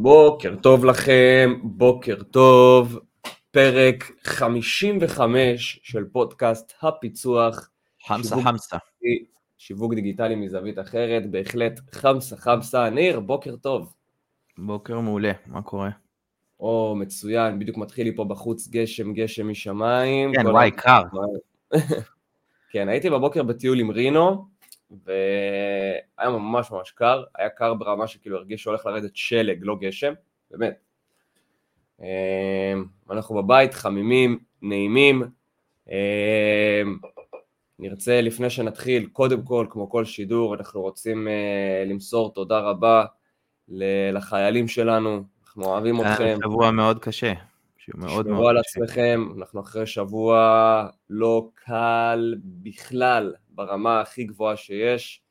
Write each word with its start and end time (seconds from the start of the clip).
בוקר 0.00 0.54
טוב 0.62 0.84
לכם, 0.84 1.54
בוקר 1.62 2.22
טוב, 2.22 2.98
פרק 3.50 4.10
55 4.24 5.80
של 5.82 6.04
פודקאסט 6.12 6.72
הפיצוח. 6.82 7.70
חמסה 8.06 8.28
שיווק 8.28 8.44
חמסה. 8.44 8.76
דיגיטלי- 8.76 9.24
שיווק 9.58 9.94
דיגיטלי 9.94 10.34
מזווית 10.34 10.78
אחרת, 10.78 11.30
בהחלט 11.30 11.80
חמסה 11.92 12.36
חמסה. 12.36 12.90
ניר, 12.90 13.20
בוקר 13.20 13.56
טוב. 13.56 13.94
בוקר 14.58 15.00
מעולה, 15.00 15.32
מה 15.46 15.62
קורה? 15.62 15.90
או, 16.60 16.94
מצוין, 16.98 17.58
בדיוק 17.58 17.76
מתחיל 17.76 18.06
לי 18.06 18.16
פה 18.16 18.24
בחוץ 18.24 18.68
גשם, 18.68 19.12
גשם 19.12 19.48
משמיים. 19.48 20.32
כן, 20.34 20.46
וואי, 20.46 20.70
קר. 20.70 21.02
כן, 22.72 22.88
הייתי 22.88 23.10
בבוקר 23.10 23.42
בטיול 23.42 23.80
עם 23.80 23.90
רינו, 23.90 24.46
והיה 24.90 26.30
ממש 26.30 26.70
ממש 26.70 26.90
קר, 26.90 27.24
היה 27.34 27.48
קר 27.48 27.74
ברמה 27.74 28.06
שכאילו 28.06 28.36
הרגיש 28.36 28.62
שהולך 28.62 28.86
לרדת 28.86 29.16
שלג, 29.16 29.58
לא 29.62 29.76
גשם, 29.80 30.12
באמת. 30.50 30.78
אמ, 32.00 32.84
אנחנו 33.10 33.34
בבית, 33.34 33.74
חמימים, 33.74 34.38
נעימים. 34.62 35.22
אמ, 35.88 36.98
נרצה 37.78 38.20
לפני 38.20 38.50
שנתחיל, 38.50 39.06
קודם 39.06 39.42
כל, 39.42 39.66
כמו 39.70 39.90
כל 39.90 40.04
שידור, 40.04 40.54
אנחנו 40.54 40.80
רוצים 40.80 41.28
אה, 41.28 41.84
למסור 41.86 42.34
תודה 42.34 42.58
רבה 42.58 43.04
לחיילים 44.12 44.68
שלנו, 44.68 45.22
אנחנו 45.44 45.64
אוהבים 45.64 46.00
היה 46.00 46.12
אתכם. 46.12 46.38
שבוע 46.44 46.70
מאוד 46.70 46.98
קשה. 46.98 47.32
שהוא 47.90 48.00
מאוד 48.00 48.26
תשמרו 48.26 48.40
מאוד 48.42 48.56
על 48.56 48.62
קשה. 48.62 48.80
עצמכם, 48.80 49.28
אנחנו 49.38 49.60
אחרי 49.60 49.86
שבוע 49.86 50.86
לא 51.10 51.48
קל 51.54 52.34
בכלל, 52.44 53.34
ברמה 53.50 54.00
הכי 54.00 54.24
גבוהה 54.24 54.56
שיש, 54.56 55.22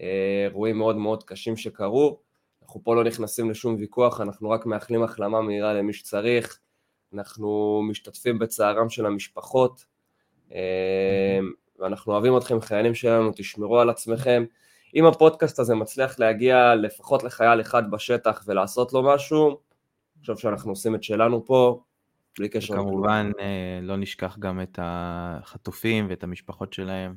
אה, 0.00 0.46
אירועים 0.50 0.78
מאוד 0.78 0.96
מאוד 0.96 1.22
קשים 1.22 1.56
שקרו, 1.56 2.20
אנחנו 2.62 2.84
פה 2.84 2.94
לא 2.94 3.04
נכנסים 3.04 3.50
לשום 3.50 3.76
ויכוח, 3.78 4.20
אנחנו 4.20 4.50
רק 4.50 4.66
מאחלים 4.66 5.02
החלמה 5.02 5.42
מהירה 5.42 5.74
למי 5.74 5.92
שצריך, 5.92 6.58
אנחנו 7.14 7.82
משתתפים 7.88 8.38
בצערם 8.38 8.90
של 8.90 9.06
המשפחות, 9.06 9.84
אה, 10.52 11.38
ואנחנו 11.78 12.12
אוהבים 12.12 12.36
אתכם, 12.36 12.60
חיילים 12.60 12.94
שלנו, 12.94 13.30
תשמרו 13.36 13.80
על 13.80 13.90
עצמכם. 13.90 14.44
אם 14.94 15.06
הפודקאסט 15.06 15.58
הזה 15.58 15.74
מצליח 15.74 16.18
להגיע 16.18 16.74
לפחות 16.74 17.24
לחייל 17.24 17.60
אחד 17.60 17.90
בשטח 17.90 18.44
ולעשות 18.46 18.92
לו 18.92 19.02
משהו, 19.02 19.48
אני 19.48 20.20
חושב 20.20 20.36
שאנחנו 20.36 20.72
עושים 20.72 20.94
את 20.94 21.02
שלנו 21.02 21.44
פה, 21.46 21.82
בלי 22.38 22.48
קשר. 22.48 22.74
כמובן, 22.74 23.30
אה, 23.40 23.78
לא 23.82 23.96
נשכח 23.96 24.38
גם 24.38 24.60
את 24.60 24.78
החטופים 24.82 26.06
ואת 26.10 26.22
המשפחות 26.22 26.72
שלהם, 26.72 27.14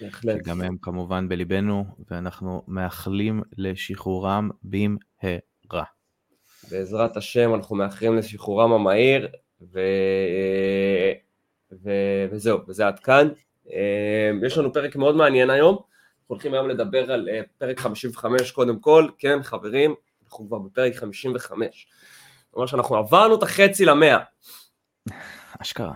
בהחלט. 0.00 0.36
שגם 0.44 0.60
הם 0.60 0.76
כמובן 0.82 1.28
בליבנו, 1.28 1.84
ואנחנו 2.10 2.62
מאחלים 2.68 3.42
לשחרורם 3.58 4.50
במהרה. 4.62 5.84
בעזרת 6.70 7.16
השם 7.16 7.54
אנחנו 7.54 7.76
מאחרים 7.76 8.16
לשחרורם 8.16 8.72
המהיר, 8.72 9.28
ו... 9.72 9.80
ו... 11.72 11.90
וזהו, 12.30 12.58
וזה 12.68 12.86
עד 12.86 12.98
כאן. 12.98 13.28
אה, 13.72 14.30
יש 14.46 14.58
לנו 14.58 14.72
פרק 14.72 14.96
מאוד 14.96 15.16
מעניין 15.16 15.50
היום, 15.50 15.74
אנחנו 15.74 16.26
הולכים 16.26 16.54
היום 16.54 16.68
לדבר 16.68 17.12
על 17.12 17.28
אה, 17.28 17.40
פרק 17.58 17.80
55 17.80 18.52
קודם 18.52 18.78
כל, 18.78 19.08
כן 19.18 19.42
חברים, 19.42 19.94
אנחנו 20.26 20.46
כבר 20.46 20.58
בפרק 20.58 20.94
55. 20.94 21.86
זאת 22.48 22.54
אומרת 22.54 22.68
שאנחנו 22.68 22.96
עברנו 22.96 23.34
את 23.34 23.42
החצי 23.42 23.84
למאה. 23.84 24.18
אשכרה. 25.62 25.94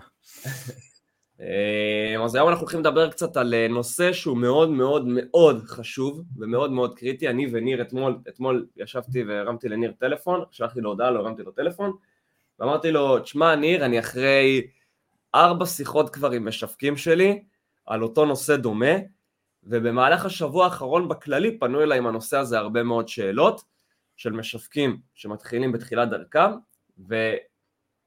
אה, 1.41 2.25
אז 2.25 2.35
היום 2.35 2.49
אנחנו 2.49 2.63
הולכים 2.63 2.81
לדבר 2.81 3.11
קצת 3.11 3.37
על 3.37 3.55
אה, 3.55 3.69
נושא 3.69 4.13
שהוא 4.13 4.37
מאוד 4.37 4.71
מאוד 4.71 5.05
מאוד 5.07 5.63
חשוב 5.67 6.23
ומאוד 6.37 6.71
מאוד 6.71 6.99
קריטי. 6.99 7.29
אני 7.29 7.47
וניר 7.53 7.83
אתמול, 7.83 8.19
אתמול 8.29 8.67
ישבתי 8.77 9.23
והרמתי 9.23 9.69
לניר 9.69 9.93
טלפון, 9.99 10.45
שלחתי 10.51 10.81
לו 10.81 10.91
הודעה, 10.91 11.11
לא 11.11 11.21
הרמתי 11.21 11.43
לו 11.43 11.53
טלפון, 11.53 11.93
ואמרתי 12.59 12.93
לו, 12.93 13.19
תשמע 13.19 13.55
ניר, 13.55 13.85
אני 13.85 13.99
אחרי 13.99 14.67
ארבע 15.35 15.67
שיחות 15.67 16.11
כבר 16.11 16.31
עם 16.31 16.49
משווקים 16.49 16.97
שלי 16.97 17.43
על 17.87 18.03
אותו 18.03 18.25
נושא 18.25 18.57
דומה, 18.57 18.95
ובמהלך 19.65 20.27
השבוע 20.27 20.65
האחרון 20.65 21.09
בכללי 21.09 21.59
פנו 21.59 21.83
אליי 21.83 21.99
עם 21.99 22.07
הנושא 22.07 22.37
הזה 22.37 22.59
הרבה 22.59 22.83
מאוד 22.83 23.09
שאלות 23.09 23.63
של 24.23 24.33
משווקים 24.33 25.01
שמתחילים 25.15 25.73
בתחילת 25.73 26.11
דרכם, 26.11 26.51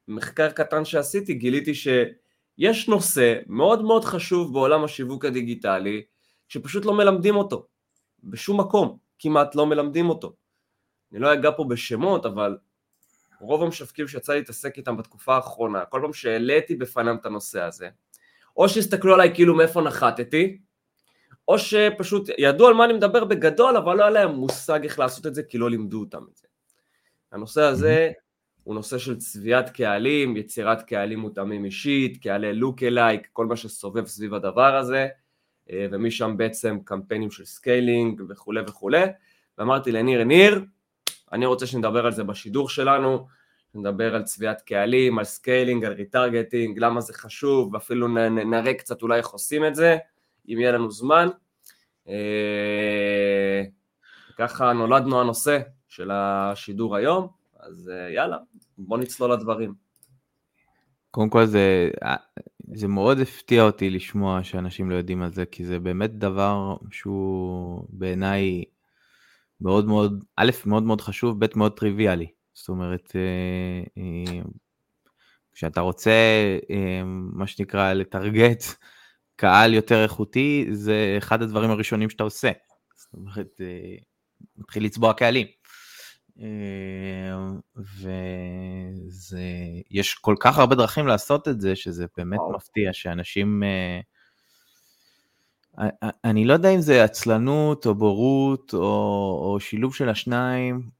ומחקר 0.08 0.50
קטן 0.50 0.84
שעשיתי 0.84 1.34
גיליתי 1.34 1.74
ש... 1.74 1.88
יש 2.58 2.88
נושא 2.88 3.34
מאוד 3.46 3.82
מאוד 3.82 4.04
חשוב 4.04 4.52
בעולם 4.52 4.84
השיווק 4.84 5.24
הדיגיטלי, 5.24 6.02
שפשוט 6.48 6.84
לא 6.84 6.94
מלמדים 6.94 7.36
אותו, 7.36 7.66
בשום 8.24 8.60
מקום, 8.60 8.98
כמעט 9.18 9.54
לא 9.54 9.66
מלמדים 9.66 10.08
אותו. 10.08 10.32
אני 11.12 11.20
לא 11.20 11.32
אגע 11.32 11.50
פה 11.56 11.64
בשמות, 11.64 12.26
אבל 12.26 12.56
רוב 13.40 13.62
המשווקים 13.62 14.08
שיצא 14.08 14.32
לי 14.32 14.38
להתעסק 14.38 14.76
איתם 14.76 14.96
בתקופה 14.96 15.36
האחרונה, 15.36 15.84
כל 15.84 16.00
פעם 16.02 16.12
שהעליתי 16.12 16.74
בפניהם 16.74 17.16
את 17.16 17.26
הנושא 17.26 17.60
הזה, 17.62 17.88
או 18.56 18.68
שהסתכלו 18.68 19.14
עליי 19.14 19.34
כאילו 19.34 19.54
מאיפה 19.54 19.80
נחתתי, 19.80 20.58
או 21.48 21.58
שפשוט 21.58 22.28
ידעו 22.38 22.66
על 22.66 22.74
מה 22.74 22.84
אני 22.84 22.92
מדבר 22.92 23.24
בגדול, 23.24 23.76
אבל 23.76 23.96
לא 23.96 24.02
היה 24.02 24.10
להם 24.10 24.30
מושג 24.30 24.82
איך 24.82 24.98
לעשות 24.98 25.26
את 25.26 25.34
זה, 25.34 25.42
כי 25.42 25.58
לא 25.58 25.70
לימדו 25.70 26.00
אותם 26.00 26.22
את 26.32 26.36
זה. 26.36 26.46
הנושא 27.32 27.62
הזה 27.62 28.10
הוא 28.64 28.74
נושא 28.74 28.98
של 28.98 29.16
צביעת 29.16 29.70
קהלים, 29.70 30.36
יצירת 30.36 30.82
קהלים 30.82 31.18
מותאמים 31.18 31.64
אישית, 31.64 32.22
קהלי 32.22 32.52
lookalike, 32.52 33.28
כל 33.32 33.46
מה 33.46 33.56
שסובב 33.56 34.06
סביב 34.06 34.34
הדבר 34.34 34.76
הזה, 34.76 35.08
אה, 35.70 35.86
ומשם 35.90 36.36
בעצם 36.36 36.78
קמפיינים 36.84 37.30
של 37.30 37.44
scaling 37.44 38.22
וכולי 38.28 38.60
וכולי, 38.66 39.02
ואמרתי 39.58 39.92
לניר, 39.92 40.24
ניר, 40.24 40.64
אני 41.32 41.46
רוצה 41.46 41.66
שנדבר 41.66 42.06
על 42.06 42.12
זה 42.12 42.24
בשידור 42.24 42.68
שלנו, 42.68 43.26
נדבר 43.74 44.14
על 44.14 44.22
צביעת 44.22 44.62
קהלים, 44.62 45.18
על 45.18 45.24
scaling, 45.24 45.84
על 45.84 45.92
retargeting, 45.92 46.78
למה 46.78 47.00
זה 47.00 47.14
חשוב, 47.14 47.74
ואפילו 47.74 48.08
נראה 48.28 48.74
קצת 48.74 49.02
אולי 49.02 49.18
איך 49.18 49.28
עושים 49.28 49.66
את 49.66 49.74
זה, 49.74 49.96
אם 50.48 50.58
יהיה 50.60 50.72
לנו 50.72 50.90
זמן. 50.90 51.28
אה, 52.08 53.62
ככה 54.38 54.72
נולדנו 54.72 55.20
הנושא 55.20 55.58
של 55.88 56.10
השידור 56.10 56.96
היום, 56.96 57.28
אז 57.60 57.90
אה, 57.94 58.10
יאללה, 58.10 58.36
בוא 58.78 58.98
נצלול 58.98 59.32
לדברים. 59.32 59.74
קודם 61.10 61.30
כל 61.30 61.46
זה, 61.46 61.90
זה 62.74 62.88
מאוד 62.88 63.20
הפתיע 63.20 63.62
אותי 63.62 63.90
לשמוע 63.90 64.42
שאנשים 64.42 64.90
לא 64.90 64.94
יודעים 64.94 65.22
על 65.22 65.32
זה, 65.32 65.46
כי 65.46 65.64
זה 65.64 65.78
באמת 65.78 66.18
דבר 66.18 66.76
שהוא 66.90 67.86
בעיניי 67.88 68.64
מאוד 69.60 69.86
מאוד, 69.86 70.24
א', 70.36 70.50
מאוד 70.66 70.82
מאוד 70.82 71.00
חשוב, 71.00 71.44
ב', 71.44 71.58
מאוד 71.58 71.72
טריוויאלי. 71.72 72.26
זאת 72.54 72.68
אומרת, 72.68 73.12
אה, 73.14 74.02
אה, 74.02 74.42
כשאתה 75.52 75.80
רוצה, 75.80 76.10
אה, 76.70 77.02
מה 77.32 77.46
שנקרא, 77.46 77.92
לטרגט 77.92 78.62
קהל 79.36 79.74
יותר 79.74 80.02
איכותי, 80.02 80.66
זה 80.72 81.14
אחד 81.18 81.42
הדברים 81.42 81.70
הראשונים 81.70 82.10
שאתה 82.10 82.24
עושה. 82.24 82.50
זאת 82.96 83.14
אומרת, 83.14 83.60
אה, 83.60 83.96
מתחיל 84.56 84.84
לצבוע 84.84 85.12
קהלים. 85.12 85.46
אה, 86.40 86.46
ויש 89.90 90.14
כל 90.14 90.34
כך 90.40 90.58
הרבה 90.58 90.74
דרכים 90.74 91.06
לעשות 91.06 91.48
את 91.48 91.60
זה, 91.60 91.76
שזה 91.76 92.06
באמת 92.16 92.38
וואו. 92.38 92.52
מפתיע 92.52 92.92
שאנשים... 92.92 93.62
אה, 93.62 94.00
אני 96.24 96.44
לא 96.44 96.52
יודע 96.52 96.70
אם 96.70 96.80
זה 96.80 97.04
עצלנות 97.04 97.86
או 97.86 97.94
בורות 97.94 98.74
או, 98.74 98.80
או 99.42 99.60
שילוב 99.60 99.94
של 99.94 100.08
השניים, 100.08 100.90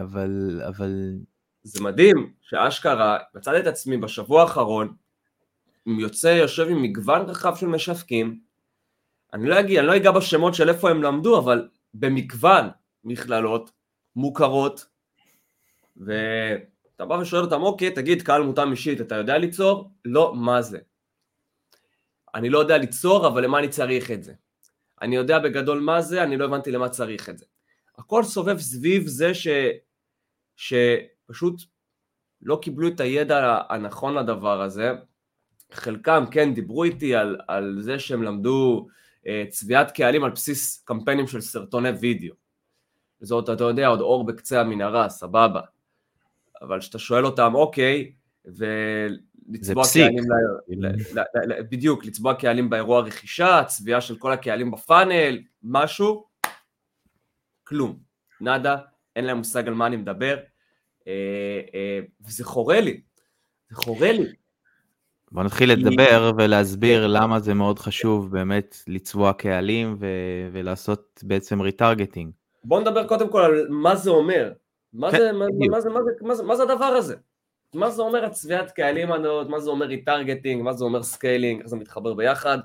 אבל, 0.00 0.62
אבל 0.68 1.14
זה 1.62 1.82
מדהים 1.82 2.32
שאשכרה 2.42 3.18
מצאתי 3.34 3.58
את 3.58 3.66
עצמי 3.66 3.96
בשבוע 3.96 4.42
האחרון, 4.42 4.94
יוצא, 5.86 6.26
יושב 6.26 6.66
עם 6.68 6.82
מגוון 6.82 7.20
רחב 7.20 7.56
של 7.56 7.66
משווקים, 7.66 8.40
אני 9.32 9.48
לא 9.48 9.60
אגיע, 9.60 9.80
אני 9.80 9.88
לא 9.88 9.96
אגע 9.96 10.10
בשמות 10.10 10.54
של 10.54 10.68
איפה 10.68 10.90
הם 10.90 11.02
למדו, 11.02 11.38
אבל 11.38 11.68
במגוון 11.94 12.68
מכללות 13.04 13.72
מוכרות, 14.16 14.86
ואתה 15.96 17.04
בא 17.04 17.14
ושואל 17.14 17.42
אותם, 17.42 17.62
אוקיי, 17.62 17.94
תגיד, 17.94 18.22
קהל 18.22 18.42
מותאם 18.42 18.70
אישית, 18.70 19.00
אתה 19.00 19.14
יודע 19.14 19.38
ליצור? 19.38 19.90
לא, 20.04 20.34
מה 20.34 20.62
זה? 20.62 20.78
אני 22.34 22.50
לא 22.50 22.58
יודע 22.58 22.78
ליצור, 22.78 23.26
אבל 23.26 23.44
למה 23.44 23.58
אני 23.58 23.68
צריך 23.68 24.10
את 24.10 24.22
זה? 24.22 24.34
אני 25.02 25.16
יודע 25.16 25.38
בגדול 25.38 25.80
מה 25.80 26.02
זה, 26.02 26.22
אני 26.22 26.36
לא 26.36 26.44
הבנתי 26.44 26.70
למה 26.70 26.88
צריך 26.88 27.28
את 27.28 27.38
זה. 27.38 27.46
הכל 27.98 28.22
סובב 28.22 28.58
סביב 28.58 29.06
זה 29.06 29.34
ש... 29.34 29.48
שפשוט 30.56 31.62
לא 32.42 32.58
קיבלו 32.62 32.88
את 32.88 33.00
הידע 33.00 33.58
הנכון 33.68 34.14
לדבר 34.14 34.62
הזה. 34.62 34.92
חלקם 35.72 36.24
כן 36.30 36.54
דיברו 36.54 36.84
איתי 36.84 37.14
על, 37.14 37.40
על 37.48 37.78
זה 37.80 37.98
שהם 37.98 38.22
למדו 38.22 38.86
אה, 39.26 39.44
צביעת 39.48 39.90
קהלים 39.90 40.24
על 40.24 40.30
בסיס 40.30 40.82
קמפיינים 40.84 41.26
של 41.26 41.40
סרטוני 41.40 41.90
וידאו. 41.90 42.34
זאת, 43.20 43.50
אתה 43.50 43.64
יודע, 43.64 43.86
עוד 43.86 44.00
אור 44.00 44.26
בקצה 44.26 44.60
המנהרה, 44.60 45.08
סבבה. 45.08 45.60
אבל 46.62 46.80
כשאתה 46.80 46.98
שואל 46.98 47.26
אותם, 47.26 47.54
אוקיי, 47.54 48.12
ולצבוע. 48.44 49.84
קהלים, 49.94 50.24
ל... 50.24 50.34
ל... 50.68 50.86
ל... 50.86 51.20
ל... 51.20 51.52
ל... 51.52 51.62
בדיוק, 51.62 52.04
לצבוע 52.04 52.34
קהלים 52.34 52.70
באירוע 52.70 53.00
רכישה, 53.00 53.64
צביעה 53.66 54.00
של 54.00 54.18
כל 54.18 54.32
הקהלים 54.32 54.70
בפאנל, 54.70 55.38
משהו, 55.62 56.26
כלום, 57.64 57.98
נאדה, 58.40 58.76
אין 59.16 59.24
להם 59.24 59.38
מושג 59.38 59.68
על 59.68 59.74
מה 59.74 59.86
אני 59.86 59.96
מדבר, 59.96 60.36
אה, 61.06 61.60
אה, 61.74 62.00
וזה 62.26 62.44
חורה 62.44 62.80
לי, 62.80 63.00
זה 63.70 63.76
חורה 63.76 64.12
לי. 64.12 64.41
בוא 65.32 65.42
נתחיל 65.42 65.72
לדבר 65.72 66.32
ולהסביר 66.38 67.06
למה 67.06 67.40
זה 67.40 67.54
מאוד 67.54 67.78
חשוב 67.78 68.30
באמת 68.30 68.76
לצבוע 68.86 69.32
קהלים 69.32 69.96
ו- 69.98 70.48
ולעשות 70.52 71.20
בעצם 71.22 71.60
ריטרגטינג. 71.60 72.32
בוא 72.64 72.80
נדבר 72.80 73.06
קודם 73.06 73.30
כל 73.30 73.40
על 73.40 73.66
מה 73.68 73.96
זה 73.96 74.10
אומר. 74.10 74.52
מה, 74.92 75.10
כן, 75.10 75.18
זה, 75.18 75.32
מה, 75.32 75.46
מה, 75.70 75.80
זה, 75.80 75.90
מה, 75.90 76.00
זה, 76.02 76.10
מה, 76.20 76.34
זה, 76.34 76.42
מה 76.42 76.56
זה 76.56 76.62
הדבר 76.62 76.84
הזה? 76.84 77.16
מה 77.74 77.90
זה 77.90 78.02
אומר 78.02 78.24
הצביעת 78.24 78.70
קהלים 78.70 79.12
הזאת, 79.12 79.48
מה 79.48 79.60
זה 79.60 79.70
אומר 79.70 79.86
retargeting, 79.86 80.62
מה 80.62 80.72
זה 80.72 80.84
אומר 80.84 81.02
scaling, 81.02 81.60
איך 81.60 81.68
זה 81.68 81.76
מתחבר 81.76 82.14
ביחד? 82.14 82.58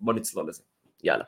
בוא 0.00 0.14
נצלול 0.14 0.48
לזה. 0.48 0.62
יאללה. 1.04 1.24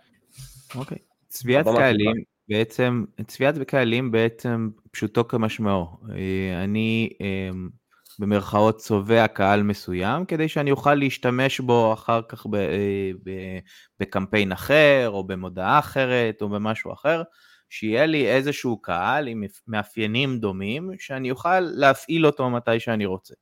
אוקיי. 0.74 0.98
צביעת 1.28 1.66
קהלים 1.66 2.14
בעצם, 2.48 3.04
צביעת 3.26 3.58
קהלים 3.58 4.10
בעצם 4.10 4.68
פשוטו 4.90 5.28
כמשמעו. 5.28 5.86
אה, 6.10 6.64
אני 6.64 7.10
אמ, 7.20 7.68
במרכאות 8.20 8.76
צובע 8.76 9.26
קהל 9.26 9.62
מסוים, 9.62 10.24
כדי 10.24 10.48
שאני 10.48 10.70
אוכל 10.70 10.94
להשתמש 10.94 11.60
בו 11.60 11.92
אחר 11.92 12.20
כך 12.28 12.46
ב, 12.46 12.54
אה, 12.54 13.10
ב, 13.24 13.30
בקמפיין 14.00 14.52
אחר, 14.52 15.10
או 15.12 15.24
במודעה 15.24 15.78
אחרת, 15.78 16.42
או 16.42 16.48
במשהו 16.48 16.92
אחר, 16.92 17.22
שיהיה 17.68 18.06
לי 18.06 18.30
איזשהו 18.30 18.82
קהל 18.82 19.28
עם 19.28 19.44
מאפיינים 19.66 20.38
דומים, 20.38 20.90
שאני 20.98 21.30
אוכל 21.30 21.60
להפעיל 21.60 22.26
אותו 22.26 22.50
מתי 22.50 22.80
שאני 22.80 23.06
רוצה. 23.06 23.34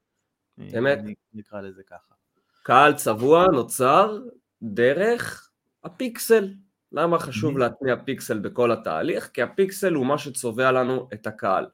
אמת. 0.78 0.98
נקרא 1.34 1.60
לזה 1.60 1.82
ככה. 1.86 2.14
קהל 2.62 2.94
צבוע 2.94 3.46
נוצר 3.46 4.18
דרך 4.62 5.50
הפיקסל. 5.84 6.54
למה 6.92 7.18
חשוב 7.18 7.58
להטמיע 7.58 7.96
פיקסל 8.04 8.38
בכל 8.38 8.72
התהליך? 8.72 9.30
כי 9.34 9.42
הפיקסל 9.42 9.94
הוא 9.94 10.06
מה 10.06 10.18
שצובע 10.18 10.72
לנו 10.72 11.08
את 11.14 11.26
הקהל. 11.26 11.66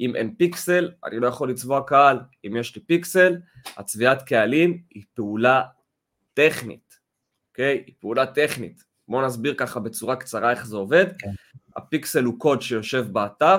אם 0.00 0.16
אין 0.16 0.34
פיקסל, 0.34 0.90
אני 1.04 1.20
לא 1.20 1.26
יכול 1.26 1.50
לצבוע 1.50 1.82
קהל. 1.86 2.20
אם 2.46 2.56
יש 2.56 2.76
לי 2.76 2.82
פיקסל, 2.82 3.36
הצביעת 3.76 4.22
קהלים 4.22 4.82
היא 4.90 5.02
פעולה 5.14 5.62
טכנית, 6.34 6.98
אוקיי? 7.50 7.82
היא 7.86 7.94
פעולה 8.00 8.26
טכנית. 8.26 8.84
בואו 9.08 9.26
נסביר 9.26 9.54
ככה 9.54 9.80
בצורה 9.80 10.16
קצרה 10.16 10.50
איך 10.50 10.66
זה 10.66 10.76
עובד. 10.76 11.06
כן. 11.18 11.30
הפיקסל 11.76 12.24
הוא 12.24 12.38
קוד 12.38 12.62
שיושב 12.62 13.06
באתר, 13.12 13.58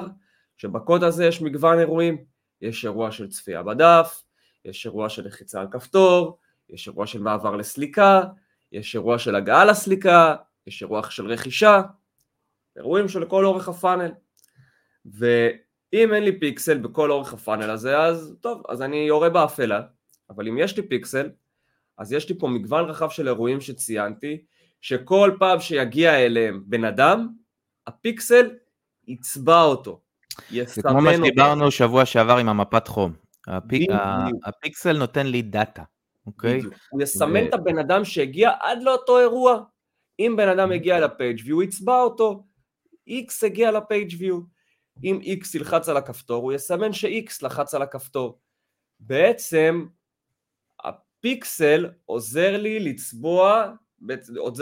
שבקוד 0.58 1.04
הזה 1.04 1.26
יש 1.26 1.42
מגוון 1.42 1.80
אירועים. 1.80 2.26
יש 2.62 2.86
אירוע 2.86 3.12
של 3.12 3.30
צפייה 3.30 3.64
בדף, 3.64 4.24
יש 4.66 4.86
אירוע 4.86 5.10
של 5.10 5.28
לחיצה 5.28 5.62
על 5.62 5.68
כפתור, 5.72 6.40
יש 6.70 6.88
אירוע 6.88 7.08
של 7.08 7.22
מעבר 7.22 7.56
לסליקה, 7.56 8.24
יש 8.72 8.96
אירוע 8.96 9.20
של 9.20 9.36
הגעה 9.36 9.66
לסליקה, 9.66 10.36
יש 10.68 10.82
אירוע 10.82 11.10
של 11.10 11.28
רכישה, 11.28 11.82
אירועים 12.76 13.08
של 13.08 13.26
כל 13.26 13.46
אורך 13.46 13.70
הפאנל. 13.70 14.12
ואם 15.96 16.14
אין 16.14 16.24
לי 16.24 16.40
פיקסל 16.40 16.78
בכל 16.78 17.12
אורך 17.12 17.34
הפאנל 17.34 17.70
הזה, 17.70 18.00
אז 18.00 18.36
טוב, 18.42 18.64
אז 18.70 18.82
אני 18.82 18.98
יורה 18.98 19.30
באפלה, 19.30 19.82
אבל 20.30 20.48
אם 20.48 20.58
יש 20.58 20.78
לי 20.78 20.88
פיקסל, 20.88 21.30
אז 21.98 22.14
יש 22.14 22.30
לי 22.30 22.40
פה 22.40 22.48
מגוון 22.48 22.86
רחב 22.86 23.10
של 23.10 23.28
אירועים 23.28 23.62
שציינתי, 23.62 24.44
שכל 24.82 25.32
פעם 25.40 25.60
שיגיע 25.60 26.26
אליהם 26.26 26.64
בן 26.66 26.84
אדם, 26.84 27.28
הפיקסל 27.88 28.50
יצבע 29.08 29.62
אותו, 29.62 30.02
זה 30.66 30.82
כמו 30.82 31.02
מה 31.02 31.14
שדיברנו 31.14 31.72
שבוע 31.72 32.06
שעבר 32.06 32.38
עם 32.38 32.50
המפת 32.50 32.88
חום. 32.88 33.14
הפיק, 33.48 33.90
הפיקסל 34.46 34.98
נותן 34.98 35.28
לי 35.28 35.42
דאטה, 35.42 35.84
אוקיי? 36.28 36.62
הוא 36.90 37.02
יסמן 37.02 37.44
ו... 37.44 37.48
את 37.48 37.54
הבן 37.54 37.80
אדם 37.80 38.06
שהגיע 38.06 38.52
עד 38.62 38.84
לאותו 38.84 39.20
אירוע. 39.20 39.60
אם 40.20 40.34
בן 40.38 40.50
אדם 40.50 40.72
הגיע 40.72 41.00
ל 41.00 41.08
page 41.08 41.42
view, 41.46 41.56
הוא 41.56 41.64
יצבע 41.64 42.02
אותו. 42.02 42.44
X 43.10 43.46
הגיע 43.46 43.72
ל 43.72 43.81
page 43.81 44.16
view. 44.20 44.55
אם 45.04 45.20
X 45.24 45.48
ילחץ 45.56 45.90
על 45.90 45.98
הכפתור, 45.98 46.44
הוא 46.44 46.54
יסמן 46.54 46.94
ש-X 46.94 47.32
לחץ 47.42 47.74
על 47.74 47.82
הכפתור. 47.82 48.40
בעצם 49.00 49.86
הפיקסל 50.84 51.90
עוזר 52.06 52.58
לי 52.58 52.80
לצבוע, 52.80 53.74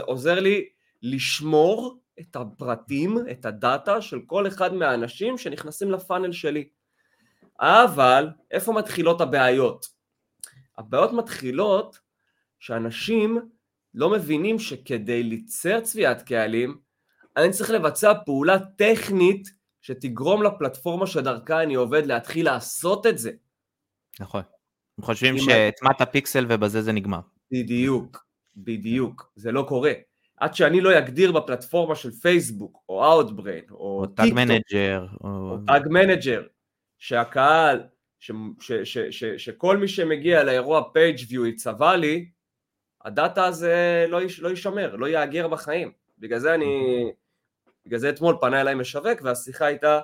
עוזר 0.02 0.40
לי 0.40 0.70
לשמור 1.02 2.00
את 2.20 2.36
הפרטים, 2.36 3.18
את 3.32 3.46
הדאטה 3.46 4.02
של 4.02 4.22
כל 4.26 4.48
אחד 4.48 4.74
מהאנשים 4.74 5.38
שנכנסים 5.38 5.92
ל 5.92 5.97
funnel 5.97 6.32
שלי. 6.32 6.70
אבל 7.60 8.30
איפה 8.52 8.74
מתחילות 8.74 9.22
הבעיות? 9.22 9.86
הבעיות 10.78 11.12
מתחילות 11.14 12.00
שאנשים 12.60 13.50
לא 13.94 14.10
מבינים 14.10 14.60
שכדי 14.60 15.24
ליצר 15.24 15.80
צביעת 15.82 16.22
קהלים, 16.22 16.78
אני 17.38 17.52
צריך 17.52 17.70
לבצע 17.70 18.14
פעולה 18.26 18.58
טכנית 18.60 19.63
שתגרום 19.84 20.44
לפלטפורמה 20.44 21.08
שדרכה 21.08 21.64
אני 21.64 21.76
עובד 21.76 22.06
להתחיל 22.06 22.46
לעשות 22.46 23.08
את 23.08 23.18
זה. 23.18 23.32
נכון. 24.20 24.42
הם 24.98 25.04
חושבים 25.04 25.38
שהטמעת 25.38 26.02
פיקסל 26.12 26.46
ובזה 26.50 26.82
זה 26.82 26.92
נגמר. 26.92 27.20
בדיוק, 27.52 28.26
בדיוק. 28.56 29.32
זה 29.36 29.52
לא 29.52 29.66
קורה. 29.68 29.92
עד 30.38 30.54
שאני 30.54 30.82
לא 30.82 30.98
אגדיר 30.98 31.32
בפלטפורמה 31.32 31.96
של 31.96 32.12
פייסבוק, 32.12 32.84
או 32.90 33.22
Outbrain, 33.22 33.72
או 33.72 34.06
טאג 34.06 34.34
manager, 34.34 35.06
או 35.24 35.58
tag 35.68 35.88
manager, 35.88 36.44
שהקהל, 37.00 37.84
ש, 38.20 38.32
ש, 38.60 38.72
ש, 38.72 38.98
ש, 38.98 39.24
שכל 39.24 39.78
מי 39.78 39.88
שמגיע 39.88 40.44
לאירוע 40.44 40.84
page 40.94 41.20
view 41.30 41.46
יצבע 41.46 41.96
לי, 41.96 42.30
הדאטה 43.06 43.46
הזה 43.46 44.06
לא, 44.10 44.22
יש, 44.22 44.40
לא 44.40 44.50
יישמר, 44.50 44.96
לא 44.96 45.08
יאגר 45.08 45.48
בחיים. 45.48 45.92
בגלל 46.20 46.40
זה 46.40 46.56
אני, 46.56 46.66
בגלל 47.86 48.00
זה 48.00 48.10
אתמול 48.10 48.38
פנה 48.42 48.62
אליי 48.62 48.76
משווק 48.76 49.22
והשיחה 49.22 49.66
הייתה, 49.66 50.00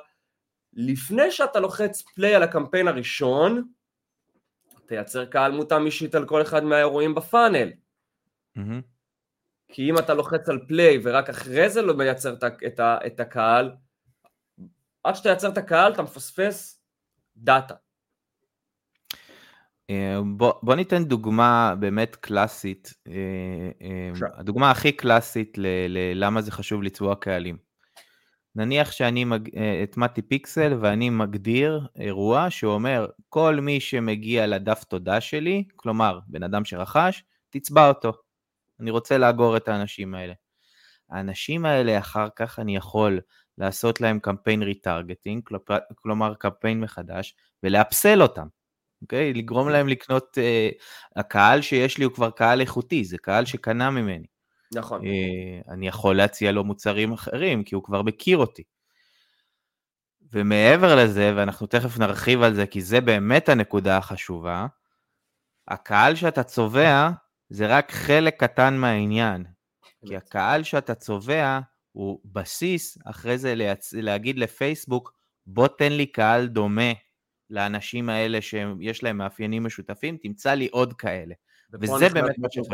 לפני 0.73 1.31
שאתה 1.31 1.59
לוחץ 1.59 2.01
play 2.01 2.35
על 2.35 2.43
הקמפיין 2.43 2.87
הראשון, 2.87 3.63
תייצר 4.85 5.25
קהל 5.25 5.51
מותאם 5.51 5.85
אישית 5.85 6.15
על 6.15 6.25
כל 6.25 6.41
אחד 6.41 6.63
מהאירועים 6.63 7.15
ב 7.15 7.22
funnel. 7.22 7.69
Mm-hmm. 8.57 8.81
כי 9.71 9.89
אם 9.89 9.99
אתה 9.99 10.13
לוחץ 10.13 10.49
על 10.49 10.59
פליי 10.67 10.99
ורק 11.03 11.29
אחרי 11.29 11.69
זה 11.69 11.81
לא 11.81 11.93
מייצר 11.93 12.33
את, 12.67 12.79
ה, 12.79 12.97
את 13.05 13.19
הקהל, 13.19 13.71
עד 15.03 15.15
שאתה 15.15 15.29
יצר 15.29 15.49
את 15.49 15.57
הקהל 15.57 15.93
אתה 15.93 16.01
מפספס 16.01 16.83
דאטה. 17.37 17.75
אה, 19.89 20.19
בוא, 20.37 20.53
בוא 20.63 20.75
ניתן 20.75 21.03
דוגמה 21.03 21.75
באמת 21.79 22.15
קלאסית, 22.15 22.93
אה, 23.07 23.13
אה, 23.81 24.27
הדוגמה 24.33 24.71
הכי 24.71 24.91
קלאסית 24.91 25.57
ללמה 25.87 26.41
זה 26.41 26.51
חשוב 26.51 26.83
לצבוע 26.83 27.15
קהלים. 27.15 27.68
נניח 28.55 28.91
שאני 28.91 29.25
הטמעתי 29.83 30.21
פיקסל 30.21 30.77
ואני 30.81 31.09
מגדיר 31.09 31.87
אירוע 31.95 32.49
שאומר 32.49 33.07
כל 33.29 33.59
מי 33.61 33.79
שמגיע 33.79 34.47
לדף 34.47 34.83
תודה 34.83 35.21
שלי, 35.21 35.63
כלומר 35.75 36.19
בן 36.27 36.43
אדם 36.43 36.65
שרכש, 36.65 37.23
תצבע 37.49 37.87
אותו. 37.87 38.13
אני 38.79 38.91
רוצה 38.91 39.17
לאגור 39.17 39.57
את 39.57 39.67
האנשים 39.67 40.15
האלה. 40.15 40.33
האנשים 41.09 41.65
האלה 41.65 41.97
אחר 41.97 42.27
כך 42.35 42.59
אני 42.59 42.75
יכול 42.75 43.19
לעשות 43.57 44.01
להם 44.01 44.19
קמפיין 44.19 44.63
retargeting, 44.63 45.43
כלומר 45.95 46.33
קמפיין 46.33 46.81
מחדש, 46.81 47.35
ולאפסל 47.63 48.21
אותם, 48.21 48.47
אוקיי? 49.01 49.33
לגרום 49.33 49.69
להם 49.69 49.87
לקנות, 49.87 50.37
uh, 50.37 50.83
הקהל 51.15 51.61
שיש 51.61 51.97
לי 51.97 52.03
הוא 52.03 52.13
כבר 52.13 52.29
קהל 52.29 52.61
איכותי, 52.61 53.03
זה 53.03 53.17
קהל 53.17 53.45
שקנה 53.45 53.89
ממני. 53.91 54.27
נכון. 54.73 55.01
Uh, 55.01 55.71
אני 55.71 55.87
יכול 55.87 56.17
להציע 56.17 56.51
לו 56.51 56.63
מוצרים 56.63 57.11
אחרים, 57.13 57.63
כי 57.63 57.75
הוא 57.75 57.83
כבר 57.83 58.01
מכיר 58.01 58.37
אותי. 58.37 58.63
ומעבר 60.31 60.95
לזה, 60.95 61.33
ואנחנו 61.35 61.67
תכף 61.67 61.97
נרחיב 61.97 62.41
על 62.41 62.53
זה, 62.55 62.67
כי 62.67 62.81
זה 62.81 63.01
באמת 63.01 63.49
הנקודה 63.49 63.97
החשובה, 63.97 64.67
הקהל 65.67 66.15
שאתה 66.15 66.43
צובע 66.43 67.09
זה 67.49 67.67
רק 67.67 67.91
חלק 67.91 68.43
קטן 68.43 68.77
מהעניין. 68.77 69.45
כי 70.05 70.17
הקהל 70.17 70.63
שאתה 70.63 70.95
צובע 70.95 71.59
הוא 71.91 72.19
בסיס 72.25 72.97
אחרי 73.05 73.37
זה 73.37 73.55
להצ... 73.55 73.93
להגיד 73.93 74.39
לפייסבוק, 74.39 75.13
בוא 75.47 75.67
תן 75.67 75.91
לי 75.91 76.05
קהל 76.05 76.47
דומה 76.47 76.91
לאנשים 77.49 78.09
האלה 78.09 78.41
שיש 78.41 79.03
להם 79.03 79.17
מאפיינים 79.17 79.63
משותפים, 79.63 80.17
תמצא 80.21 80.53
לי 80.53 80.67
עוד 80.67 80.93
כאלה. 80.93 81.35
וזה 81.73 82.09
באמת 82.09 82.37
מה 82.37 82.47
שחשוב. 82.51 82.73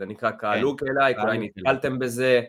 זה 0.00 0.06
נקרא 0.06 0.30
קהל 0.30 0.60
לוק 0.60 0.82
אלייק, 0.82 1.18
אולי 1.18 1.38
נתקלתם 1.38 1.98
בזה. 1.98 2.42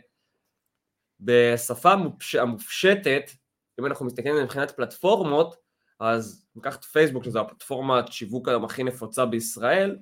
בשפה 1.19 1.91
המופשטת, 2.39 3.31
אם 3.79 3.85
אנחנו 3.85 4.05
מסתכלים 4.05 4.35
מבחינת 4.43 4.71
פלטפורמות, 4.71 5.55
אז 5.99 6.45
ניקח 6.55 6.75
את 6.75 6.83
פייסבוק, 6.83 7.23
שזו 7.23 7.39
הפלטפורמת 7.39 8.11
שיווק 8.11 8.47
היום 8.47 8.65
הכי 8.65 8.83
נפוצה 8.83 9.25
בישראל, 9.25 9.97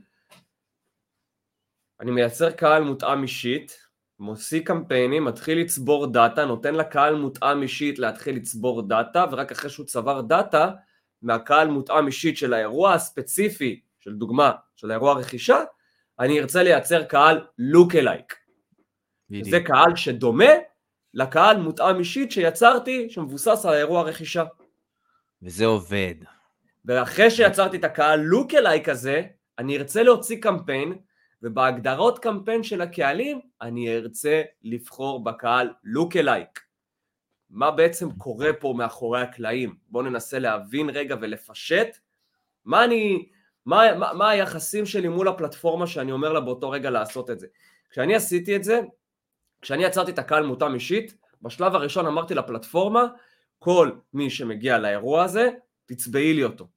אני 2.00 2.12
מייצר 2.12 2.52
קהל 2.52 2.84
מותאם 2.84 3.24
אישית, 3.24 3.80
מוציא 4.20 4.66
קמפיינים, 4.66 5.26
מתחיל 5.26 5.60
לצבור 5.60 6.08
דאטה, 6.08 6.46
נותן 6.46 6.76
לקהל 6.76 7.16
מותאם 7.16 7.62
אישית 7.62 8.00
להתחיל 8.00 8.36
לצבור 8.36 8.88
דאטה, 8.88 9.26
ורק 9.32 9.52
אחרי 9.52 9.70
שהוא 9.70 9.86
צבר 9.86 10.22
דאטה, 10.22 10.72
מהקהל 11.22 11.68
מותאם 11.68 12.08
אישית 12.08 12.38
של 12.38 12.54
האירוע 12.54 12.94
הספציפי, 12.94 13.82
של 14.00 14.14
דוגמה, 14.14 14.52
של 14.76 14.92
האירוע 14.92 15.12
הרכישה, 15.12 15.64
אני 16.20 16.40
ארצה 16.40 16.64
לייצר 16.64 17.04
קהל 17.04 17.46
lookalike. 17.58 18.36
זה 19.42 19.60
קהל 19.66 19.96
שדומה 19.96 20.54
לקהל 21.14 21.58
מותאם 21.58 22.00
אישית 22.00 22.32
שיצרתי, 22.32 23.10
שמבוסס 23.10 23.66
על 23.66 23.74
האירוע 23.74 24.00
הרכישה. 24.00 24.44
וזה 25.42 25.66
עובד. 25.66 26.16
ואחרי 26.86 27.32
שיצרתי 27.32 27.78
את 27.78 27.84
הקהל 27.84 28.20
לוק 28.20 28.54
אלייק 28.54 28.90
הזה, 28.90 29.24
אני 29.60 29.78
ארצה 29.78 30.04
להוציא 30.04 30.42
קמפיין, 30.42 30.98
ובהגדרות 31.44 32.20
קמפיין 32.20 32.64
של 32.64 32.82
הקהלים, 32.82 33.40
אני 33.62 33.96
ארצה 33.96 34.42
לבחור 34.64 35.24
בקהל 35.24 35.74
לוק 35.84 36.16
אלייק. 36.16 36.60
מה 37.50 37.72
בעצם 37.72 38.12
קורה 38.12 38.54
פה 38.54 38.74
מאחורי 38.78 39.22
הקלעים? 39.22 39.76
בואו 39.88 40.04
ננסה 40.04 40.40
להבין 40.40 40.90
רגע 40.90 41.16
ולפשט 41.22 41.98
מה 42.66 42.84
אני, 42.84 43.30
מה, 43.70 43.96
מה, 43.96 44.14
מה 44.14 44.30
היחסים 44.30 44.86
שלי 44.86 45.08
מול 45.08 45.28
הפלטפורמה 45.28 45.88
שאני 45.88 46.12
אומר 46.12 46.34
לה 46.34 46.40
באותו 46.40 46.70
רגע 46.70 46.90
לעשות 46.90 47.30
את 47.30 47.40
זה. 47.40 47.48
כשאני 47.90 48.16
עשיתי 48.16 48.56
את 48.56 48.64
זה, 48.64 48.82
כשאני 49.62 49.84
יצרתי 49.84 50.12
את 50.12 50.20
הקהל 50.20 50.46
מותאם 50.46 50.74
אישית, 50.74 51.18
בשלב 51.42 51.76
הראשון 51.76 52.06
אמרתי 52.06 52.36
לפלטפורמה, 52.36 53.06
כל 53.60 53.92
מי 54.14 54.30
שמגיע 54.30 54.78
לאירוע 54.78 55.24
הזה, 55.24 55.50
תצבעי 55.86 56.34
לי 56.34 56.44
אותו. 56.44 56.68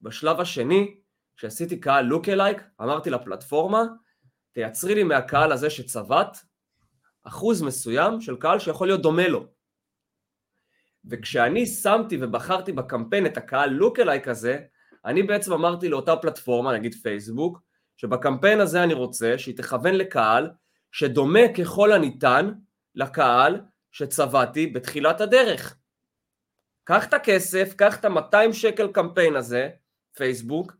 בשלב 0.00 0.40
השני, 0.40 0.96
כשעשיתי 1.36 1.80
קהל 1.80 2.04
לוק 2.04 2.28
אלייק, 2.28 2.62
אמרתי 2.80 3.10
לפלטפורמה, 3.10 3.82
תייצרי 4.52 4.94
לי 4.94 5.04
מהקהל 5.04 5.52
הזה 5.52 5.70
שצבעת, 5.70 6.38
אחוז 7.24 7.62
מסוים 7.62 8.20
של 8.20 8.36
קהל 8.36 8.58
שיכול 8.58 8.86
להיות 8.86 9.02
דומה 9.02 9.28
לו. 9.28 9.46
וכשאני 11.04 11.66
שמתי 11.66 12.18
ובחרתי 12.20 12.72
בקמפיין 12.72 13.26
את 13.26 13.36
הקהל 13.36 13.70
לוק 13.70 14.00
אלייק 14.00 14.28
הזה, 14.28 14.58
אני 15.06 15.22
בעצם 15.22 15.52
אמרתי 15.52 15.88
לאותה 15.88 16.16
פלטפורמה, 16.16 16.72
נגיד 16.72 16.94
פייסבוק, 16.94 17.60
שבקמפיין 17.96 18.60
הזה 18.60 18.82
אני 18.82 18.94
רוצה 18.94 19.38
שהיא 19.38 19.56
תכוון 19.56 19.94
לקהל 19.94 20.50
שדומה 20.92 21.48
ככל 21.58 21.92
הניתן 21.92 22.52
לקהל 22.94 23.60
שצבעתי 23.92 24.66
בתחילת 24.66 25.20
הדרך. 25.20 25.76
קח 26.84 27.06
את 27.06 27.14
הכסף, 27.14 27.74
קח 27.76 27.96
את 28.00 28.04
ה-200 28.04 28.52
שקל 28.52 28.88
קמפיין 28.92 29.36
הזה, 29.36 29.68
פייסבוק, 30.16 30.76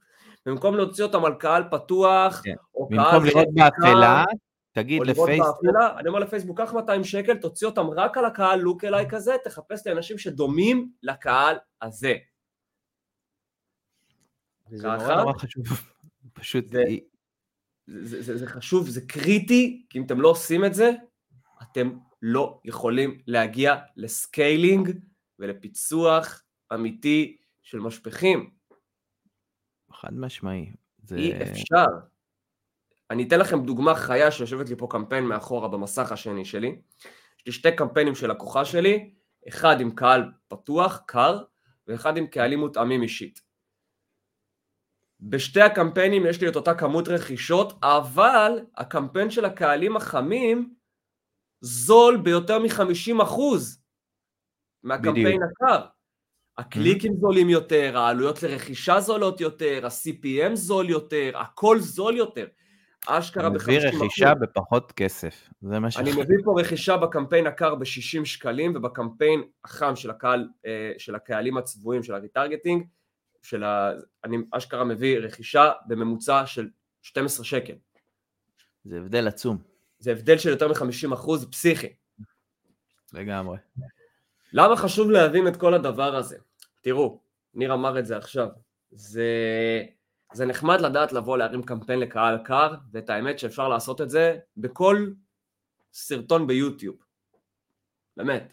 במקום 0.47 0.76
להוציא 0.76 1.04
אותם 1.04 1.25
על 1.25 1.35
קהל 1.35 1.62
פתוח, 1.71 2.40
כן. 2.45 2.54
או 2.75 2.88
קהל... 2.88 2.99
במקום 2.99 3.25
לראות 3.25 3.49
באפלה, 3.54 4.25
תגיד 4.73 5.02
לפייסבוק, 5.07 5.62
באפלה, 5.62 5.99
אני 5.99 6.09
אומר 6.09 6.19
לפייסבוק, 6.19 6.61
קח 6.61 6.73
200 6.75 7.04
שקל, 7.04 7.37
תוציא 7.37 7.66
אותם 7.66 7.90
רק 7.90 8.19
על 8.19 8.25
הקהל 8.25 8.61
לוק 8.61 8.85
אליי 8.85 9.07
כזה, 9.09 9.37
תחפש 9.45 9.87
לי 9.87 9.93
אנשים 9.93 10.19
שדומים 10.19 10.88
לקהל 11.02 11.57
הזה. 11.83 12.14
זה 14.76 14.88
נורא. 14.88 15.23
נורא 15.23 15.33
חשוב, 15.38 15.64
פשוט, 16.33 16.64
זה- 16.73 16.83
זה, 17.87 18.23
זה, 18.23 18.37
זה 18.38 18.47
חשוב, 18.47 18.88
זה 18.88 19.00
קריטי, 19.07 19.87
כי 19.90 19.99
אם 19.99 20.04
אתם 20.07 20.21
לא 20.21 20.28
עושים 20.28 20.64
את 20.64 20.75
זה, 20.75 20.90
אתם 21.62 21.90
לא 22.23 22.61
יכולים 22.64 23.19
להגיע 23.26 23.75
ל 23.97 24.08
scaling 24.08 24.90
ולפיצוח 25.38 26.43
אמיתי 26.75 27.37
של 27.62 27.78
משפכים. 27.81 28.50
חד 29.93 30.14
משמעי, 30.14 30.73
זה, 31.02 31.16
אי 31.16 31.43
אפשר. 31.43 31.85
אני 33.11 33.28
אתן 33.28 33.38
לכם 33.40 33.64
דוגמה 33.66 33.95
חיה 33.95 34.31
שיושבת 34.31 34.69
לי 34.69 34.76
פה 34.76 34.87
קמפיין 34.90 35.25
מאחורה 35.25 35.69
במסך 35.69 36.12
השני 36.12 36.45
שלי. 36.45 36.69
יש 37.38 37.47
לי 37.47 37.52
שתי 37.52 37.76
קמפיינים 37.76 38.14
של 38.14 38.31
לקוחה 38.31 38.64
שלי, 38.64 39.14
אחד 39.49 39.81
עם 39.81 39.95
קהל 39.95 40.23
פתוח, 40.49 41.02
קר, 41.07 41.43
ואחד 41.87 42.16
עם 42.16 42.26
קהלים 42.26 42.59
מותאמים 42.61 43.02
אישית. 43.02 43.40
בשתי 45.28 45.61
הקמפיינים 45.61 46.26
יש 46.26 46.40
לי 46.40 46.49
את 46.49 46.57
אותה 46.57 46.75
כמות 46.75 47.09
רכישות, 47.09 47.78
אבל 47.83 48.61
הקמפיין 48.76 49.31
של 49.31 49.45
הקהלים 49.45 49.97
החמים 49.97 50.75
זול 51.61 52.16
ביותר 52.16 52.59
מ-50% 52.59 53.40
מהקמפיין 54.83 55.40
הקר. 55.43 55.85
הקליקים 56.59 57.16
זולים 57.21 57.50
יותר, 57.50 57.99
העלויות 57.99 58.43
לרכישה 58.43 59.00
זולות 59.00 59.40
יותר, 59.40 59.87
ה-CPM 59.87 60.54
זול 60.54 60.90
יותר, 60.90 61.31
הכל 61.35 61.81
זול 61.81 62.16
יותר. 62.16 62.47
אשכרה 63.07 63.50
ב-50%. 63.50 63.62
מביא 63.62 63.78
רכישה 63.78 64.35
בפחות 64.35 64.93
כסף, 64.93 65.50
זה 65.61 65.78
מה 65.78 65.90
ש... 65.90 65.97
אני 65.97 66.11
מביא 66.12 66.37
פה 66.45 66.54
רכישה 66.61 66.97
בקמפיין 66.97 67.47
הקר 67.47 67.75
ב-60 67.75 68.25
שקלים, 68.25 68.76
ובקמפיין 68.76 69.43
החם 69.64 69.97
של 69.97 70.11
הקהל, 70.11 70.49
אה, 70.66 70.93
של 70.99 71.14
הקהלים 71.14 71.57
הצבועים, 71.57 72.02
של 72.02 72.14
הריטרגטינג, 72.14 72.87
של 73.45 73.65
ה... 73.65 73.93
אני 74.25 74.37
אשכרה 74.51 74.85
מביא 74.85 75.19
רכישה 75.19 75.73
בממוצע 75.87 76.47
של 76.47 76.69
12 77.03 77.45
שקל. 77.45 77.75
זה 78.85 78.97
הבדל 78.97 79.29
עצום, 79.29 79.59
זה 79.99 80.13
הבדל 80.13 80.39
של 80.39 80.49
יותר 80.49 80.69
מ-50% 80.69 81.47
פסיכי. 81.51 81.93
לגמרי. 83.13 83.59
למה 84.53 84.77
חשוב 84.77 85.11
להבין 85.11 85.49
את 85.49 85.57
כל 85.57 85.75
הדבר 85.75 86.17
הזה? 86.17 86.37
תראו, 86.81 87.21
ניר 87.55 87.75
אמר 87.75 87.99
את 87.99 88.07
זה 88.07 88.17
עכשיו. 88.17 88.49
זה, 88.91 89.29
זה 90.33 90.47
נחמד 90.47 90.81
לדעת 90.81 91.13
לבוא 91.13 91.39
להרים 91.39 91.63
קמפיין 91.63 92.01
לקהל 92.01 92.39
קר, 92.45 92.75
ואת 92.93 93.11
האמת 93.11 93.39
שאפשר 93.39 93.69
לעשות 93.69 94.01
את 94.01 94.11
זה 94.11 94.39
בכל 94.57 95.11
סרטון 95.93 96.47
ביוטיוב. 96.47 96.97
באמת. 98.17 98.53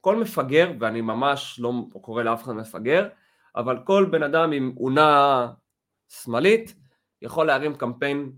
כל 0.00 0.16
מפגר, 0.16 0.72
ואני 0.80 1.00
ממש 1.00 1.60
לא 1.60 1.72
קורא 2.00 2.22
לאף 2.22 2.42
אחד 2.42 2.52
מפגר, 2.52 3.08
אבל 3.56 3.78
כל 3.84 4.08
בן 4.10 4.22
אדם 4.22 4.52
עם 4.52 4.74
אונה 4.76 5.48
שמאלית 6.08 6.74
יכול 7.22 7.46
להרים 7.46 7.74
קמפיין 7.74 8.32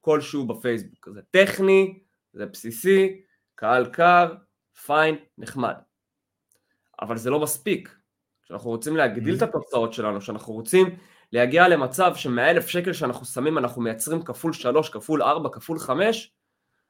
כלשהו 0.00 0.46
בפייסבוק. 0.46 1.08
זה 1.14 1.20
טכני, 1.30 1.98
זה 2.32 2.46
בסיסי, 2.46 3.20
קהל 3.54 3.86
קר, 3.86 4.34
פיין, 4.86 5.16
נחמד. 5.38 5.74
אבל 7.00 7.16
זה 7.16 7.30
לא 7.30 7.40
מספיק. 7.40 7.96
כשאנחנו 8.42 8.70
רוצים 8.70 8.96
להגדיל 8.96 9.36
את 9.36 9.42
התוצאות 9.42 9.92
שלנו, 9.92 10.20
כשאנחנו 10.20 10.52
רוצים 10.52 10.96
להגיע 11.32 11.68
למצב 11.68 12.12
שמהאלף 12.16 12.68
שקל 12.68 12.92
שאנחנו 12.92 13.26
שמים 13.26 13.58
אנחנו 13.58 13.82
מייצרים 13.82 14.22
כפול 14.22 14.52
שלוש, 14.52 14.88
כפול 14.88 15.22
ארבע, 15.22 15.48
כפול 15.52 15.78
חמש, 15.78 16.32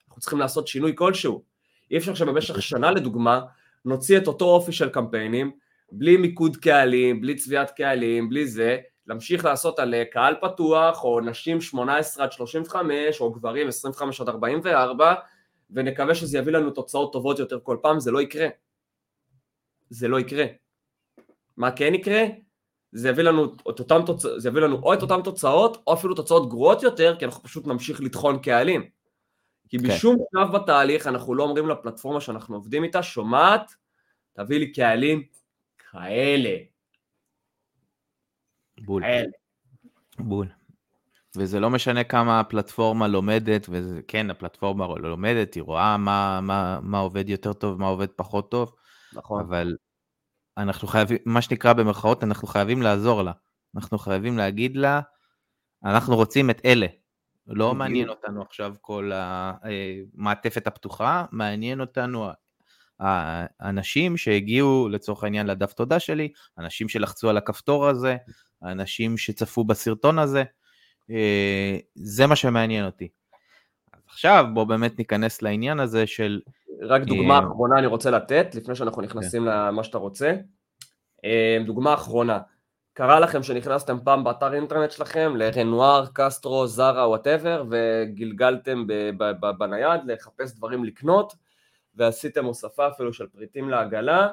אנחנו 0.08 0.20
צריכים 0.20 0.38
לעשות 0.38 0.68
שינוי 0.68 0.92
כלשהו. 0.94 1.44
אי 1.90 1.96
אפשר 1.96 2.14
שבמשך 2.14 2.62
שנה 2.62 2.90
לדוגמה 2.90 3.40
נוציא 3.84 4.18
את 4.18 4.26
אותו 4.26 4.44
אופי 4.44 4.72
של 4.72 4.88
קמפיינים, 4.88 5.52
בלי 5.92 6.16
מיקוד 6.16 6.56
קהלים, 6.56 7.20
בלי 7.20 7.34
צביעת 7.34 7.70
קהלים, 7.70 8.28
בלי 8.28 8.46
זה, 8.46 8.78
להמשיך 9.06 9.44
לעשות 9.44 9.78
על 9.78 9.94
אה, 9.94 10.04
קהל 10.04 10.34
פתוח, 10.40 11.04
או 11.04 11.20
נשים 11.20 11.60
18 11.60 12.24
עד 12.24 12.32
35, 12.32 13.20
או 13.20 13.32
גברים 13.32 13.68
25 13.68 14.20
עד 14.20 14.28
44, 14.28 15.14
ונקווה 15.70 16.14
שזה 16.14 16.38
יביא 16.38 16.52
לנו 16.52 16.70
תוצאות 16.70 17.12
טובות 17.12 17.38
יותר 17.38 17.58
כל 17.62 17.76
פעם, 17.82 18.00
זה 18.00 18.10
לא 18.10 18.20
יקרה. 18.20 18.48
זה 19.90 20.08
לא 20.08 20.20
יקרה. 20.20 20.44
מה 21.56 21.70
כן 21.70 21.94
יקרה? 21.94 22.22
זה 22.92 23.08
יביא 23.08 23.24
לנו 23.24 23.44
את 23.70 23.78
אותם 23.78 24.00
תוצאות, 24.06 24.40
זה 24.40 24.48
יביא 24.48 24.62
לנו 24.62 24.76
או 24.82 24.94
את 24.94 25.02
אותן 25.02 25.22
תוצאות, 25.22 25.82
או 25.86 25.94
אפילו 25.94 26.14
תוצאות 26.14 26.48
גרועות 26.48 26.82
יותר, 26.82 27.16
כי 27.18 27.24
אנחנו 27.24 27.42
פשוט 27.42 27.66
נמשיך 27.66 28.00
לטחון 28.00 28.38
קהלים. 28.38 28.88
כי 29.68 29.78
כן. 29.78 29.88
בשום 29.88 30.16
שלב 30.32 30.52
בתהליך 30.52 31.06
אנחנו 31.06 31.34
לא 31.34 31.42
אומרים 31.42 31.68
לפלטפורמה 31.68 32.20
שאנחנו 32.20 32.56
עובדים 32.56 32.84
איתה, 32.84 33.02
שומעת, 33.02 33.74
תביא 34.32 34.58
לי 34.58 34.72
קהלים 34.72 35.22
כאלה, 35.98 36.56
בול, 38.84 39.02
כאלה. 39.02 39.28
בול. 40.18 40.48
וזה 41.36 41.60
לא 41.60 41.70
משנה 41.70 42.04
כמה 42.04 42.40
הפלטפורמה 42.40 43.08
לומדת, 43.08 43.66
וזה 43.70 44.00
כן, 44.08 44.30
הפלטפורמה 44.30 44.86
לומדת, 44.86 45.54
היא 45.54 45.62
רואה 45.62 45.96
מה, 45.96 46.40
מה, 46.40 46.78
מה 46.82 46.98
עובד 46.98 47.28
יותר 47.28 47.52
טוב, 47.52 47.80
מה 47.80 47.86
עובד 47.86 48.08
פחות 48.10 48.50
טוב, 48.50 48.74
נכון. 49.12 49.44
אבל 49.44 49.76
אנחנו 50.58 50.88
חייבים, 50.88 51.18
מה 51.24 51.42
שנקרא 51.42 51.72
במרכאות, 51.72 52.24
אנחנו 52.24 52.48
חייבים 52.48 52.82
לעזור 52.82 53.22
לה. 53.22 53.32
אנחנו 53.76 53.98
חייבים 53.98 54.36
להגיד 54.36 54.76
לה, 54.76 55.00
אנחנו 55.84 56.16
רוצים 56.16 56.50
את 56.50 56.60
אלה. 56.64 56.86
לא. 57.46 57.74
מעניין 57.74 58.08
אותנו 58.08 58.42
עכשיו 58.42 58.74
כל 58.80 59.10
המעטפת 59.14 60.66
הפתוחה, 60.66 61.24
מעניין 61.32 61.80
אותנו 61.80 62.30
האנשים 63.00 64.16
שהגיעו 64.16 64.88
לצורך 64.88 65.24
העניין 65.24 65.46
לדף 65.46 65.72
תודה 65.72 66.00
שלי, 66.00 66.28
אנשים 66.58 66.88
שלחצו 66.88 67.30
על 67.30 67.36
הכפתור 67.36 67.88
הזה, 67.88 68.16
האנשים 68.62 69.18
שצפו 69.18 69.64
בסרטון 69.64 70.18
הזה, 70.18 70.44
אה, 71.10 71.78
זה 71.94 72.26
מה 72.26 72.36
שמעניין 72.36 72.86
אותי. 72.86 73.08
אז 73.92 74.00
עכשיו 74.08 74.46
בואו 74.54 74.66
באמת 74.66 74.98
ניכנס 74.98 75.42
לעניין 75.42 75.80
הזה 75.80 76.06
של, 76.06 76.40
רק 76.82 77.02
דוגמה 77.02 77.34
אה, 77.34 77.38
אחרונה 77.38 77.78
אני 77.78 77.86
רוצה 77.86 78.10
לתת, 78.10 78.54
לפני 78.54 78.74
שאנחנו 78.74 79.02
נכנסים 79.02 79.44
למה 79.44 79.84
שאתה 79.84 79.98
רוצה. 79.98 80.34
אה, 81.24 81.58
דוגמה 81.66 81.94
אחרונה, 81.94 82.38
קרה 82.92 83.20
לכם 83.20 83.42
שנכנסתם 83.42 83.96
פעם 84.04 84.24
באתר 84.24 84.54
אינטרנט 84.54 84.90
שלכם 84.90 85.36
לרנואר, 85.36 86.06
קסטרו, 86.14 86.66
זרה, 86.66 87.08
whatever, 87.08 87.64
וגלגלתם 87.70 88.86
בנייד 89.58 90.00
לחפש 90.06 90.56
דברים 90.56 90.84
לקנות, 90.84 91.34
ועשיתם 91.96 92.44
הוספה 92.44 92.88
אפילו 92.88 93.12
של 93.12 93.26
פריטים 93.26 93.70
לעגלה, 93.70 94.28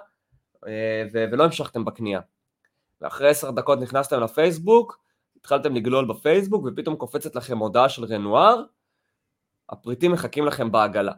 אה, 0.68 1.06
ולא 1.12 1.44
המשכתם 1.44 1.86
בקנייה. 1.86 2.20
ואחרי 3.02 3.30
עשר 3.30 3.52
דקות 3.52 3.80
נכנסתם 3.80 4.20
לפייסבוק, 4.20 5.04
התחלתם 5.38 5.76
לגלול 5.76 6.06
בפייסבוק, 6.08 6.66
ופתאום 6.66 6.96
קופצת 6.96 7.36
לכם 7.36 7.58
הודעה 7.58 7.90
של 7.90 8.06
רנואר, 8.06 8.64
הפריטים 9.70 10.12
מחכים 10.12 10.46
לכם 10.46 10.72
בעגלה. 10.72 11.14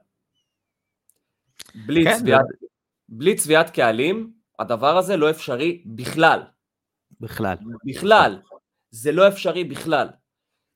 בלי 1.87 2.03
כן, 2.03 2.17
צביעת, 2.17 2.45
בלי 3.09 3.35
צביעת 3.35 3.69
קהלים, 3.69 4.33
הדבר 4.59 4.97
הזה 4.97 5.17
לא 5.17 5.29
אפשרי 5.29 5.83
בכלל. 5.85 6.41
בכלל. 7.19 7.57
בכלל. 7.85 8.41
זה 8.91 9.11
לא 9.11 9.27
אפשרי 9.27 9.63
בכלל. 9.63 10.07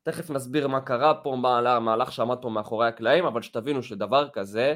תכף 0.04 0.30
נסביר 0.30 0.68
מה 0.68 0.82
קרה 0.82 1.14
פה, 1.14 1.36
מה 1.42 1.76
המהלך 1.76 2.12
שעמד 2.12 2.38
פה 2.42 2.50
מאחורי 2.50 2.88
הקלעים, 2.88 3.26
אבל 3.26 3.42
שתבינו 3.42 3.84
שדבר 3.84 4.30
כזה 4.30 4.76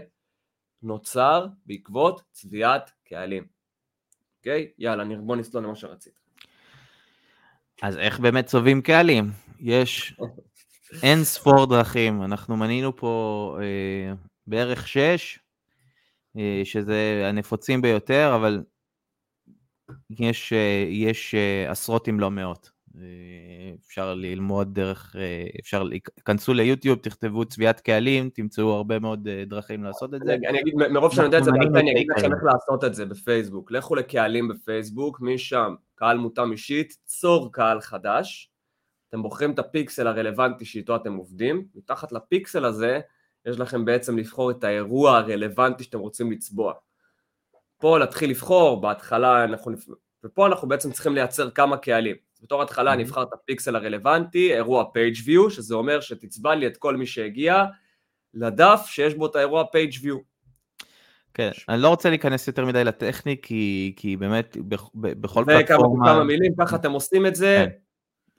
נוצר 0.84 1.48
בעקבות 1.66 2.22
צביעת 2.32 2.92
קהלים. 3.04 3.46
אוקיי? 4.38 4.72
יאללה, 4.78 5.04
בוא 5.20 5.36
נסלול 5.36 5.64
למה 5.64 5.76
שרצית. 5.76 6.20
אז 7.82 7.98
איך 7.98 8.20
באמת 8.20 8.46
צובעים 8.46 8.82
קהלים? 8.82 9.32
יש 9.60 10.16
אין 11.04 11.24
ספור 11.24 11.66
דרכים, 11.66 12.24
אנחנו 12.24 12.58
מנינו 12.58 12.96
פה 12.96 13.58
אה, 13.62 14.14
בערך 14.48 14.88
שש, 14.88 15.40
אה, 16.38 16.62
שזה 16.64 17.24
הנפוצים 17.30 17.82
ביותר, 17.82 18.32
אבל 18.36 18.64
יש, 20.10 20.54
אה, 20.54 20.86
יש 20.90 21.36
אה, 21.36 21.72
עשרות 21.72 22.10
אם 22.10 22.20
לא 22.20 22.32
מאות. 22.32 22.73
אפשר 23.88 24.14
ללמוד 24.14 24.74
דרך, 24.74 25.16
אפשר, 25.60 25.84
כנסו 26.26 26.54
ליוטיוב, 26.54 27.00
תכתבו 27.00 27.46
צביעת 27.46 27.80
קהלים, 27.80 28.30
תמצאו 28.30 28.72
הרבה 28.74 29.00
מאוד 29.00 29.30
דרכים 29.30 29.84
לעשות 29.84 30.14
את 30.14 30.22
זה. 30.26 30.34
אני 30.34 30.62
אגיד, 30.62 30.74
מרוב 30.76 31.14
שאני 31.14 31.26
יודע 31.26 31.38
את 31.38 31.44
זה, 31.44 31.52
אני 31.76 31.92
אגיד 31.92 32.08
לכם 32.18 32.34
איך 32.34 32.44
לעשות 32.44 32.84
את 32.84 32.96
זה 32.96 33.06
בפייסבוק. 33.06 33.72
לכו 33.72 33.96
לקהלים 33.96 34.48
בפייסבוק, 34.48 35.22
משם 35.22 35.76
קהל 35.96 36.18
מותאם 36.18 36.52
אישית, 36.52 36.98
צור 37.06 37.54
קהל 37.54 37.82
חדש, 37.82 38.50
אתם 39.10 39.24
בוחרים 39.24 39.52
את 39.52 39.60
הפיקסל 39.60 40.08
הרלוונטי 40.08 40.66
שאיתו 40.66 40.96
אתם 40.96 41.16
עובדים, 41.16 41.68
מתחת 41.76 42.12
לפיקסל 42.12 42.66
הזה 42.66 43.00
יש 43.46 43.60
לכם 43.60 43.86
בעצם 43.86 44.18
לבחור 44.18 44.52
את 44.52 44.64
האירוע 44.64 45.18
הרלוונטי 45.18 45.84
שאתם 45.84 46.00
רוצים 46.00 46.32
לצבוע. 46.32 46.74
פה 47.78 48.00
להתחיל 48.00 48.30
לבחור, 48.30 48.82
בהתחלה 48.82 49.44
אנחנו, 49.44 49.72
ופה 50.24 50.48
אנחנו 50.48 50.68
בעצם 50.68 50.92
צריכים 50.92 51.16
לייצר 51.16 51.50
כמה 51.50 51.78
קהלים. 51.78 52.16
בתור 52.44 52.62
התחלה 52.62 52.94
אני 52.94 53.04
אבחר 53.04 53.24
את 53.24 53.34
הפיקסל 53.34 53.76
הרלוונטי, 53.76 54.54
אירוע 54.54 54.84
page 54.84 55.18
view, 55.18 55.50
שזה 55.50 55.76
אומר 55.76 56.02
שתצבע 56.02 56.56
לי 56.56 56.68
את 56.68 56.78
כל 56.78 56.98
מי 56.98 57.06
שהגיע 57.06 57.66
לדף 58.34 58.84
שיש 58.86 59.14
בו 59.14 59.26
את 59.26 59.36
האירוע 59.36 59.64
page 59.64 59.96
view. 59.96 60.18
כן, 61.34 61.52
אני 61.70 61.82
לא 61.82 61.88
רוצה 61.88 62.10
להיכנס 62.10 62.48
יותר 62.48 62.66
מדי 62.66 62.84
לטכני, 62.84 63.36
כי, 63.42 63.94
כי 63.96 64.18
באמת 64.18 64.58
בכל 64.96 65.44
פלטפורמה... 65.48 66.12
וכמה 66.12 66.24
מילים, 66.24 66.54
ככה 66.60 66.76
אתם 66.76 66.92
עושים 66.92 67.26
את 67.26 67.36
זה, 67.36 67.66
כן. 67.66 67.78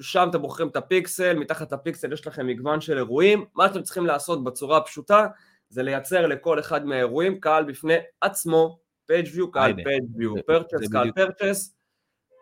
שם 0.00 0.26
אתם 0.30 0.42
בוחרים 0.42 0.68
את 0.68 0.76
הפיקסל, 0.76 1.38
מתחת 1.38 1.72
לפיקסל 1.72 2.12
יש 2.12 2.26
לכם 2.26 2.46
מגוון 2.46 2.80
של 2.80 2.96
אירועים, 2.96 3.44
מה 3.54 3.68
שאתם 3.68 3.82
צריכים 3.82 4.06
לעשות 4.06 4.44
בצורה 4.44 4.78
הפשוטה? 4.78 5.26
זה 5.68 5.82
לייצר 5.82 6.26
לכל 6.26 6.60
אחד 6.60 6.86
מהאירועים 6.86 7.40
קהל 7.40 7.64
בפני 7.64 7.94
עצמו, 8.20 8.78
page 9.12 9.26
view, 9.26 9.50
קהל 9.52 9.72
page 9.72 10.18
view, 10.18 10.40
purchase, 10.50 10.92
קהל 10.92 11.08
purchase, 11.08 11.70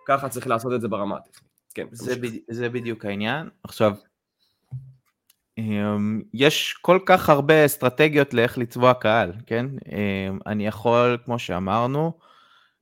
ככה 0.08 0.28
צריך 0.28 0.46
לעשות 0.46 0.72
את 0.72 0.80
זה 0.80 0.88
ברמה 0.88 1.16
הטכנית. 1.16 1.51
כן, 1.72 1.86
זה, 1.92 2.16
ב, 2.16 2.26
זה 2.50 2.68
בדיוק 2.68 3.04
העניין. 3.04 3.48
עכשיו, 3.64 3.94
אמ, 5.58 6.22
יש 6.34 6.72
כל 6.72 6.98
כך 7.06 7.28
הרבה 7.28 7.64
אסטרטגיות 7.64 8.34
לאיך 8.34 8.58
לצבוע 8.58 8.94
קהל, 8.94 9.32
כן? 9.46 9.66
אמ, 9.92 10.38
אני 10.46 10.66
יכול, 10.66 11.18
כמו 11.24 11.38
שאמרנו, 11.38 12.12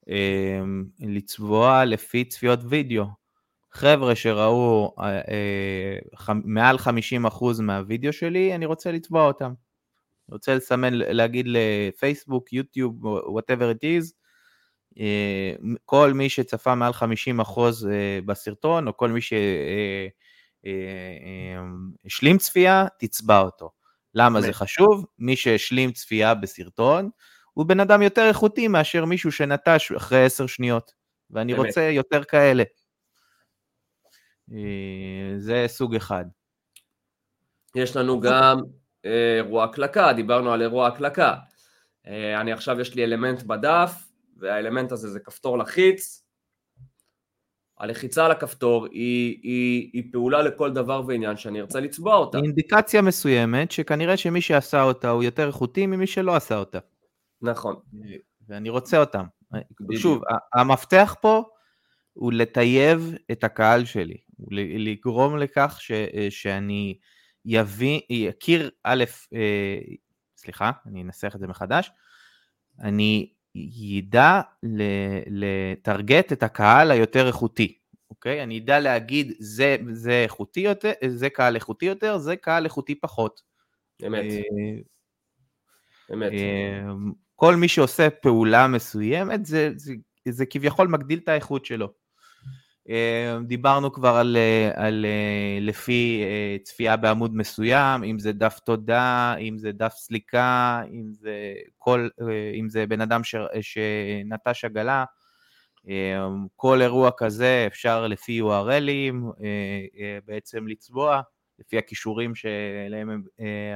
אמ, 0.09 0.85
לצבוע 1.01 1.85
לפי 1.85 2.25
צפיות 2.25 2.61
וידאו. 2.69 3.05
חבר'ה 3.73 4.15
שראו 4.15 4.95
אה, 5.01 5.21
אה, 5.21 6.35
מעל 6.45 6.77
50% 6.79 7.63
מהווידאו 7.63 8.13
שלי, 8.13 8.55
אני 8.55 8.67
רוצה 8.67 8.93
לצבוע 8.93 9.27
אותם. 9.27 9.47
אני 9.47 10.35
רוצה 10.35 10.55
לסמן, 10.55 10.95
להגיד 10.95 11.47
לפייסבוק, 11.49 12.53
יוטיוב, 12.53 13.07
whatever 13.07 13.75
it 13.75 13.83
is, 13.83 14.13
כל 15.85 16.13
מי 16.13 16.29
שצפה 16.29 16.75
מעל 16.75 16.93
50% 16.93 17.61
בסרטון, 18.27 18.89
או 18.89 18.97
כל 18.97 19.11
מי 19.11 19.21
שהשלים 22.07 22.39
צפייה, 22.39 22.87
תצבע 22.99 23.41
אותו. 23.41 23.71
למה 24.15 24.41
זה 24.41 24.53
חשוב? 24.53 25.07
מי 25.19 25.37
שהשלים 25.37 25.93
צפייה 25.93 26.35
בסרטון, 26.35 27.11
הוא 27.53 27.67
בן 27.67 27.81
אדם 27.81 28.03
יותר 28.03 28.29
איכותי 28.29 28.69
מאשר 28.69 29.05
מישהו 29.05 29.33
שנטש 29.33 29.93
אחרי 29.93 30.25
10 30.25 30.47
שניות, 30.47 30.93
ואני 31.31 31.55
רוצה 31.55 31.83
יותר 31.83 32.25
כאלה. 32.25 32.63
אה, 34.53 35.39
זה 35.39 35.65
סוג 35.69 35.95
אחד. 35.95 36.25
יש 37.75 37.97
לנו 37.97 38.21
גם 38.21 38.61
אה, 39.05 39.37
אירוע 39.37 39.65
הקלקה, 39.65 40.13
דיברנו 40.13 40.53
על 40.53 40.63
אירוע 40.63 40.87
הקלקה. 40.87 41.35
אה, 42.07 42.41
אני 42.41 42.53
עכשיו 42.53 42.81
יש 42.81 42.95
לי 42.95 43.05
אלמנט 43.05 43.43
בדף, 43.43 44.10
והאלמנט 44.41 44.93
הזה 44.93 45.09
זה 45.11 45.21
כפתור 45.21 45.59
לחיץ. 45.59 46.25
הלחיצה 47.79 48.25
על 48.25 48.31
הכפתור 48.31 48.87
היא, 48.87 49.39
היא, 49.43 49.91
היא 49.93 50.13
פעולה 50.13 50.43
לכל 50.43 50.73
דבר 50.73 51.03
ועניין 51.07 51.37
שאני 51.37 51.61
ארצה 51.61 51.81
לצבוע 51.81 52.17
אותה. 52.17 52.39
אינדיקציה 52.39 53.03
מסוימת 53.03 53.71
שכנראה 53.71 54.17
שמי 54.17 54.41
שעשה 54.41 54.83
אותה 54.83 55.11
הוא 55.11 55.23
יותר 55.23 55.47
איכותי 55.47 55.87
ממי 55.87 56.07
שלא 56.07 56.37
עשה 56.37 56.57
אותה. 56.57 56.79
נכון. 57.43 57.77
ואני 58.49 58.69
רוצה 58.69 58.99
אותם. 58.99 59.25
שוב, 59.97 60.23
המפתח 60.55 61.15
פה 61.21 61.45
הוא 62.13 62.33
לטייב 62.33 63.15
את 63.33 63.45
הקהל 63.45 63.85
שלי. 63.85 64.17
לגרום 64.79 65.37
לכך 65.37 65.77
ש, 65.81 65.93
שאני 66.31 66.99
יבין, 67.45 68.01
יכיר, 68.11 68.71
א', 68.85 69.05
אה, 69.35 69.79
סליחה, 70.37 70.71
אני 70.87 71.03
אנסח 71.03 71.33
את 71.35 71.41
זה 71.41 71.47
מחדש, 71.47 71.91
אני 72.81 73.33
ידע 73.55 74.41
לטרגט 75.27 76.33
את 76.33 76.43
הקהל 76.43 76.91
היותר 76.91 77.27
איכותי, 77.27 77.79
אוקיי? 78.11 78.43
אני 78.43 78.59
אדע 78.59 78.81
להגיד 78.81 79.33
זה, 79.39 79.77
זה 79.93 80.23
איכותי 80.23 80.61
יותר, 80.61 80.93
זה 81.09 81.31
קהל 81.31 81.55
איכותי 81.55 81.87
יותר, 81.87 82.19
זה 82.19 82.37
קהל 82.37 82.65
איכותי 82.65 82.95
פחות. 82.95 83.41
אמת. 84.07 84.25
אה, 84.25 84.41
אמת. 86.13 86.33
כל 87.37 87.57
מי 87.57 87.69
שעושה 87.69 88.11
פעולה 88.11 88.69
מסוימת, 88.69 89.47
זה, 89.47 89.71
זה, 89.77 89.95
זה 90.29 90.47
כביכול 90.47 90.89
מגדיל 90.89 91.19
את 91.19 91.29
האיכות 91.29 91.65
שלו. 91.65 91.93
אה, 92.91 93.39
דיברנו 93.47 93.93
כבר 93.93 94.17
על, 94.17 94.37
אה, 94.37 94.87
על 94.87 95.07
אה, 95.09 95.59
לפי 95.61 96.25
צפייה 96.63 96.97
בעמוד 96.97 97.37
מסוים, 97.37 98.05
אם 98.05 98.19
זה 98.19 98.33
דף 98.33 98.59
תודה, 98.59 99.35
אם 99.41 99.59
זה 99.59 99.73
דף 99.73 99.95
סליקה, 99.97 100.83
אם 100.93 101.13
זה, 101.13 101.55
כל, 101.79 102.09
אם 102.61 102.69
זה 102.69 102.87
בן 102.87 103.01
אדם 103.01 103.25
ש, 103.25 103.35
שנטש 103.61 104.65
עגלה, 104.65 105.05
כל 106.57 106.83
אירוע 106.83 107.11
כזה 107.17 107.65
אפשר 107.67 108.07
לפי 108.07 108.41
URLים 108.41 109.15
בעצם 110.25 110.69
לצבוע, 110.69 111.21
לפי 111.59 111.79
הכישורים 111.79 112.35
שאליהם 112.35 113.23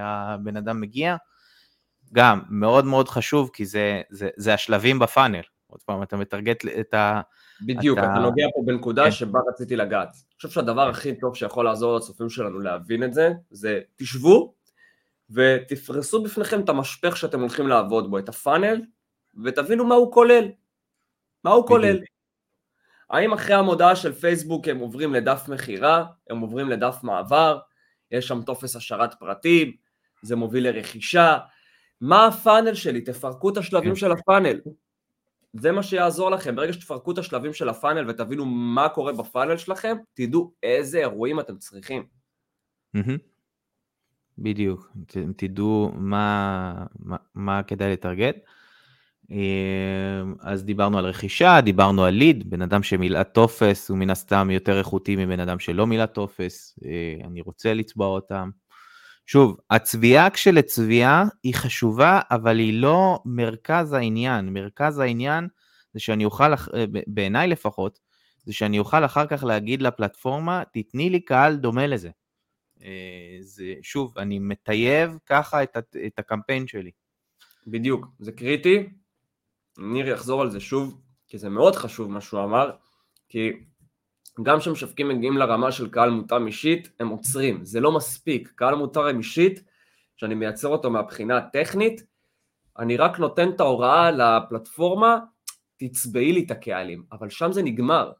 הבן 0.00 0.56
אדם 0.56 0.80
מגיע. 0.80 1.16
גם 2.12 2.40
מאוד 2.50 2.84
מאוד 2.84 3.08
חשוב, 3.08 3.50
כי 3.52 3.66
זה, 3.66 4.02
זה, 4.10 4.28
זה 4.36 4.54
השלבים 4.54 4.98
בפאנל. 4.98 5.42
עוד 5.66 5.80
פעם, 5.82 6.02
אתה 6.02 6.16
מטרגט 6.16 6.64
את 6.80 6.94
ה... 6.94 7.20
בדיוק, 7.60 7.98
אתה, 7.98 8.12
אתה 8.12 8.20
נוגע 8.20 8.46
פה 8.54 8.62
בנקודה 8.66 9.04
כן. 9.04 9.10
שבה 9.10 9.40
רציתי 9.48 9.76
לגעת. 9.76 10.08
אני 10.08 10.36
חושב 10.36 10.48
שהדבר 10.48 10.88
הכי 10.88 11.20
טוב 11.20 11.36
שיכול 11.36 11.64
לעזור 11.64 11.96
לצופים 11.96 12.28
שלנו 12.28 12.60
להבין 12.60 13.04
את 13.04 13.14
זה, 13.14 13.30
זה 13.50 13.80
תשבו 13.96 14.54
ותפרסו 15.30 16.22
בפניכם 16.22 16.60
את 16.60 16.68
המשפך 16.68 17.16
שאתם 17.16 17.40
הולכים 17.40 17.68
לעבוד 17.68 18.10
בו, 18.10 18.18
את 18.18 18.28
הפאנל, 18.28 18.80
ותבינו 19.44 19.84
מה 19.84 19.94
הוא 19.94 20.12
כולל. 20.12 20.48
מה 21.44 21.50
הוא 21.50 21.66
כולל. 21.66 21.98
האם 23.10 23.32
אחרי 23.32 23.54
המודעה 23.54 23.96
של 23.96 24.12
פייסבוק 24.12 24.68
הם 24.68 24.78
עוברים 24.78 25.14
לדף 25.14 25.44
מכירה, 25.48 26.04
הם 26.30 26.40
עוברים 26.40 26.68
לדף 26.68 26.96
מעבר, 27.02 27.58
יש 28.10 28.28
שם 28.28 28.42
טופס 28.42 28.76
השארת 28.76 29.14
פרטים, 29.14 29.72
זה 30.22 30.36
מוביל 30.36 30.68
לרכישה, 30.68 31.38
מה 32.00 32.26
הפאנל 32.26 32.74
שלי? 32.74 33.00
תפרקו 33.00 33.50
את 33.50 33.56
השלבים 33.56 33.90
כן. 33.90 33.96
של 33.96 34.12
הפאנל. 34.12 34.60
זה 35.54 35.72
מה 35.72 35.82
שיעזור 35.82 36.30
לכם, 36.30 36.56
ברגע 36.56 36.72
שתפרקו 36.72 37.12
את 37.12 37.18
השלבים 37.18 37.52
של 37.52 37.68
הפאנל 37.68 38.10
ותבינו 38.10 38.44
מה 38.46 38.88
קורה 38.88 39.12
בפאנל 39.12 39.56
שלכם, 39.56 39.96
תדעו 40.14 40.52
איזה 40.62 40.98
אירועים 40.98 41.40
אתם 41.40 41.58
צריכים. 41.58 42.06
בדיוק, 44.38 44.92
תדעו 45.36 45.92
מה, 45.94 46.84
מה, 46.98 47.16
מה 47.34 47.62
כדאי 47.62 47.92
לטרגט. 47.92 48.36
אמ, 49.30 50.34
אז 50.40 50.64
דיברנו 50.64 50.98
על 50.98 51.06
רכישה, 51.06 51.60
דיברנו 51.60 52.04
על 52.04 52.14
ליד, 52.14 52.50
בן 52.50 52.62
אדם 52.62 52.82
שמילא 52.82 53.22
טופס 53.22 53.90
הוא 53.90 53.98
מן 53.98 54.10
הסתם 54.10 54.48
יותר 54.50 54.78
איכותי 54.78 55.16
מבן 55.16 55.40
אדם 55.40 55.58
שלא 55.58 55.86
מילא 55.86 56.06
טופס, 56.06 56.78
אה, 56.84 57.26
אני 57.26 57.40
רוצה 57.40 57.74
לצבוע 57.74 58.06
אותם. 58.06 58.50
שוב, 59.26 59.56
הצביעה 59.70 60.30
כשלצביעה 60.30 61.24
היא 61.42 61.54
חשובה, 61.54 62.20
אבל 62.30 62.58
היא 62.58 62.80
לא 62.80 63.18
מרכז 63.24 63.92
העניין. 63.92 64.48
מרכז 64.48 64.98
העניין 64.98 65.48
זה 65.92 66.00
שאני 66.00 66.24
אוכל, 66.24 66.52
אה, 66.52 66.84
בעיניי 67.06 67.48
לפחות, 67.48 67.98
זה 68.44 68.52
שאני 68.52 68.78
אוכל 68.78 69.04
אחר 69.04 69.26
כך 69.26 69.44
להגיד 69.44 69.82
לפלטפורמה, 69.82 70.62
תתני 70.72 71.10
לי 71.10 71.20
קהל 71.20 71.56
דומה 71.56 71.86
לזה. 71.86 72.10
אה, 72.82 73.36
זה, 73.40 73.74
שוב, 73.82 74.18
אני 74.18 74.38
מטייב 74.38 75.18
ככה 75.26 75.62
את, 75.62 75.76
את 76.06 76.18
הקמפיין 76.18 76.66
שלי. 76.66 76.90
בדיוק, 77.66 78.06
זה 78.18 78.32
קריטי. 78.32 78.88
ניר 79.78 80.08
יחזור 80.08 80.42
על 80.42 80.50
זה 80.50 80.60
שוב, 80.60 81.00
כי 81.28 81.38
זה 81.38 81.48
מאוד 81.48 81.76
חשוב 81.76 82.10
מה 82.10 82.20
שהוא 82.20 82.44
אמר, 82.44 82.70
כי 83.28 83.52
גם 84.42 84.58
כשמשווקים 84.58 85.08
מגיעים 85.08 85.36
לרמה 85.36 85.72
של 85.72 85.90
קהל 85.90 86.10
מותאם 86.10 86.46
אישית, 86.46 86.88
הם 87.00 87.08
עוצרים, 87.08 87.64
זה 87.64 87.80
לא 87.80 87.92
מספיק. 87.92 88.52
קהל 88.54 88.74
מותאם 88.74 89.18
אישית, 89.18 89.64
שאני 90.16 90.34
מייצר 90.34 90.68
אותו 90.68 90.90
מהבחינה 90.90 91.36
הטכנית, 91.36 92.04
אני 92.78 92.96
רק 92.96 93.18
נותן 93.18 93.50
את 93.50 93.60
ההוראה 93.60 94.10
לפלטפורמה, 94.10 95.18
תצבעי 95.76 96.32
לי 96.32 96.44
את 96.46 96.50
הקהלים, 96.50 97.04
אבל 97.12 97.30
שם 97.30 97.52
זה 97.52 97.62
נגמר, 97.62 98.12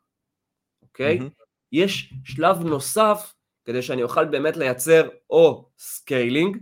אוקיי? 0.83 1.18
Mm-hmm. 1.18 1.44
יש 1.72 2.14
שלב 2.24 2.61
נוסף 2.61 3.35
כדי 3.64 3.83
שאני 3.83 4.03
אוכל 4.03 4.24
באמת 4.24 4.57
לייצר 4.57 5.09
או 5.31 5.68
scaling, 5.78 6.56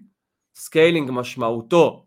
scaling 0.54 1.10
משמעותו, 1.12 2.06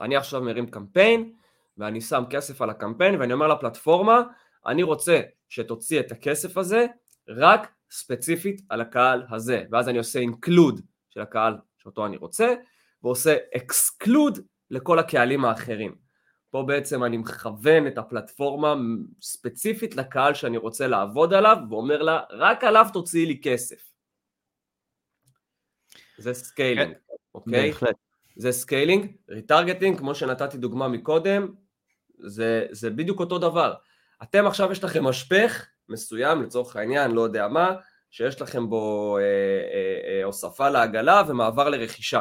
אני 0.00 0.16
עכשיו 0.16 0.42
מרים 0.42 0.66
קמפיין, 0.66 1.32
ואני 1.78 2.00
שם 2.00 2.24
כסף 2.30 2.62
על 2.62 2.70
הקמפיין, 2.70 3.20
ואני 3.20 3.32
אומר 3.32 3.46
לפלטפורמה, 3.46 4.22
אני 4.66 4.82
רוצה 4.82 5.20
שתוציא 5.48 6.00
את 6.00 6.12
הכסף 6.12 6.56
הזה 6.56 6.86
רק 7.28 7.72
ספציפית 7.90 8.62
על 8.68 8.80
הקהל 8.80 9.22
הזה, 9.30 9.64
ואז 9.70 9.88
אני 9.88 9.98
עושה 9.98 10.18
include 10.18 10.80
של 11.10 11.20
הקהל 11.20 11.56
שאותו 11.78 12.06
אני 12.06 12.16
רוצה, 12.16 12.54
ועושה 13.02 13.36
exclude 13.56 14.38
לכל 14.70 14.98
הקהלים 14.98 15.44
האחרים. 15.44 15.94
פה 16.50 16.64
בעצם 16.66 17.04
אני 17.04 17.16
מכוון 17.16 17.86
את 17.86 17.98
הפלטפורמה 17.98 18.74
ספציפית 19.22 19.96
לקהל 19.96 20.34
שאני 20.34 20.56
רוצה 20.56 20.86
לעבוד 20.86 21.34
עליו, 21.34 21.56
ואומר 21.70 22.02
לה, 22.02 22.20
רק 22.30 22.64
עליו 22.64 22.86
תוציאי 22.92 23.26
לי 23.26 23.40
כסף. 23.42 23.90
זה 26.18 26.34
scaling. 26.34 26.94
אוקיי? 27.34 27.72
זה 28.36 28.52
scaling, 28.52 29.16
retargeting, 29.28 29.98
כמו 29.98 30.14
שנתתי 30.14 30.58
דוגמה 30.58 30.88
מקודם, 30.88 31.54
זה, 32.18 32.66
זה 32.70 32.90
בדיוק 32.90 33.20
אותו 33.20 33.38
דבר. 33.38 33.74
אתם 34.22 34.46
עכשיו 34.46 34.72
יש 34.72 34.84
לכם 34.84 35.04
משפך 35.04 35.66
מסוים, 35.88 36.42
לצורך 36.42 36.76
העניין, 36.76 37.10
לא 37.10 37.20
יודע 37.20 37.48
מה, 37.48 37.74
שיש 38.10 38.42
לכם 38.42 38.70
בו 38.70 39.16
אה, 39.18 39.22
אה, 39.22 40.18
אה, 40.18 40.24
הוספה 40.24 40.68
לעגלה 40.68 41.22
ומעבר 41.28 41.68
לרכישה. 41.68 42.20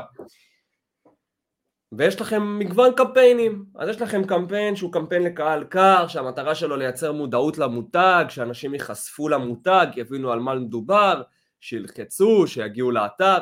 ויש 1.91 2.21
לכם 2.21 2.59
מגוון 2.59 2.95
קמפיינים, 2.95 3.65
אז 3.75 3.89
יש 3.89 4.01
לכם 4.01 4.27
קמפיין 4.27 4.75
שהוא 4.75 4.93
קמפיין 4.93 5.23
לקהל 5.23 5.63
קר, 5.63 6.07
שהמטרה 6.07 6.55
שלו 6.55 6.75
לייצר 6.75 7.11
מודעות 7.11 7.57
למותג, 7.57 8.25
שאנשים 8.29 8.73
ייחשפו 8.73 9.29
למותג, 9.29 9.87
יבינו 9.95 10.31
על 10.31 10.39
מה 10.39 10.55
מדובר, 10.55 11.21
שילחצו, 11.59 12.47
שיגיעו 12.47 12.91
לאתר. 12.91 13.37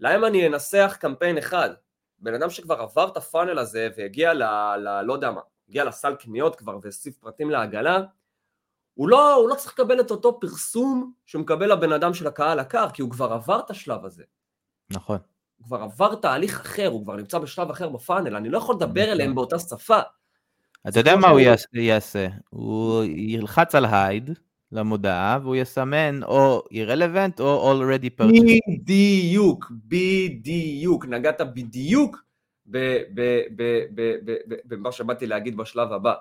להם 0.00 0.24
אני 0.24 0.46
אנסח 0.46 0.96
קמפיין 1.00 1.38
אחד? 1.38 1.70
בן 2.18 2.34
אדם 2.34 2.50
שכבר 2.50 2.80
עבר 2.80 3.08
את 3.08 3.16
הפאנל 3.16 3.58
הזה 3.58 3.88
והגיע 3.96 4.34
ל... 4.34 4.42
ל 4.76 5.02
לא 5.02 5.12
יודע 5.12 5.30
מה, 5.30 5.40
הגיע 5.72 5.84
לסל 5.84 6.14
קניות 6.14 6.56
כבר 6.56 6.78
והוסיף 6.82 7.16
פרטים 7.16 7.50
לעגלה, 7.50 7.98
הוא 8.94 9.08
לא, 9.08 9.34
הוא 9.34 9.48
לא 9.48 9.54
צריך 9.54 9.72
לקבל 9.72 10.00
את 10.00 10.10
אותו 10.10 10.40
פרסום 10.40 11.12
שמקבל 11.26 11.72
הבן 11.72 11.92
אדם 11.92 12.14
של 12.14 12.26
הקהל 12.26 12.58
הקר, 12.58 12.90
כי 12.90 13.02
הוא 13.02 13.10
כבר 13.10 13.32
עבר 13.32 13.60
את 13.60 13.70
השלב 13.70 14.04
הזה. 14.04 14.22
נכון. 14.90 15.18
הוא 15.56 15.66
כבר 15.66 15.82
עבר 15.82 16.14
תהליך 16.14 16.60
אחר, 16.60 16.86
הוא 16.86 17.04
כבר 17.04 17.16
נמצא 17.16 17.38
בשלב 17.38 17.70
אחר 17.70 17.88
בפאנל, 17.88 18.36
אני 18.36 18.48
לא 18.48 18.58
יכול 18.58 18.74
לדבר 18.74 19.00
נכון. 19.00 19.12
אליהם 19.12 19.34
באותה 19.34 19.58
שפה. 19.58 19.98
אתה 20.88 21.00
יודע 21.00 21.16
מה 21.16 21.28
הוא 21.28 21.40
יעשה? 21.72 22.28
הוא 22.50 23.04
ילחץ 23.04 23.74
על 23.74 23.84
הייד 23.84 24.30
למודעה 24.72 25.38
והוא 25.42 25.56
יסמן 25.56 26.22
או 26.22 26.62
irrelevant 26.72 27.40
או 27.40 27.72
already 27.72 28.20
purchased. 28.20 28.82
בדיוק, 28.82 29.72
בדיוק, 29.88 31.06
נגעת 31.06 31.40
בדיוק 31.54 32.31
במה 34.64 34.92
שבאתי 34.92 35.26
להגיד 35.26 35.56
בשלב 35.56 35.92
הבא. 35.92 36.14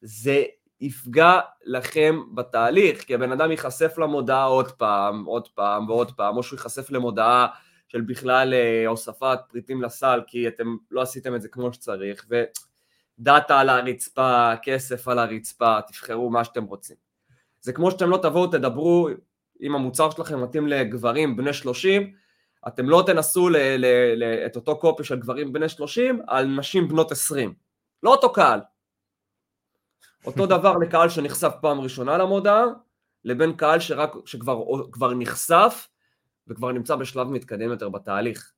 זה 0.00 0.42
יפגע 0.80 1.40
לכם 1.64 2.20
בתהליך, 2.34 3.04
כי 3.04 3.14
הבן 3.14 3.32
אדם 3.32 3.50
ייחשף 3.50 3.98
למודעה 3.98 4.44
עוד 4.44 4.72
פעם, 4.72 5.24
עוד 5.24 5.48
פעם 5.48 5.88
ועוד 5.88 6.12
פעם, 6.12 6.36
או 6.36 6.42
שהוא 6.42 6.56
ייחשף 6.56 6.90
למודעה 6.90 7.46
של 7.88 8.00
בכלל 8.00 8.54
אה, 8.54 8.86
הוספת 8.86 9.38
פריטים 9.48 9.82
לסל, 9.82 10.20
כי 10.26 10.48
אתם 10.48 10.76
לא 10.90 11.02
עשיתם 11.02 11.34
את 11.34 11.42
זה 11.42 11.48
כמו 11.48 11.72
שצריך, 11.72 12.26
ודאטה 13.18 13.60
על 13.60 13.68
הרצפה, 13.68 14.52
כסף 14.62 15.08
על 15.08 15.18
הרצפה, 15.18 15.78
תבחרו 15.88 16.30
מה 16.30 16.44
שאתם 16.44 16.64
רוצים. 16.64 16.96
זה 17.60 17.72
כמו 17.72 17.90
שאתם 17.90 18.10
לא 18.10 18.16
תבואו, 18.22 18.46
תדברו, 18.46 19.08
אם 19.62 19.74
המוצר 19.74 20.10
שלכם 20.10 20.42
מתאים 20.42 20.68
לגברים 20.68 21.36
בני 21.36 21.52
30, 21.52 22.12
אתם 22.68 22.88
לא 22.88 23.02
תנסו 23.06 23.48
ל- 23.48 23.56
ל- 23.56 24.14
ל- 24.16 24.46
את 24.46 24.56
אותו 24.56 24.78
קופי 24.78 25.04
של 25.04 25.20
גברים 25.20 25.52
בני 25.52 25.68
30 25.68 26.20
על 26.26 26.46
נשים 26.46 26.88
בנות 26.88 27.12
20. 27.12 27.54
לא 28.02 28.10
אותו 28.10 28.32
קהל. 28.32 28.60
אותו 30.26 30.46
דבר 30.56 30.78
לקהל 30.78 31.08
שנחשף 31.08 31.52
פעם 31.60 31.80
ראשונה 31.80 32.18
למודעה, 32.18 32.64
לבין 33.24 33.52
קהל 33.56 33.80
שרק, 33.80 34.12
שכבר 34.26 35.14
נחשף 35.14 35.88
וכבר 36.48 36.72
נמצא 36.72 36.96
בשלב 36.96 37.26
מתקדם 37.26 37.70
יותר 37.70 37.88
בתהליך. 37.88 38.52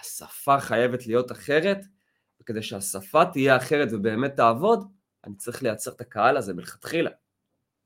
השפה 0.00 0.60
חייבת 0.60 1.06
להיות 1.06 1.32
אחרת, 1.32 1.78
וכדי 2.40 2.62
שהשפה 2.62 3.24
תהיה 3.24 3.56
אחרת 3.56 3.88
ובאמת 3.92 4.36
תעבוד, 4.36 4.88
אני 5.24 5.34
צריך 5.34 5.62
לייצר 5.62 5.90
את 5.90 6.00
הקהל 6.00 6.36
הזה 6.36 6.54
מלכתחילה. 6.54 7.10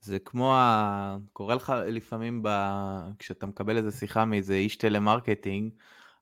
זה 0.03 0.19
כמו, 0.19 0.55
ה... 0.55 1.17
קורה 1.33 1.55
לך 1.55 1.73
לפעמים 1.85 2.43
ב... 2.43 2.49
כשאתה 3.19 3.45
מקבל 3.45 3.77
איזה 3.77 3.91
שיחה 3.91 4.25
מאיזה 4.25 4.53
איש 4.53 4.75
טלמרקטינג 4.75 5.71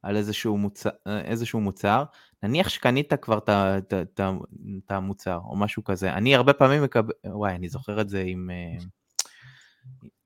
על 0.04 0.17
איזשהו 0.17 0.58
מוצר, 0.58 0.89
איזשהו 1.06 1.60
מוצר, 1.60 2.04
נניח 2.44 2.70
שקנית 2.70 3.13
כבר 3.13 3.38
את 3.38 4.91
המוצר 4.91 5.39
או 5.46 5.56
משהו 5.56 5.84
כזה, 5.84 6.13
אני 6.13 6.36
הרבה 6.36 6.54
פעמים 6.54 6.84
מקבל, 6.84 7.13
וואי, 7.26 7.56
אני 7.56 7.70
זוכר 7.70 8.02
את 8.02 8.10
זה 8.10 8.24
עם... 8.26 8.50
אה, 8.50 8.84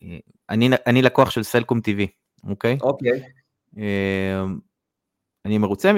אה, 0.04 0.18
אני, 0.50 0.70
אני 0.88 1.02
לקוח 1.02 1.30
של 1.30 1.44
סלקום 1.44 1.80
TV, 1.80 2.08
אוקיי? 2.50 2.78
אוקיי. 2.82 3.24
אה, 3.78 4.44
אני 5.46 5.58
מרוצה 5.58 5.92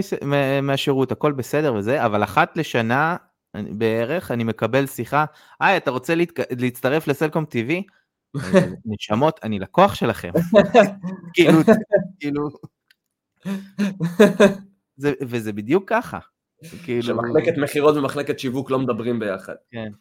מהשירות, 0.61 1.11
הכל 1.11 1.31
בסדר 1.31 1.73
וזה, 1.73 2.05
אבל 2.05 2.23
אחת 2.23 2.57
לשנה 2.57 3.15
בערך, 3.53 4.31
אני 4.31 4.43
מקבל 4.43 4.87
שיחה, 4.87 5.25
היי, 5.59 5.77
אתה 5.77 5.91
רוצה 5.91 6.15
להת... 6.15 6.31
להצטרף 6.59 7.07
לסלקום 7.07 7.43
TV? 7.43 7.71
נשמות, 8.85 9.39
אני 9.43 9.59
לקוח 9.59 9.95
שלכם. 9.95 10.31
כאילו, 11.33 11.59
כאילו... 12.19 12.49
זה, 14.97 15.13
וזה 15.21 15.53
בדיוק 15.53 15.89
ככה. 15.89 16.19
כאילו... 16.83 17.01
שמחלקת 17.01 17.57
מכירות 17.57 17.95
ומחלקת 17.97 18.39
שיווק 18.39 18.71
לא 18.71 18.79
מדברים 18.79 19.19
ביחד. 19.19 19.55
כן. 19.71 19.91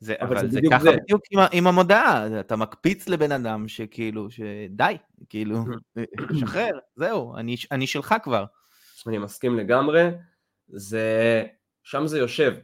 זה, 0.00 0.14
אבל, 0.20 0.38
אבל 0.38 0.50
זה, 0.50 0.52
זה 0.52 0.60
ככה 0.70 0.82
זה. 0.82 0.96
בדיוק 0.96 1.22
עם, 1.30 1.40
עם 1.52 1.66
המודעה, 1.66 2.40
אתה 2.40 2.56
מקפיץ 2.56 3.08
לבן 3.08 3.32
אדם 3.32 3.68
שכאילו, 3.68 4.30
שדי, 4.30 4.96
כאילו, 5.28 5.64
שחרר, 6.40 6.78
זהו, 6.96 7.36
אני, 7.36 7.56
אני 7.72 7.86
שלך 7.86 8.14
כבר. 8.22 8.44
אני 9.06 9.18
מסכים 9.18 9.56
לגמרי, 9.56 10.08
זה 10.68 11.44
שם 11.86 12.06
זה 12.06 12.18
יושב. 12.18 12.54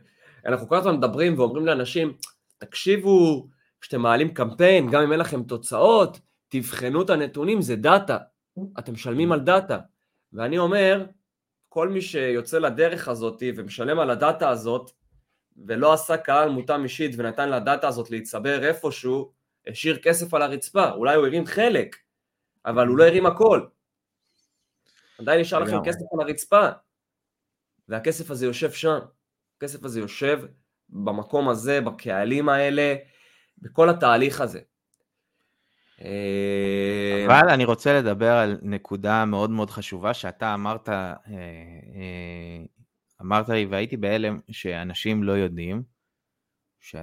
אנחנו 0.46 0.68
כל 0.68 0.76
הזמן 0.76 0.96
מדברים 0.96 1.38
ואומרים 1.38 1.66
לאנשים, 1.66 2.16
תקשיבו, 2.58 3.48
כשאתם 3.80 4.00
מעלים 4.00 4.34
קמפיין, 4.34 4.90
גם 4.90 5.02
אם 5.02 5.12
אין 5.12 5.20
לכם 5.20 5.42
תוצאות, 5.42 6.18
תבחנו 6.48 7.02
את 7.02 7.10
הנתונים, 7.10 7.62
זה 7.62 7.76
דאטה. 7.76 8.18
אתם 8.78 8.92
משלמים 8.92 9.32
על 9.32 9.40
דאטה. 9.40 9.78
ואני 10.32 10.58
אומר, 10.58 11.06
כל 11.68 11.88
מי 11.88 12.00
שיוצא 12.00 12.58
לדרך 12.58 13.08
הזאת 13.08 13.42
ומשלם 13.56 13.98
על 13.98 14.10
הדאטה 14.10 14.48
הזאת, 14.48 14.90
ולא 15.66 15.92
עשה 15.92 16.16
קהל 16.16 16.48
מותאם 16.48 16.84
אישית 16.84 17.14
ונתן 17.18 17.50
לדאטה 17.50 17.88
הזאת 17.88 18.10
להצטבר 18.10 18.64
איפשהו, 18.64 19.32
השאיר 19.66 19.98
כסף 19.98 20.34
על 20.34 20.42
הרצפה, 20.42 20.90
אולי 20.90 21.16
הוא 21.16 21.26
הרים 21.26 21.46
חלק, 21.46 21.96
אבל 22.66 22.86
הוא 22.86 22.98
לא 22.98 23.04
הרים 23.04 23.26
הכל. 23.26 23.60
עדיין 25.18 25.40
נשאר 25.40 25.58
לכם 25.58 25.84
כסף 25.84 26.04
על 26.12 26.20
הרצפה. 26.20 26.68
והכסף 27.88 28.30
הזה 28.30 28.46
יושב 28.46 28.72
שם. 28.72 28.98
הכסף 29.56 29.84
הזה 29.84 30.00
יושב 30.00 30.40
במקום 30.88 31.48
הזה, 31.48 31.80
בקהלים 31.80 32.48
האלה, 32.48 32.94
בכל 33.58 33.88
התהליך 33.88 34.40
הזה. 34.40 34.60
אה, 36.04 37.24
אבל 37.26 37.50
אני 37.50 37.64
רוצה 37.64 37.98
לדבר 37.98 38.32
על 38.32 38.58
נקודה 38.62 39.24
מאוד 39.24 39.50
מאוד 39.50 39.70
חשובה 39.70 40.14
שאתה 40.14 40.54
אמרת, 40.54 40.88
אה, 40.88 41.14
אה, 41.26 42.64
אמרת 43.20 43.48
לי 43.48 43.66
והייתי 43.66 43.96
בהלם 43.96 44.40
שאנשים 44.50 45.22
לא 45.22 45.32
יודעים 45.32 45.82
ש, 46.80 46.96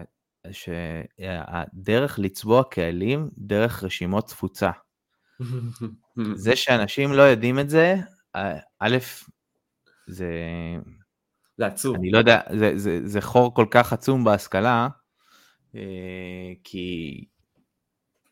שהדרך 0.51 2.19
לצבוע 2.19 2.63
קהלים 2.63 3.29
דרך 3.37 3.83
רשימות 3.83 4.27
תפוצה. 4.27 4.71
זה 6.35 6.55
שאנשים 6.55 7.13
לא 7.13 7.21
יודעים 7.21 7.59
את 7.59 7.69
זה, 7.69 7.95
א', 8.79 8.97
זה... 10.09 10.33
זה 11.57 11.65
עצום. 11.65 11.95
אני 11.95 12.11
לא 12.11 12.17
יודע, 12.17 12.39
זה, 12.59 12.71
זה, 12.75 12.99
זה 13.03 13.21
חור 13.21 13.55
כל 13.55 13.65
כך 13.71 13.93
עצום 13.93 14.23
בהשכלה, 14.23 14.87
אה, 15.75 16.51
כי 16.63 17.25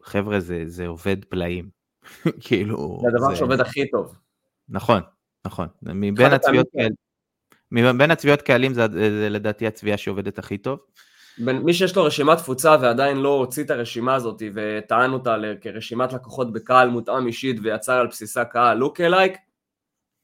חבר'ה, 0.03 0.39
זה, 0.39 0.63
זה 0.65 0.87
עובד 0.87 1.25
פלאים. 1.25 1.69
כאילו... 2.45 2.99
זה 3.01 3.07
הדבר 3.07 3.29
זה... 3.29 3.35
שעובד 3.35 3.59
הכי 3.59 3.89
טוב. 3.89 4.15
נכון, 4.69 5.01
נכון. 5.45 5.67
מבין 5.81 6.33
הצביעות, 6.33 6.67
קהל... 6.77 6.89
מבין 7.71 8.11
הצביעות 8.11 8.41
קהלים 8.41 8.73
זה, 8.73 8.87
זה 8.91 9.27
לדעתי 9.29 9.67
הצביעה 9.67 9.97
שעובדת 9.97 10.39
הכי 10.39 10.57
טוב. 10.57 10.79
בין 11.37 11.57
מי 11.57 11.73
שיש 11.73 11.95
לו 11.95 12.03
רשימת 12.03 12.37
תפוצה 12.37 12.75
ועדיין 12.81 13.17
לא 13.17 13.29
הוציא 13.29 13.63
את 13.63 13.69
הרשימה 13.69 14.15
הזאת 14.15 14.41
וטען 14.53 15.11
אותה 15.13 15.35
כרשימת 15.61 16.13
לקוחות 16.13 16.53
בקהל 16.53 16.89
מותאם 16.89 17.27
אישית 17.27 17.59
ויצר 17.63 17.93
על 17.93 18.07
בסיסה 18.07 18.45
קהל 18.45 18.77
לוק 18.77 19.01
אלייק, 19.01 19.37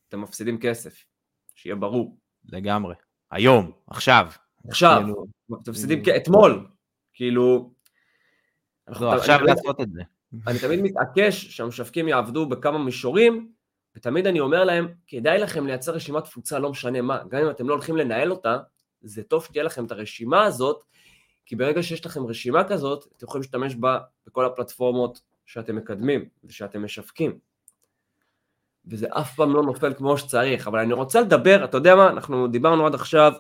אתם 0.10 0.22
מפסידים 0.22 0.60
כסף, 0.60 1.04
שיהיה 1.64 1.76
ברור. 1.76 2.18
לגמרי. 2.46 2.96
היום, 3.32 3.72
עכשיו. 3.88 4.28
עכשיו, 4.68 5.02
כאילו... 5.04 5.26
אתם 5.62 5.72
מפסידים 5.72 6.04
אתמול, 6.16 6.68
כאילו... 7.14 7.72
לא, 8.88 9.14
עכשיו 9.14 9.40
לעשות 9.44 9.82
את 9.82 9.92
זה. 9.92 10.02
אני 10.48 10.60
תמיד 10.60 10.82
מתעקש 10.82 11.46
שהמשווקים 11.46 12.08
יעבדו 12.08 12.50
בכמה 12.50 12.78
מישורים, 12.78 13.52
ותמיד 13.96 14.28
אני 14.28 14.40
אומר 14.40 14.64
להם, 14.64 14.94
כדאי 15.08 15.40
לכם 15.40 15.68
לייצר 15.68 15.92
רשימת 15.92 16.24
תפוצה, 16.24 16.60
לא 16.60 16.70
משנה 16.70 17.02
מה, 17.02 17.24
גם 17.30 17.42
אם 17.42 17.50
אתם 17.50 17.70
לא 17.70 17.74
הולכים 17.74 17.98
לנהל 17.98 18.32
אותה, 18.32 18.58
זה 19.02 19.24
טוב 19.24 19.46
שתהיה 19.46 19.64
לכם 19.64 19.86
את 19.86 19.92
הרשימה 19.92 20.44
הזאת, 20.44 20.84
כי 21.46 21.56
ברגע 21.56 21.84
שיש 21.84 22.06
לכם 22.06 22.26
רשימה 22.26 22.64
כזאת, 22.64 23.06
אתם 23.18 23.26
יכולים 23.26 23.42
להשתמש 23.42 23.76
בה 23.76 24.00
בכל 24.28 24.46
הפלטפורמות 24.46 25.22
שאתם 25.46 25.76
מקדמים 25.76 26.26
ושאתם 26.44 26.84
משווקים. 26.84 27.40
וזה 28.88 29.08
אף 29.10 29.36
פעם 29.36 29.54
לא 29.54 29.64
נופל 29.64 29.94
כמו 29.94 30.18
שצריך, 30.18 30.68
אבל 30.68 30.80
אני 30.80 30.94
רוצה 30.94 31.22
לדבר, 31.22 31.64
אתה 31.64 31.78
יודע 31.78 31.96
מה, 31.96 32.10
אנחנו 32.10 32.48
דיברנו 32.48 32.86
עד 32.86 32.96
עכשיו 32.96 33.34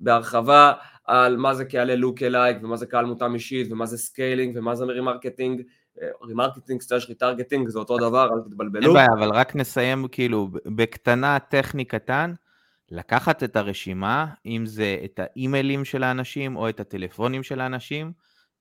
בהרחבה 0.00 0.72
על 1.04 1.36
מה 1.36 1.54
זה 1.54 1.64
קהלי 1.64 1.96
lookalike 1.96 2.56
ומה 2.62 2.76
זה 2.76 2.86
קהל 2.86 3.04
מותאם 3.04 3.34
אישית 3.34 3.72
ומה 3.72 3.86
זה 3.86 3.98
scaling 3.98 4.56
ומה 4.56 4.74
זה 4.74 4.84
remarketing, 4.84 5.62
remarketing 6.22 6.80
slash 6.80 7.08
retargeting 7.08 7.68
זה 7.68 7.78
אותו 7.78 7.98
דבר, 7.98 8.28
אל 8.34 8.40
תתבלבלו. 8.48 8.86
אין 8.86 8.92
בעיה, 8.92 9.08
אבל 9.18 9.30
רק 9.30 9.56
נסיים 9.56 10.08
כאילו 10.12 10.48
בקטנה 10.66 11.38
טכני 11.38 11.84
קטן, 11.84 12.32
לקחת 12.90 13.42
את 13.42 13.56
הרשימה, 13.56 14.26
אם 14.46 14.66
זה 14.66 14.96
את 15.04 15.20
האימיילים 15.22 15.84
של 15.84 16.02
האנשים 16.02 16.56
או 16.56 16.68
את 16.68 16.80
הטלפונים 16.80 17.42
של 17.42 17.60
האנשים, 17.60 18.12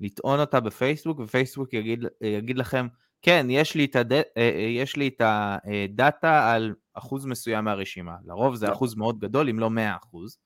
לטעון 0.02 0.40
אותה 0.40 0.60
בפייסבוק, 0.60 1.20
ופייסבוק 1.20 1.74
יגיד, 1.74 2.06
יגיד 2.22 2.58
לכם, 2.58 2.88
כן, 3.26 3.48
יש 3.50 3.76
לי, 3.76 3.86
את 3.86 3.96
הד... 3.96 4.14
אה, 4.14 4.22
אה, 4.38 4.68
יש 4.70 4.96
לי 4.96 5.08
את 5.08 5.22
הדאטה 5.22 6.54
על 6.54 6.74
אחוז 6.94 7.26
מסוים 7.26 7.66
מהרשימה. 7.66 8.16
לרוב 8.26 8.56
זה 8.56 8.72
אחוז 8.72 8.96
מאוד 8.96 9.20
גדול, 9.20 9.50
אם 9.50 9.60
לא 9.60 9.70
100 9.70 9.96
אחוז, 10.04 10.38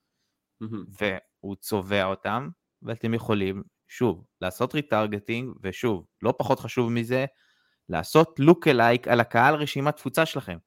והוא 0.99 1.55
צובע 1.55 2.05
אותם, 2.05 2.49
ואתם 2.81 3.13
יכולים, 3.13 3.63
שוב, 3.87 4.25
לעשות 4.41 4.75
retargeting, 4.75 5.53
ושוב, 5.63 6.05
לא 6.21 6.33
פחות 6.37 6.59
חשוב 6.59 6.91
מזה, 6.91 7.25
לעשות 7.89 8.39
alike 8.67 9.07
על 9.07 9.19
הקהל 9.19 9.55
רשימת 9.55 9.95
תפוצה 9.95 10.25
שלכם. 10.25 10.57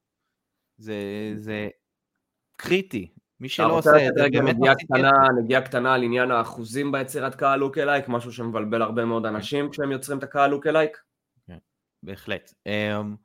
זה, 0.77 0.95
זה 1.37 1.69
קריטי. 2.57 3.13
מי 3.39 3.49
שלא 3.49 3.77
עושה 3.77 4.07
את 4.07 4.13
זה 4.15 4.23
באמת 4.31 4.55
נגיעה 4.55 4.75
קטנה, 4.75 5.11
נגיעה 5.43 5.61
קטנה 5.61 5.93
על 5.93 6.03
עניין 6.03 6.31
האחוזים 6.31 6.91
ביצירת 6.91 7.35
קהל 7.35 7.63
אלייק, 7.77 8.07
משהו 8.07 8.31
שמבלבל 8.31 8.81
הרבה 8.81 9.05
מאוד 9.05 9.25
אנשים 9.25 9.69
כשהם 9.69 9.91
יוצרים 9.91 10.17
את 10.17 10.23
הקהל. 10.23 10.53
כן, 10.63 11.12
בהחלט. 12.03 12.53
אמ, 12.65 13.15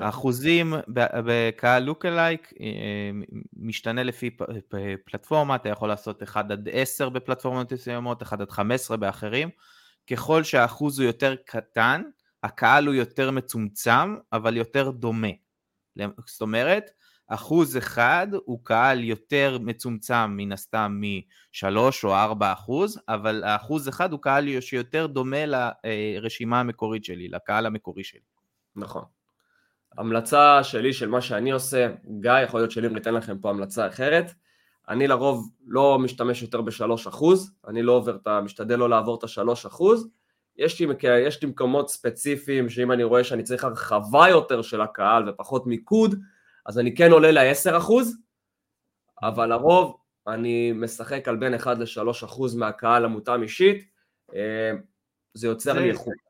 האחוזים 0.00 0.74
בקהל 0.88 1.82
לוק 1.82 2.04
אלייק 2.06 2.52
אמ, 2.60 3.22
משתנה 3.56 4.02
לפי 4.02 4.30
פלטפורמה, 5.04 5.54
אתה 5.56 5.68
יכול 5.68 5.88
לעשות 5.88 6.22
1 6.22 6.50
עד 6.50 6.68
10 6.72 7.08
בפלטפורמות 7.08 7.72
מסוימות, 7.72 8.22
1 8.22 8.40
עד 8.40 8.50
15 8.50 8.96
באחרים. 8.96 9.48
ככל 10.10 10.42
שהאחוז 10.44 10.98
הוא 10.98 11.06
יותר 11.06 11.34
קטן, 11.46 12.02
הקהל 12.42 12.86
הוא 12.86 12.94
יותר 12.94 13.30
מצומצם, 13.30 14.16
אבל 14.32 14.56
יותר 14.56 14.90
דומה. 14.90 15.28
זאת 16.26 16.40
אומרת, 16.40 16.90
אחוז 17.28 17.76
אחד 17.76 18.26
הוא 18.44 18.60
קהל 18.62 19.04
יותר 19.04 19.58
מצומצם 19.60 20.30
מן 20.30 20.52
הסתם 20.52 21.00
משלוש 21.52 22.04
או 22.04 22.14
ארבע 22.14 22.52
אחוז, 22.52 23.00
אבל 23.08 23.44
האחוז 23.44 23.88
אחד 23.88 24.12
הוא 24.12 24.20
קהל 24.22 24.60
שיותר 24.60 25.06
דומה 25.06 25.44
לרשימה 25.46 26.60
המקורית 26.60 27.04
שלי, 27.04 27.28
לקהל 27.28 27.66
המקורי 27.66 28.04
שלי. 28.04 28.20
נכון. 28.76 29.04
המלצה 29.98 30.64
שלי 30.64 30.92
של 30.92 31.08
מה 31.08 31.20
שאני 31.20 31.50
עושה, 31.50 31.88
גיא, 32.20 32.30
יכול 32.44 32.60
להיות 32.60 32.70
שלי 32.70 32.88
ניתן 32.88 33.14
לכם 33.14 33.38
פה 33.38 33.50
המלצה 33.50 33.86
אחרת. 33.86 34.32
אני 34.88 35.06
לרוב 35.06 35.50
לא 35.66 35.98
משתמש 35.98 36.42
יותר 36.42 36.60
בשלוש 36.60 37.06
אחוז, 37.06 37.52
אני 37.68 37.82
לא 37.82 37.92
עובר 37.92 38.16
את 38.16 38.26
ה... 38.26 38.40
משתדל 38.40 38.76
לא 38.78 38.90
לעבור 38.90 39.18
את 39.18 39.24
השלוש 39.24 39.66
אחוז. 39.66 40.08
יש 40.56 40.80
לי, 40.80 40.86
יש 41.26 41.42
לי 41.42 41.48
מקומות 41.48 41.90
ספציפיים 41.90 42.68
שאם 42.68 42.92
אני 42.92 43.04
רואה 43.04 43.24
שאני 43.24 43.42
צריך 43.42 43.64
הרחבה 43.64 44.28
יותר 44.28 44.62
של 44.62 44.80
הקהל 44.80 45.28
ופחות 45.28 45.66
מיקוד, 45.66 46.14
אז 46.66 46.78
אני 46.78 46.94
כן 46.94 47.10
עולה 47.10 47.30
ל-10%, 47.30 47.92
אבל 49.22 49.46
לרוב 49.46 49.96
אני 50.28 50.72
משחק 50.72 51.28
על 51.28 51.36
בין 51.36 51.54
1 51.54 51.78
ל-3% 51.78 52.42
מהקהל 52.56 53.04
המותאם 53.04 53.42
אישית, 53.42 53.84
אה, 54.34 54.72
זה 55.34 55.46
יוצר 55.46 55.72
לי 55.72 55.90
איכות. 55.90 56.26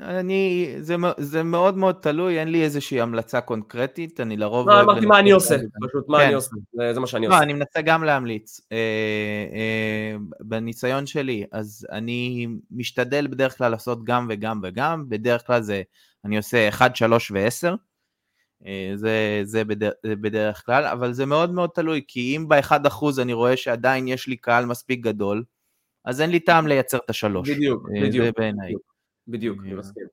אני, 0.00 0.74
זה, 0.78 0.96
זה 1.18 1.42
מאוד 1.42 1.76
מאוד 1.76 1.96
תלוי, 2.02 2.40
אין 2.40 2.48
לי 2.48 2.64
איזושהי 2.64 3.00
המלצה 3.00 3.40
קונקרטית, 3.40 4.20
אני 4.20 4.36
לרוב... 4.36 4.68
לא, 4.68 4.80
אמרתי 4.80 5.06
מה 5.06 5.18
אני 5.18 5.30
עושה, 5.30 5.56
פשוט 5.88 6.08
מה 6.08 6.18
כן. 6.18 6.24
אני 6.24 6.34
עושה, 6.34 6.50
זה 6.94 7.00
מה 7.00 7.06
שאני 7.06 7.26
לא, 7.26 7.34
עושה. 7.34 7.42
אני 7.44 7.52
מנסה 7.52 7.82
גם 7.82 8.04
להמליץ. 8.04 8.60
אה, 8.72 8.76
אה, 9.52 10.16
בניסיון 10.40 11.06
שלי, 11.06 11.44
אז 11.52 11.86
אני 11.92 12.48
משתדל 12.70 13.26
בדרך 13.26 13.58
כלל 13.58 13.70
לעשות 13.70 14.04
גם 14.04 14.26
וגם 14.30 14.60
וגם, 14.62 15.08
בדרך 15.08 15.46
כלל 15.46 15.62
זה, 15.62 15.82
אני 16.24 16.36
עושה 16.36 16.68
1, 16.68 16.96
3 16.96 17.30
ו-10, 17.30 17.68
אה, 17.68 17.74
זה, 18.94 19.40
זה 19.44 19.64
בדרך, 19.64 19.94
בדרך 20.04 20.66
כלל, 20.66 20.84
אבל 20.84 21.12
זה 21.12 21.26
מאוד 21.26 21.50
מאוד 21.50 21.70
תלוי, 21.74 22.04
כי 22.08 22.36
אם 22.36 22.48
ב-1% 22.48 23.22
אני 23.22 23.32
רואה 23.32 23.56
שעדיין 23.56 24.08
יש 24.08 24.26
לי 24.26 24.36
קהל 24.36 24.66
מספיק 24.66 25.00
גדול, 25.00 25.44
אז 26.04 26.20
אין 26.20 26.30
לי 26.30 26.40
טעם 26.40 26.66
לייצר 26.66 26.98
את 26.98 27.10
השלוש. 27.10 27.50
בדיוק, 27.50 27.88
אה, 27.96 28.06
בדיוק. 28.06 28.24
זה 28.24 28.30
בעיניי. 28.36 28.72
בדיוק, 29.28 29.58
אני 29.62 29.72
אה. 29.72 29.76
מסכים. 29.76 30.06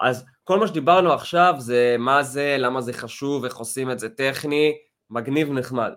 אז 0.00 0.24
כל 0.44 0.58
מה 0.58 0.66
שדיברנו 0.66 1.12
עכשיו 1.12 1.54
זה 1.58 1.96
מה 1.98 2.22
זה, 2.22 2.56
למה 2.58 2.80
זה 2.80 2.92
חשוב, 2.92 3.44
איך 3.44 3.56
עושים 3.56 3.90
את 3.90 3.98
זה 3.98 4.08
טכני, 4.08 4.72
מגניב 5.10 5.52
נחמד. 5.52 5.92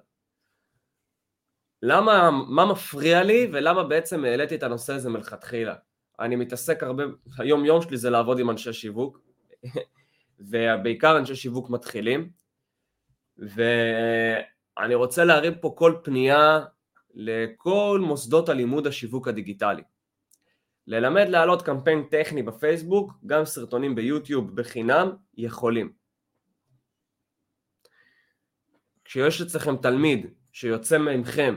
למה, 1.81 2.31
מה 2.31 2.65
מפריע 2.65 3.23
לי 3.23 3.47
ולמה 3.53 3.83
בעצם 3.83 4.25
העליתי 4.25 4.55
את 4.55 4.63
הנושא 4.63 4.93
הזה 4.93 5.09
מלכתחילה? 5.09 5.75
אני 6.19 6.35
מתעסק 6.35 6.83
הרבה, 6.83 7.03
היום 7.37 7.65
יום 7.65 7.81
שלי 7.81 7.97
זה 7.97 8.09
לעבוד 8.09 8.39
עם 8.39 8.49
אנשי 8.49 8.73
שיווק, 8.73 9.19
ובעיקר 10.39 11.17
אנשי 11.17 11.35
שיווק 11.35 11.69
מתחילים, 11.69 12.29
ואני 13.37 14.95
רוצה 14.95 15.23
להרים 15.23 15.53
פה 15.61 15.73
כל 15.77 15.95
פנייה 16.03 16.59
לכל 17.13 17.99
מוסדות 18.03 18.49
הלימוד 18.49 18.87
השיווק 18.87 19.27
הדיגיטלי. 19.27 19.81
ללמד 20.87 21.27
להעלות 21.29 21.61
קמפיין 21.61 22.03
טכני 22.11 22.43
בפייסבוק, 22.43 23.13
גם 23.25 23.45
סרטונים 23.45 23.95
ביוטיוב 23.95 24.55
בחינם, 24.55 25.11
יכולים. 25.37 25.91
כשיש 29.05 29.41
אצלכם 29.41 29.77
תלמיד 29.77 30.27
שיוצא 30.51 30.97
ממכם 30.97 31.55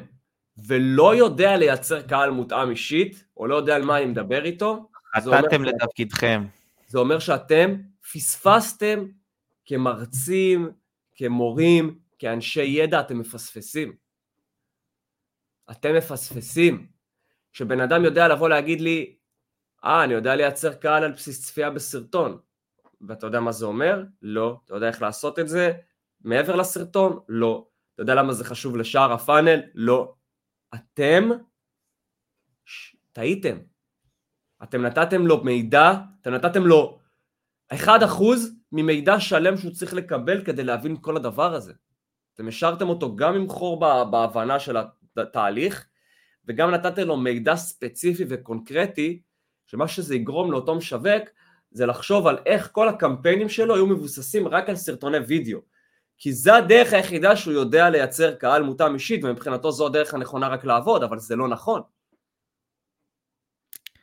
ולא 0.66 1.14
יודע 1.16 1.56
לייצר 1.56 2.02
קהל 2.02 2.30
מותאם 2.30 2.70
אישית, 2.70 3.24
או 3.36 3.46
לא 3.46 3.54
יודע 3.54 3.76
על 3.76 3.82
מה 3.82 3.98
אני 3.98 4.06
מדבר 4.06 4.44
איתו, 4.44 4.88
חטאתם 5.16 5.64
לתפקידכם. 5.64 6.44
זה 6.86 6.98
אומר 6.98 7.18
שאתם 7.18 7.74
פספסתם 8.12 9.04
כמרצים, 9.66 10.70
כמורים, 11.14 11.98
כאנשי 12.18 12.62
ידע, 12.62 13.00
אתם 13.00 13.18
מפספסים. 13.18 13.96
אתם 15.70 15.94
מפספסים. 15.94 16.88
כשבן 17.52 17.80
אדם 17.80 18.04
יודע 18.04 18.28
לבוא 18.28 18.48
להגיד 18.48 18.80
לי, 18.80 19.16
אה, 19.84 20.04
אני 20.04 20.14
יודע 20.14 20.36
לייצר 20.36 20.74
קהל 20.74 21.04
על 21.04 21.12
בסיס 21.12 21.46
צפייה 21.46 21.70
בסרטון, 21.70 22.38
ואתה 23.00 23.26
יודע 23.26 23.40
מה 23.40 23.52
זה 23.52 23.66
אומר? 23.66 24.04
לא. 24.22 24.60
אתה 24.64 24.74
יודע 24.74 24.88
איך 24.88 25.02
לעשות 25.02 25.38
את 25.38 25.48
זה? 25.48 25.72
מעבר 26.20 26.56
לסרטון? 26.56 27.20
לא. 27.28 27.68
אתה 27.94 28.02
יודע 28.02 28.14
למה 28.14 28.32
זה 28.32 28.44
חשוב 28.44 28.76
לשאר 28.76 29.12
הפאנל? 29.12 29.60
לא. 29.74 30.14
אתם 30.74 31.28
טעיתם. 33.12 33.58
אתם 34.62 34.82
נתתם 34.82 35.26
לו 35.26 35.44
מידע, 35.44 35.92
אתם 36.20 36.34
נתתם 36.34 36.66
לו 36.66 36.97
אחד 37.74 38.02
אחוז 38.02 38.52
ממידע 38.72 39.20
שלם 39.20 39.56
שהוא 39.56 39.72
צריך 39.72 39.94
לקבל 39.94 40.44
כדי 40.44 40.64
להבין 40.64 40.96
כל 41.00 41.16
הדבר 41.16 41.54
הזה. 41.54 41.72
אתם 42.34 42.48
השארתם 42.48 42.88
אותו 42.88 43.16
גם 43.16 43.34
עם 43.34 43.48
חור 43.48 43.80
בהבנה 44.10 44.60
של 44.60 44.76
התהליך 45.16 45.86
וגם 46.44 46.70
נתתם 46.70 47.02
לו 47.02 47.16
מידע 47.16 47.56
ספציפי 47.56 48.24
וקונקרטי 48.28 49.20
שמה 49.66 49.88
שזה 49.88 50.14
יגרום 50.14 50.52
לאותו 50.52 50.74
משווק 50.74 51.28
זה 51.70 51.86
לחשוב 51.86 52.26
על 52.26 52.38
איך 52.46 52.68
כל 52.72 52.88
הקמפיינים 52.88 53.48
שלו 53.48 53.74
יהיו 53.74 53.86
מבוססים 53.86 54.48
רק 54.48 54.68
על 54.68 54.76
סרטוני 54.76 55.18
וידאו 55.18 55.60
כי 56.18 56.32
זה 56.32 56.54
הדרך 56.54 56.92
היחידה 56.92 57.36
שהוא 57.36 57.54
יודע 57.54 57.90
לייצר 57.90 58.34
קהל 58.34 58.62
מותאם 58.62 58.94
אישית 58.94 59.24
ומבחינתו 59.24 59.72
זו 59.72 59.86
הדרך 59.86 60.14
הנכונה 60.14 60.48
רק 60.48 60.64
לעבוד 60.64 61.02
אבל 61.02 61.18
זה 61.18 61.36
לא 61.36 61.48
נכון 61.48 61.82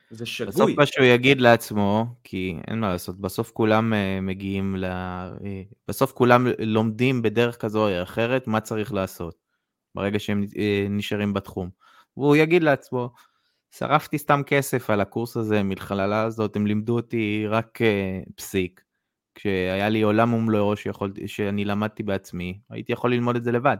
זה 0.09 0.25
שגוי. 0.25 0.51
בסוף 0.51 0.71
מה 0.77 0.85
שהוא 0.85 1.05
יגיד 1.05 1.41
לעצמו, 1.41 2.05
כי 2.23 2.57
אין 2.67 2.79
מה 2.79 2.89
לעשות, 2.89 3.19
בסוף 3.19 3.51
כולם 3.51 3.93
uh, 3.93 4.21
מגיעים 4.21 4.75
ל... 4.75 4.85
Uh, 4.85 5.43
בסוף 5.87 6.11
כולם 6.11 6.47
לומדים 6.59 7.21
בדרך 7.21 7.57
כזו 7.57 7.89
או 7.89 8.03
אחרת 8.03 8.47
מה 8.47 8.59
צריך 8.59 8.93
לעשות, 8.93 9.35
ברגע 9.95 10.19
שהם 10.19 10.43
uh, 10.43 10.57
נשארים 10.89 11.33
בתחום. 11.33 11.69
והוא 12.17 12.35
יגיד 12.35 12.63
לעצמו, 12.63 13.13
שרפתי 13.71 14.17
סתם 14.17 14.41
כסף 14.45 14.89
על 14.89 15.01
הקורס 15.01 15.37
הזה, 15.37 15.63
מכללה 15.63 16.23
הזאת, 16.23 16.55
הם 16.55 16.67
לימדו 16.67 16.95
אותי 16.95 17.45
רק 17.47 17.79
פסיק. 18.35 18.81
כשהיה 19.35 19.89
לי 19.89 20.01
עולם 20.01 20.33
ומלואו 20.33 20.73
שאני 21.25 21.65
למדתי 21.65 22.03
בעצמי, 22.03 22.59
הייתי 22.69 22.93
יכול 22.93 23.13
ללמוד 23.13 23.35
את 23.35 23.43
זה 23.43 23.51
לבד. 23.51 23.77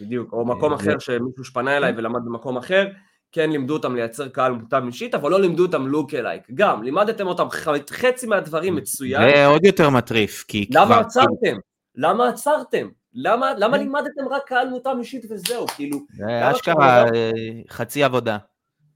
בדיוק, 0.00 0.32
או 0.32 0.46
מקום 0.46 0.72
אחר 0.72 0.98
שמישהו 0.98 1.44
שפנה 1.44 1.76
אליי 1.76 1.92
ולמד 1.96 2.20
במקום 2.24 2.56
אחר, 2.56 2.88
כן 3.34 3.50
לימדו 3.50 3.74
אותם 3.74 3.96
לייצר 3.96 4.28
קהל 4.28 4.52
מותאם 4.52 4.86
אישית, 4.86 5.14
אבל 5.14 5.30
לא 5.30 5.40
לימדו 5.40 5.62
אותם 5.62 5.86
לוק 5.86 6.14
אלייק. 6.14 6.42
גם, 6.54 6.82
לימדתם 6.82 7.26
אותם 7.26 7.46
חצי 7.90 8.26
מהדברים 8.26 8.76
מצוין. 8.76 9.30
זה 9.34 9.46
עוד 9.46 9.64
יותר 9.64 9.90
מטריף, 9.90 10.44
כי 10.48 10.66
למה 10.70 10.86
כבר... 10.86 10.98
עצרתם? 10.98 11.56
למה 11.94 12.28
עצרתם? 12.28 12.88
למה, 13.14 13.52
למה 13.58 13.76
לימדתם 13.76 14.28
רק 14.30 14.42
קהל 14.46 14.68
מותאם 14.68 14.98
אישית 14.98 15.24
וזהו, 15.30 15.66
כאילו... 15.66 15.98
זה 16.16 16.50
אשכרה 16.50 17.04
אה, 17.04 17.30
חצי 17.70 18.04
עבודה. 18.04 18.38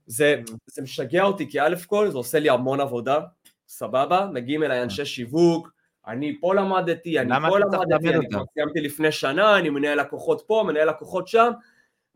זה, 0.05 0.35
זה 0.65 0.81
משגע 0.81 1.23
אותי, 1.23 1.49
כי 1.49 1.61
א' 1.61 1.75
כל 1.87 2.09
זה 2.09 2.17
עושה 2.17 2.39
לי 2.39 2.49
המון 2.49 2.79
עבודה, 2.79 3.19
סבבה? 3.67 4.27
מגיעים 4.33 4.63
אליי 4.63 4.83
אנשי 4.83 5.05
שיווק, 5.05 5.69
אני 6.07 6.37
פה 6.39 6.55
למדתי, 6.55 7.19
אני 7.19 7.29
פה 7.49 7.59
למדתי, 7.59 8.09
אני 8.09 8.29
כבר 8.31 8.43
סיימתי 8.53 8.81
לפני 8.81 9.11
שנה, 9.11 9.59
אני 9.59 9.69
מנהל 9.69 9.99
לקוחות 9.99 10.43
פה, 10.47 10.63
מנהל 10.67 10.89
לקוחות 10.89 11.27
שם, 11.27 11.51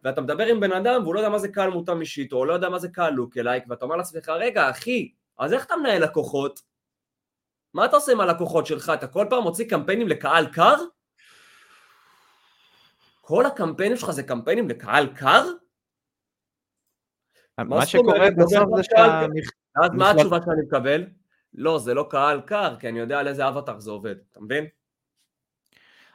ואתה 0.04 0.22
מדבר 0.22 0.46
עם 0.46 0.60
בן 0.60 0.72
אדם 0.72 1.04
והוא 1.04 1.16
לא 1.16 1.20
יודע 1.20 1.30
מה 1.30 1.40
זה 1.40 1.48
קהל 1.48 1.70
מותאם 1.70 2.02
אישית, 2.02 2.34
או 2.34 2.46
לא 2.46 2.54
יודע 2.54 2.70
מה 2.70 2.80
זה 2.80 2.90
קהל 2.90 3.14
לוק 3.14 3.38
אלייק, 3.38 3.64
ואתה 3.70 3.86
אומר 3.86 3.96
לעצמך, 3.96 4.30
רגע 4.30 4.70
אחי, 4.70 5.12
אז 5.40 5.54
איך 5.54 5.66
אתה 5.66 5.76
מנהל 5.76 6.04
לקוחות? 6.04 6.62
מה 7.74 7.86
אתה 7.86 7.96
עושה 7.96 8.12
עם 8.12 8.20
הלקוחות 8.20 8.66
שלך? 8.66 8.92
אתה 8.94 9.08
כל 9.08 9.28
פעם 9.30 9.44
מוציא 9.44 9.70
קמפיינים 9.70 10.08
לקהל 10.08 10.46
קר? 10.54 10.76
כל 13.22 13.46
הקמפיינים 13.46 13.98
שלך 13.98 14.12
זה 14.12 14.24
קמפיינים 14.24 14.70
לקהל 14.70 15.08
קר? 15.16 15.46
מה 17.58 17.86
שקורה 17.86 18.28
בסוף 18.38 18.70
זה 18.78 18.84
שאתה... 18.84 19.26
מה 19.94 20.12
התשובה 20.12 20.38
שאני 20.46 20.62
מקבל? 20.68 21.06
לא, 21.54 21.80
זה 21.80 21.94
לא 21.94 22.08
קהל 22.10 22.42
קר, 22.42 22.76
כי 22.80 22.90
אני 22.90 23.00
יודע 23.00 23.20
על 23.20 23.28
איזה 23.28 23.48
אבטר 23.48 23.80
זה 23.80 23.92
עובד, 23.92 24.16
אתה 24.32 24.40
מבין? 24.42 24.83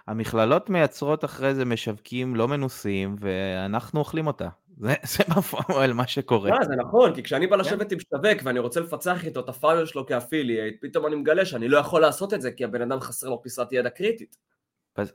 המכללות 0.08 0.70
מייצרות 0.70 1.24
אחרי 1.24 1.54
זה 1.54 1.64
משווקים 1.64 2.36
לא 2.36 2.48
מנוסים, 2.48 3.16
ואנחנו 3.20 4.00
אוכלים 4.00 4.26
אותה. 4.26 4.48
זה, 4.80 4.94
זה 5.16 5.24
בפועל 5.36 5.92
מה 5.92 6.06
שקורה. 6.06 6.50
Yeah, 6.50 6.64
זה 6.64 6.76
נכון, 6.76 7.14
כי 7.14 7.22
כשאני 7.22 7.46
בא 7.46 7.56
כן. 7.56 7.60
לשבת 7.60 7.92
עם 7.92 7.98
שווק 8.00 8.42
ואני 8.42 8.58
רוצה 8.58 8.80
לפצח 8.80 9.24
איתו 9.24 9.40
את 9.40 9.48
הפאנל 9.48 9.86
שלו 9.86 10.06
כאפילייט, 10.06 10.76
פתאום 10.80 11.06
אני 11.06 11.16
מגלה 11.16 11.44
שאני 11.44 11.68
לא 11.68 11.78
יכול 11.78 12.00
לעשות 12.00 12.34
את 12.34 12.42
זה, 12.42 12.52
כי 12.52 12.64
הבן 12.64 12.82
אדם 12.82 13.00
חסר 13.00 13.28
לו 13.28 13.42
פיסת 13.42 13.68
ידע 13.72 13.90
קריטית. 13.90 14.36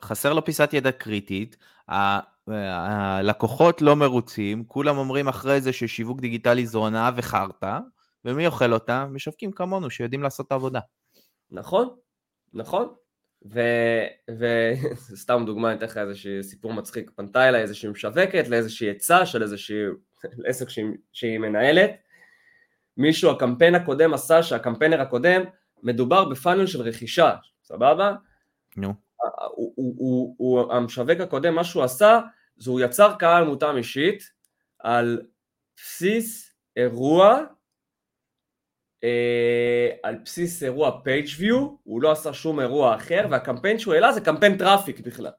חסר 0.03 0.33
לו 0.33 0.45
פיסת 0.45 0.69
ידע 0.73 0.91
קריטית, 0.91 1.57
הלקוחות 2.47 3.81
לא 3.81 3.95
מרוצים, 3.95 4.63
כולם 4.67 4.97
אומרים 4.97 5.27
אחרי 5.27 5.61
זה 5.61 5.73
ששיווק 5.73 6.19
דיגיטלי 6.19 6.65
זו 6.65 6.79
הונאה 6.79 7.11
וחרטא, 7.15 7.79
ומי 8.25 8.47
אוכל 8.47 8.73
אותה? 8.73 9.05
משווקים 9.05 9.51
כמונו 9.51 9.89
שיודעים 9.89 10.23
לעשות 10.23 10.47
את 10.47 10.51
העבודה. 10.51 10.79
נכון, 11.51 11.89
נכון. 12.53 12.93
וסתם 13.45 15.43
דוגמה, 15.45 15.69
אני 15.69 15.77
אתן 15.77 15.85
לך 15.85 15.97
איזשהו 15.97 16.43
סיפור 16.43 16.73
מצחיק, 16.73 17.11
פנתה 17.15 17.49
אליי 17.49 17.61
איזושהי 17.61 17.89
משווקת 17.89 18.47
לאיזושהי 18.47 18.89
עצה 18.89 19.25
של 19.25 19.43
איזושהי 19.43 19.83
עסק 20.47 20.69
שהיא, 20.69 20.85
שהיא 21.13 21.39
מנהלת. 21.39 21.91
מישהו, 22.97 23.31
הקמפיין 23.31 23.75
הקודם 23.75 24.13
עשה 24.13 24.43
שהקמפיינר 24.43 25.01
הקודם 25.01 25.41
מדובר 25.83 26.29
ב 26.29 26.34
funnel 26.34 26.65
של 26.65 26.81
רכישה, 26.81 27.35
סבבה? 27.63 28.15
נו. 28.77 28.89
נו. 28.89 28.93
הוא, 29.55 29.73
הוא, 29.75 29.95
הוא, 29.97 30.35
הוא, 30.37 30.73
המשווק 30.73 31.19
הקודם, 31.19 31.55
מה 31.55 31.63
שהוא 31.63 31.83
עשה, 31.83 32.19
זה 32.57 32.71
הוא 32.71 32.81
יצר 32.81 33.15
קהל 33.19 33.43
מותאם 33.43 33.77
אישית 33.77 34.31
על 34.79 35.21
בסיס 35.75 36.53
אירוע 36.75 37.43
על 40.03 40.15
בסיס 40.25 40.63
אירוע 40.63 40.89
PageView, 40.89 41.55
הוא 41.83 42.01
לא 42.01 42.11
עשה 42.11 42.33
שום 42.33 42.59
אירוע 42.59 42.95
אחר, 42.95 43.27
והקמפיין 43.31 43.79
שהוא 43.79 43.93
העלה 43.93 44.11
זה 44.11 44.21
קמפיין 44.21 44.57
traffic 44.57 44.99
בכלל. 44.99 45.31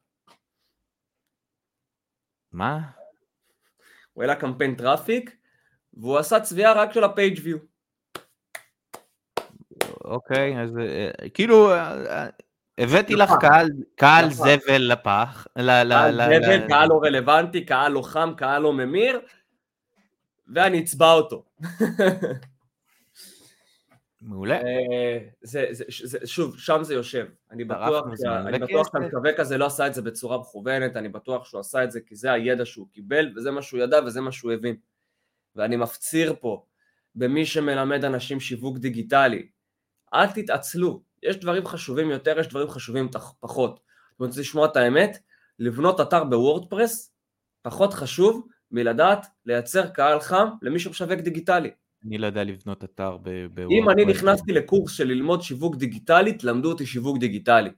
מה? 2.52 2.80
הוא 4.12 4.22
העלה 4.22 4.34
קמפיין 4.34 4.74
traffic, 4.74 5.36
והוא 5.94 6.18
עשה 6.18 6.40
צביעה 6.40 6.72
רק 6.72 6.92
של 6.92 7.04
ה-PageView. 7.04 7.58
אוקיי, 10.04 10.60
אז 10.62 10.78
אה, 10.78 11.28
כאילו 11.34 11.72
אה, 11.72 12.26
הבאתי 12.78 13.14
לך 13.14 13.32
קהל, 13.40 13.70
קהל 13.94 14.30
זבל 14.30 14.82
לפח. 14.92 15.46
קהל 15.54 16.12
זבל, 16.12 16.68
קהל 16.68 16.88
לא 16.88 17.00
רלוונטי, 17.02 17.64
קהל 17.64 17.92
לא 17.92 18.02
חם, 18.02 18.32
קהל 18.36 18.62
לא 18.62 18.72
ממיר, 18.72 19.20
ואני 20.54 20.80
אצבע 20.80 21.12
אותו. 21.12 21.44
מעולה. 24.24 24.54
אה, 24.54 25.18
זה, 25.42 25.66
זה, 25.70 25.84
זה, 25.88 26.18
שוב, 26.24 26.58
שם 26.58 26.84
זה 26.84 26.94
יושב. 26.94 27.26
אני 27.50 27.64
בטוח, 27.64 28.04
אני 28.46 28.58
בטוח 28.58 28.88
שהמשווק 28.92 29.38
הזה 29.40 29.58
לא 29.58 29.66
עשה 29.66 29.86
את 29.86 29.94
זה 29.94 30.02
בצורה 30.02 30.38
מכוונת, 30.38 30.96
אני 30.96 31.08
בטוח 31.08 31.44
שהוא 31.44 31.60
עשה 31.60 31.84
את 31.84 31.90
זה 31.90 32.00
כי 32.00 32.16
זה 32.16 32.32
הידע 32.32 32.64
שהוא 32.64 32.88
קיבל, 32.92 33.32
וזה 33.36 33.50
מה 33.50 33.62
שהוא 33.62 33.80
ידע 33.80 34.00
וזה 34.06 34.20
מה 34.20 34.32
שהוא 34.32 34.52
הבין. 34.52 34.76
ואני 35.56 35.76
מפציר 35.76 36.34
פה 36.40 36.64
במי 37.14 37.46
שמלמד 37.46 38.04
אנשים 38.04 38.40
שיווק 38.40 38.78
דיגיטלי, 38.78 39.48
אל 40.14 40.26
תתעצלו, 40.26 41.02
יש 41.22 41.36
דברים 41.36 41.66
חשובים 41.66 42.10
יותר, 42.10 42.38
יש 42.38 42.48
דברים 42.48 42.68
חשובים 42.68 43.08
פחות. 43.40 43.80
אתם 44.16 44.24
רוצים 44.24 44.40
לשמוע 44.40 44.66
את 44.66 44.76
האמת? 44.76 45.18
לבנות 45.58 46.00
אתר 46.00 46.24
בוורדפרס 46.24 47.12
פחות 47.62 47.94
חשוב 47.94 48.48
מלדעת 48.70 49.26
לייצר 49.46 49.86
קהל 49.88 50.20
חם 50.20 50.48
למי 50.62 50.78
שמשווק 50.78 51.12
דיגיטלי. 51.12 51.70
אני 52.06 52.18
לא 52.18 52.26
יודע 52.26 52.44
לבנות 52.44 52.84
אתר 52.84 53.16
בוורדפרס. 53.16 53.70
אם 53.70 53.90
אני 53.90 54.04
נכנסתי 54.04 54.52
לקורס 54.52 54.92
של 54.92 55.04
ללמוד 55.04 55.42
שיווק 55.42 55.76
דיגיטלי, 55.76 56.32
תלמדו 56.32 56.68
אותי 56.68 56.86
שיווק 56.86 57.18
דיגיטלי. 57.18 57.70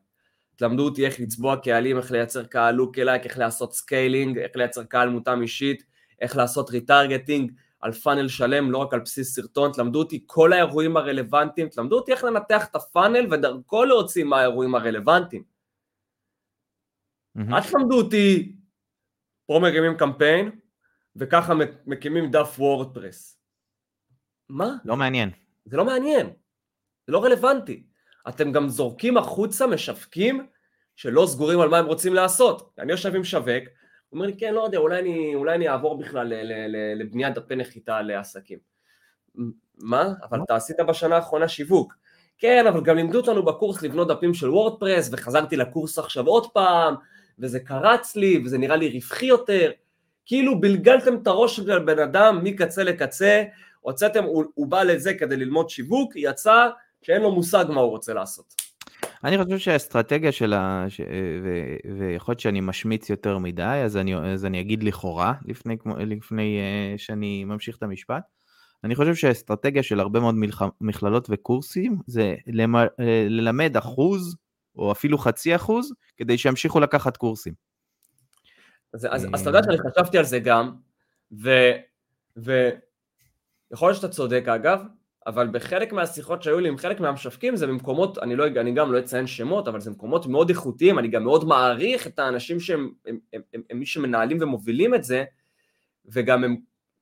תלמדו 0.57 0.85
אותי 0.85 1.07
איך 1.07 1.21
לצבוע 1.21 1.57
קהלים, 1.57 1.97
איך 1.97 2.13
לייצר 2.13 2.45
קהל 2.45 2.75
lookalike, 2.75 3.25
איך 3.25 3.39
לעשות 3.39 3.73
scaling, 3.73 4.39
איך 4.39 4.57
לייצר 4.57 4.85
קהל 4.85 5.09
מותאם 5.09 5.43
אישית, 5.43 5.83
איך 6.21 6.37
לעשות 6.37 6.71
retargeting 6.71 7.53
על 7.81 7.93
funnel 7.93 8.29
שלם, 8.29 8.71
לא 8.71 8.79
רק 8.79 8.95
על 8.95 9.01
בסיס 9.01 9.35
סרטון, 9.35 9.73
תלמדו 9.73 9.99
אותי 9.99 10.25
כל 10.27 10.53
האירועים 10.53 10.97
הרלוונטיים, 10.97 11.69
תלמדו 11.69 11.97
אותי 11.97 12.13
איך 12.13 12.25
לנתח 12.25 12.67
את 12.71 12.77
ה 12.77 12.85
funnel 12.85 13.35
ודרכו 13.35 13.85
להוציא 13.85 14.25
מה 14.25 14.39
האירועים 14.39 14.75
הרלוונטיים. 14.75 15.43
אל 17.39 17.63
תלמדו 17.71 17.99
אותי, 17.99 18.57
פה 19.47 19.59
מרימים 19.63 19.97
קמפיין, 19.97 20.51
וככה 21.17 21.55
מקימים 21.87 22.31
דף 22.31 22.55
וורדפרס. 22.59 23.36
מה? 24.49 24.77
לא 24.85 24.97
מעניין. 24.97 25.31
זה 25.65 25.77
לא 25.77 25.85
מעניין, 25.85 26.27
זה 27.07 27.13
לא 27.13 27.25
רלוונטי. 27.25 27.83
אתם 28.29 28.53
גם 28.53 28.69
זורקים 28.69 29.17
החוצה 29.17 29.67
משווקים 29.67 30.47
שלא 30.97 31.27
סגורים 31.27 31.61
על 31.61 31.69
מה 31.69 31.79
הם 31.79 31.87
רוצים 31.87 32.15
לעשות. 32.15 32.73
אני 32.79 32.93
יושב 32.93 33.15
עם 33.15 33.25
שווק, 33.25 33.65
הוא 34.09 34.19
אומר 34.19 34.27
לי, 34.27 34.37
כן, 34.39 34.55
לא 34.55 34.65
יודע, 34.65 34.79
אולי 34.79 34.99
אני, 34.99 35.35
אולי 35.35 35.55
אני 35.55 35.69
אעבור 35.69 35.99
בכלל 35.99 36.33
לבניית 36.97 37.35
דפי 37.35 37.57
נחיתה 37.57 38.03
לעסקים. 38.03 38.59
מה? 39.79 40.13
אבל 40.23 40.43
אתה 40.43 40.57
עשית 40.57 40.77
בשנה 40.81 41.17
האחרונה 41.17 41.49
שיווק. 41.49 41.95
כן, 42.39 42.67
אבל 42.67 42.83
גם 42.83 42.97
לימדו 42.97 43.21
אותנו 43.21 43.45
בקורס 43.45 43.83
לבנות 43.83 44.09
דפים 44.09 44.35
של 44.35 44.51
וורדפרס, 44.51 45.09
וחזרתי 45.13 45.57
לקורס 45.57 45.99
עכשיו 45.99 46.27
עוד 46.27 46.53
פעם, 46.53 46.95
וזה 47.39 47.61
קרץ 47.61 48.17
לי, 48.17 48.43
וזה 48.45 48.59
נראה 48.59 48.77
לי 48.77 48.89
רווחי 48.95 49.27
יותר. 49.27 49.71
כאילו 50.27 50.61
בלגלתם 50.61 51.17
את 51.17 51.27
הראש 51.27 51.57
של 51.57 51.79
בן 51.79 51.99
אדם 51.99 52.41
מקצה 52.45 52.85
לקצה, 52.85 53.45
הוצאתם, 53.87 54.25
הוא, 54.25 54.45
הוא 54.55 54.67
בא 54.67 54.83
לזה 54.83 55.15
כדי 55.15 55.37
ללמוד 55.37 55.71
שיווק, 55.71 56.13
יצא 56.17 56.69
שאין 57.03 57.23
לו 57.23 57.35
מושג 57.35 57.65
מה 57.69 57.81
הוא 57.81 57.91
רוצה 57.91 58.15
לעשות. 58.15 58.55
אני 59.25 59.45
חושב 59.45 59.59
שהאסטרטגיה 59.59 60.33
של 60.33 60.53
ה... 60.53 60.85
ש... 60.89 61.01
ו... 61.43 61.77
ויכול 61.99 62.33
להיות 62.33 62.41
שאני 62.41 62.61
משמיץ 62.61 63.11
יותר 63.11 63.39
מדי, 63.39 63.83
אז 63.85 63.97
אני, 63.97 64.17
אז 64.17 64.45
אני 64.45 64.61
אגיד 64.61 64.83
לכאורה, 64.83 65.33
לפני, 65.45 65.77
לפני 66.07 66.59
uh, 66.61 66.99
שאני 66.99 67.45
ממשיך 67.45 67.77
את 67.77 67.83
המשפט. 67.83 68.23
אני 68.85 68.95
חושב 68.95 69.15
שהאסטרטגיה 69.15 69.83
של 69.83 70.01
הרבה 70.01 70.21
מאוד 70.21 70.35
מלח... 70.35 70.63
מכללות 70.81 71.27
וקורסים 71.31 71.99
זה 72.07 72.35
למ... 72.47 72.77
אה, 72.77 72.87
ללמד 73.29 73.77
אחוז, 73.77 74.37
או 74.77 74.93
אפילו 74.93 75.19
חצי 75.19 75.57
אחוז, 75.57 75.93
כדי 76.17 76.39
שימשיכו 76.39 76.81
לקחת 76.81 77.17
קורסים. 77.17 77.55
אז, 78.95 79.07
אז, 79.11 79.27
אז 79.35 79.41
אתה 79.41 79.51
יודע 79.51 79.63
שאני 79.63 79.79
חשבתי 79.91 80.19
על 80.19 80.25
זה 80.25 80.39
גם, 80.39 80.73
ו... 81.43 81.51
ו... 82.37 82.69
יכול 83.71 83.89
להיות 83.89 83.97
שאתה 83.97 84.09
צודק 84.09 84.45
אגב, 84.49 84.83
אבל 85.27 85.49
בחלק 85.49 85.93
מהשיחות 85.93 86.43
שהיו 86.43 86.61
לי 86.61 86.69
עם 86.69 86.79
חלק 86.79 87.01
מהמשווקים 87.01 87.57
זה 87.57 87.67
במקומות, 87.67 88.19
אני, 88.19 88.37
לא, 88.37 88.47
אני 88.47 88.73
גם 88.73 88.93
לא 88.93 88.99
אציין 88.99 89.27
שמות, 89.27 89.69
אבל 89.69 89.81
זה 89.81 89.91
מקומות 89.91 90.27
מאוד 90.27 90.49
איכותיים, 90.49 90.99
אני 90.99 91.09
גם 91.09 91.25
מאוד 91.25 91.45
מעריך 91.45 92.07
את 92.07 92.19
האנשים 92.19 92.61
שהם 92.61 92.91
הם, 93.07 93.19
הם, 93.33 93.41
הם, 93.55 93.63
הם 93.71 93.79
מי 93.79 93.87
שמנהלים 93.87 94.39
ומובילים 94.41 94.95
את 94.95 95.05
זה, 95.05 95.25
וגם 96.07 96.45
הם, 96.45 96.57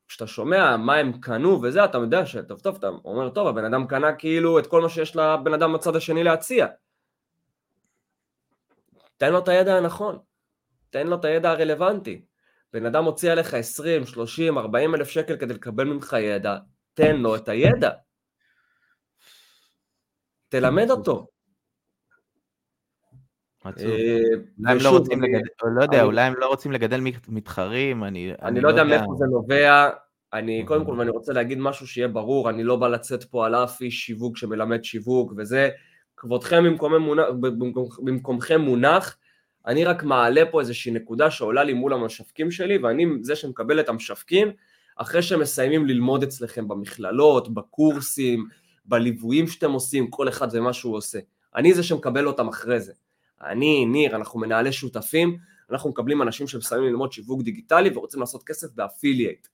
כשאתה 0.09 0.27
שומע 0.27 0.77
מה 0.77 0.95
הם 0.95 1.13
קנו 1.21 1.63
וזה, 1.63 1.85
אתה 1.85 1.99
יודע 1.99 2.27
שטוב 2.27 2.61
טוב, 2.61 2.77
אתה 2.77 2.89
אומר, 3.05 3.29
טוב, 3.29 3.47
הבן 3.47 3.65
אדם 3.65 3.87
קנה 3.87 4.13
כאילו 4.13 4.59
את 4.59 4.67
כל 4.67 4.83
מה 4.83 4.89
שיש 4.89 5.17
לבן 5.17 5.55
אדם 5.55 5.73
בצד 5.73 5.97
השני 5.97 6.25
להציע. 6.25 6.67
תן 9.17 9.33
לו 9.33 9.39
את 9.39 9.49
הידע 9.49 9.77
הנכון, 9.77 10.19
תן 10.91 11.07
לו 11.07 11.17
את 11.17 11.25
הידע 11.25 11.51
הרלוונטי. 11.51 12.25
בן 12.75 12.87
אדם 12.87 13.05
מוציא 13.05 13.33
עליך 13.33 13.55
20, 13.55 14.07
30, 14.07 14.59
40 14.59 14.95
אלף 14.95 15.09
שקל 15.09 15.37
כדי 15.37 15.55
לקבל 15.55 15.85
ממך 15.85 16.17
ידע, 16.21 16.57
תן 16.95 17.17
לו 17.17 17.37
את 17.37 17.49
הידע. 17.49 17.91
תלמד 20.49 20.91
אותו. 20.91 21.27
אולי 23.65 23.83
הם 24.67 24.79
לא 24.83 24.91
רוצים 24.91 25.23
לגדל, 25.23 25.49
לא 25.77 25.83
יודע, 25.83 26.03
אולי 26.03 26.23
הם 26.23 26.35
לא 26.39 26.47
רוצים 26.47 26.73
לגדל 26.73 27.01
מתחרים, 27.29 28.05
אני 28.05 28.33
אני 28.43 28.61
לא, 28.61 28.63
לא 28.63 28.69
יודע 28.69 28.85
מאיפה 28.85 29.15
זה 29.19 29.25
נובע, 29.25 29.91
אני 30.33 30.65
קודם 30.67 30.85
כל, 30.85 30.93
ואני 30.93 31.11
רוצה 31.11 31.33
להגיד 31.33 31.59
משהו 31.59 31.87
שיהיה 31.87 32.09
ברור, 32.09 32.51
אני 32.51 32.65
לא 32.65 32.77
בא 32.77 32.89
לצאת 32.89 33.25
פה 33.25 33.47
על 33.47 33.55
אף 33.55 33.81
איש 33.81 34.07
שיווק 34.07 34.37
שמלמד 34.37 34.85
שיווק 34.85 35.33
וזה, 35.37 35.69
כבודכם 36.17 36.65
במקומכם 37.99 38.61
מונח, 38.61 39.17
אני 39.67 39.85
רק 39.85 40.03
מעלה 40.03 40.43
פה 40.51 40.61
איזושהי 40.61 40.93
נקודה 40.93 41.31
שעולה 41.31 41.65
לי 41.65 41.73
מול 41.73 41.93
המשווקים 41.93 42.51
שלי, 42.51 42.79
ואני 42.79 43.07
זה 43.21 43.37
שמקבל 43.37 43.81
את 43.81 43.89
המשווקים, 43.89 44.53
אחרי 44.97 45.23
שהם 45.23 45.41
מסיימים 45.41 45.87
ללמוד 45.87 46.23
אצלכם 46.23 46.69
במכללות, 46.69 47.55
בקורסים, 47.55 48.49
בליוויים 48.85 49.47
שאתם 49.47 49.73
עושים, 49.73 50.11
כל 50.11 50.29
אחד 50.29 50.49
ומה 50.53 50.73
שהוא 50.73 50.97
עושה. 50.97 51.19
אני 51.57 51.75
זה 51.75 51.83
שמקבל 51.83 52.27
אותם 52.27 52.49
אחרי 52.49 52.81
זה. 52.81 52.93
אני, 53.43 53.87
ניר, 53.87 54.17
אנחנו 54.17 54.41
מנהלי 54.41 54.73
שותפים, 54.73 55.39
אנחנו 55.71 55.91
מקבלים 55.91 56.23
אנשים 56.23 56.47
שמסיימים 56.47 56.89
ללמוד 56.89 57.13
שיווק 57.13 57.43
דיגיטלי 57.43 57.91
ורוצים 57.95 58.21
לעשות 58.21 58.43
כסף 58.43 58.69
ב 58.75 58.81
affiliate. 58.81 59.49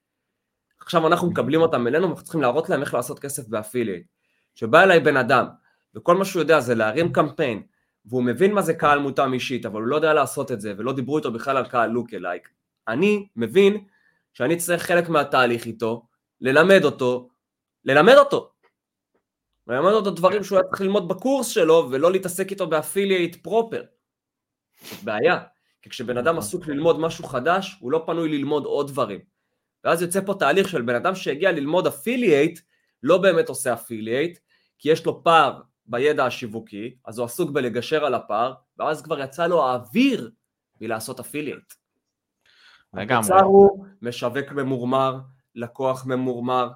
עכשיו 0.80 1.06
אנחנו 1.06 1.30
מקבלים 1.30 1.60
אותם 1.60 1.86
אלינו 1.86 2.06
ואנחנו 2.06 2.24
צריכים 2.24 2.40
להראות 2.40 2.70
להם 2.70 2.80
איך 2.80 2.94
לעשות 2.94 3.18
כסף 3.18 3.48
ב 3.48 3.53
affiliate. 3.53 4.06
שבא 4.54 4.82
אליי 4.82 5.00
בן 5.00 5.16
אדם 5.16 5.46
וכל 5.94 6.16
מה 6.16 6.24
שהוא 6.24 6.40
יודע 6.40 6.60
זה 6.60 6.74
להרים 6.74 7.12
קמפיין 7.12 7.62
והוא 8.04 8.22
מבין 8.22 8.52
מה 8.52 8.62
זה 8.62 8.74
קהל 8.74 8.98
מותאם 8.98 9.32
אישית 9.32 9.66
אבל 9.66 9.80
הוא 9.80 9.88
לא 9.88 9.96
יודע 9.96 10.14
לעשות 10.14 10.52
את 10.52 10.60
זה 10.60 10.74
ולא 10.76 10.92
דיברו 10.92 11.18
איתו 11.18 11.32
בכלל 11.32 11.56
על 11.56 11.68
קהל 11.68 11.90
lookalike. 11.90 12.48
אני 12.88 13.28
מבין 13.36 13.84
שאני 14.32 14.56
צריך 14.56 14.82
חלק 14.82 15.08
מהתהליך 15.08 15.66
איתו, 15.66 16.06
ללמד 16.40 16.84
אותו, 16.84 17.30
ללמד 17.84 18.14
אותו. 18.14 18.52
ללמד 19.66 19.92
אותו 19.92 20.10
דברים 20.10 20.44
שהוא 20.44 20.58
היה 20.58 20.68
צריך 20.68 20.80
ללמוד 20.80 21.08
בקורס 21.08 21.46
שלו 21.46 21.88
ולא 21.90 22.12
להתעסק 22.12 22.50
איתו 22.50 22.66
ב 22.66 22.73
affiliate 22.73 23.36
proper. 23.42 23.82
זאת 24.82 25.04
בעיה. 25.04 25.38
כי 25.82 25.90
כשבן 25.90 26.16
אדם 26.16 26.36
נכון. 26.36 26.38
עסוק 26.38 26.66
ללמוד 26.66 27.00
משהו 27.00 27.24
חדש, 27.24 27.76
הוא 27.80 27.92
לא 27.92 28.02
פנוי 28.06 28.28
ללמוד 28.28 28.64
עוד 28.64 28.88
דברים. 28.88 29.20
ואז 29.84 30.02
יוצא 30.02 30.20
פה 30.26 30.34
תהליך 30.38 30.68
של 30.68 30.82
בן 30.82 30.94
אדם 30.94 31.14
שהגיע 31.14 31.52
ללמוד 31.52 31.86
affiliate, 31.86 32.60
לא 33.02 33.18
באמת 33.18 33.48
עושה 33.48 33.72
affiliate, 33.72 34.38
כי 34.78 34.90
יש 34.90 35.06
לו 35.06 35.24
פער 35.24 35.60
בידע 35.90 36.24
השיווקי, 36.26 36.94
אז 37.06 37.18
הוא 37.18 37.24
עסוק 37.24 37.50
בלגשר 37.50 38.04
על 38.04 38.14
הפער, 38.14 38.54
ואז 38.78 39.02
כבר 39.02 39.20
יצא 39.20 39.46
לו 39.46 39.64
האוויר 39.66 40.30
מלעשות 40.80 41.20
affiliate. 41.20 41.74
לגמרי. 42.94 43.40
הוא 43.42 43.86
משווק 44.02 44.52
ממורמר, 44.52 45.18
לקוח 45.54 46.06
ממורמר, 46.06 46.70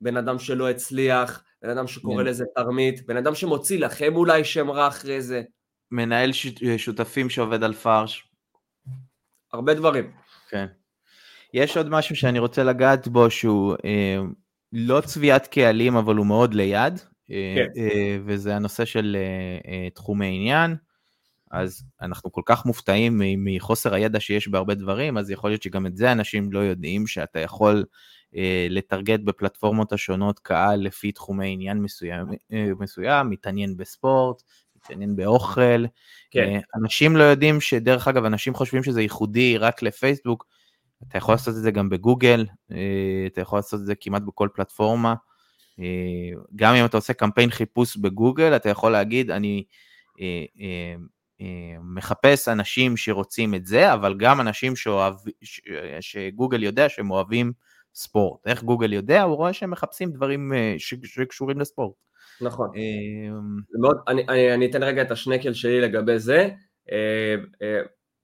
בן 0.00 0.16
אדם 0.16 0.38
שלא 0.38 0.70
הצליח, 0.70 1.44
בן 1.62 1.70
אדם 1.70 1.86
שקורא 1.86 2.22
כן. 2.22 2.28
לזה 2.28 2.44
תרמית, 2.54 3.06
בן 3.06 3.16
אדם 3.16 3.34
שמוציא 3.34 3.80
לכם 3.80 4.16
אולי 4.16 4.44
שם 4.44 4.70
רע 4.70 4.88
אחרי 4.88 5.22
זה. 5.22 5.42
מנהל 5.90 6.32
ש... 6.32 6.46
שותפים 6.76 7.30
שעובד 7.30 7.62
על 7.62 7.72
פרש. 7.72 8.28
הרבה 9.52 9.74
דברים. 9.74 10.12
כן. 10.48 10.66
יש 11.54 11.76
עוד 11.76 11.88
משהו 11.88 12.16
שאני 12.16 12.38
רוצה 12.38 12.64
לגעת 12.64 13.08
בו 13.08 13.30
שהוא 13.30 13.76
אה, 13.84 14.18
לא 14.72 15.00
צביעת 15.00 15.46
קהלים 15.46 15.96
אבל 15.96 16.16
הוא 16.16 16.26
מאוד 16.26 16.54
ליד, 16.54 16.98
אה, 16.98 17.09
כן. 17.54 17.66
אה, 17.76 18.18
וזה 18.24 18.56
הנושא 18.56 18.84
של 18.84 19.16
אה, 19.20 19.72
אה, 19.72 19.90
תחומי 19.90 20.26
עניין. 20.26 20.76
אז 21.50 21.84
אנחנו 22.02 22.32
כל 22.32 22.42
כך 22.46 22.66
מופתעים 22.66 23.20
מחוסר 23.36 23.94
הידע 23.94 24.20
שיש 24.20 24.48
בהרבה 24.48 24.74
דברים, 24.74 25.18
אז 25.18 25.30
יכול 25.30 25.50
להיות 25.50 25.62
שגם 25.62 25.86
את 25.86 25.96
זה 25.96 26.12
אנשים 26.12 26.52
לא 26.52 26.58
יודעים, 26.58 27.06
שאתה 27.06 27.40
יכול 27.40 27.84
אה, 28.36 28.66
לטרגט 28.70 29.20
בפלטפורמות 29.20 29.92
השונות 29.92 30.38
קהל 30.38 30.80
לפי 30.80 31.12
תחומי 31.12 31.52
עניין 31.52 31.78
מסוים, 31.78 32.26
אה, 32.52 32.70
מסוים 32.80 33.30
מתעניין 33.30 33.76
בספורט, 33.76 34.42
מתעניין 34.76 35.16
באוכל. 35.16 35.84
כן. 36.30 36.40
אה, 36.40 36.60
אנשים 36.74 37.16
לא 37.16 37.24
יודעים 37.24 37.60
שדרך 37.60 38.08
אגב, 38.08 38.24
אנשים 38.24 38.54
חושבים 38.54 38.82
שזה 38.82 39.02
ייחודי 39.02 39.58
רק 39.58 39.82
לפייסבוק, 39.82 40.46
אתה 41.08 41.18
יכול 41.18 41.34
לעשות 41.34 41.56
את 41.56 41.62
זה 41.62 41.70
גם 41.70 41.88
בגוגל, 41.88 42.46
אה, 42.72 43.26
אתה 43.26 43.40
יכול 43.40 43.58
לעשות 43.58 43.80
את 43.80 43.86
זה 43.86 43.94
כמעט 43.94 44.22
בכל 44.22 44.48
פלטפורמה. 44.54 45.14
אה, 45.80 46.40
גם 46.56 46.74
אם 46.74 46.84
אתה 46.84 46.96
עושה 46.96 47.12
קמפיין 47.12 47.50
חיפוש 47.50 47.96
בגוגל, 47.96 48.56
אתה 48.56 48.68
יכול 48.68 48.92
להגיד, 48.92 49.30
אני 49.30 49.64
מחפש 51.82 52.48
אנשים 52.48 52.96
שרוצים 52.96 53.54
את 53.54 53.66
זה, 53.66 53.94
אבל 53.94 54.14
גם 54.18 54.40
אנשים 54.40 54.76
שאוהב, 54.76 55.14
שגוגל 56.00 56.62
יודע 56.62 56.88
שהם 56.88 57.10
אוהבים 57.10 57.52
ספורט. 57.94 58.46
איך 58.46 58.62
גוגל 58.62 58.92
יודע? 58.92 59.22
הוא 59.22 59.36
רואה 59.36 59.52
שהם 59.52 59.70
מחפשים 59.70 60.12
דברים 60.12 60.52
שקשורים 60.78 61.60
לספורט. 61.60 61.94
נכון. 62.40 62.70
מאוד, 63.80 63.96
אני, 64.08 64.22
אני, 64.28 64.54
אני 64.54 64.66
אתן 64.66 64.82
רגע 64.82 65.02
את 65.02 65.10
השנקל 65.10 65.52
שלי 65.52 65.80
לגבי 65.80 66.18
זה. 66.18 66.48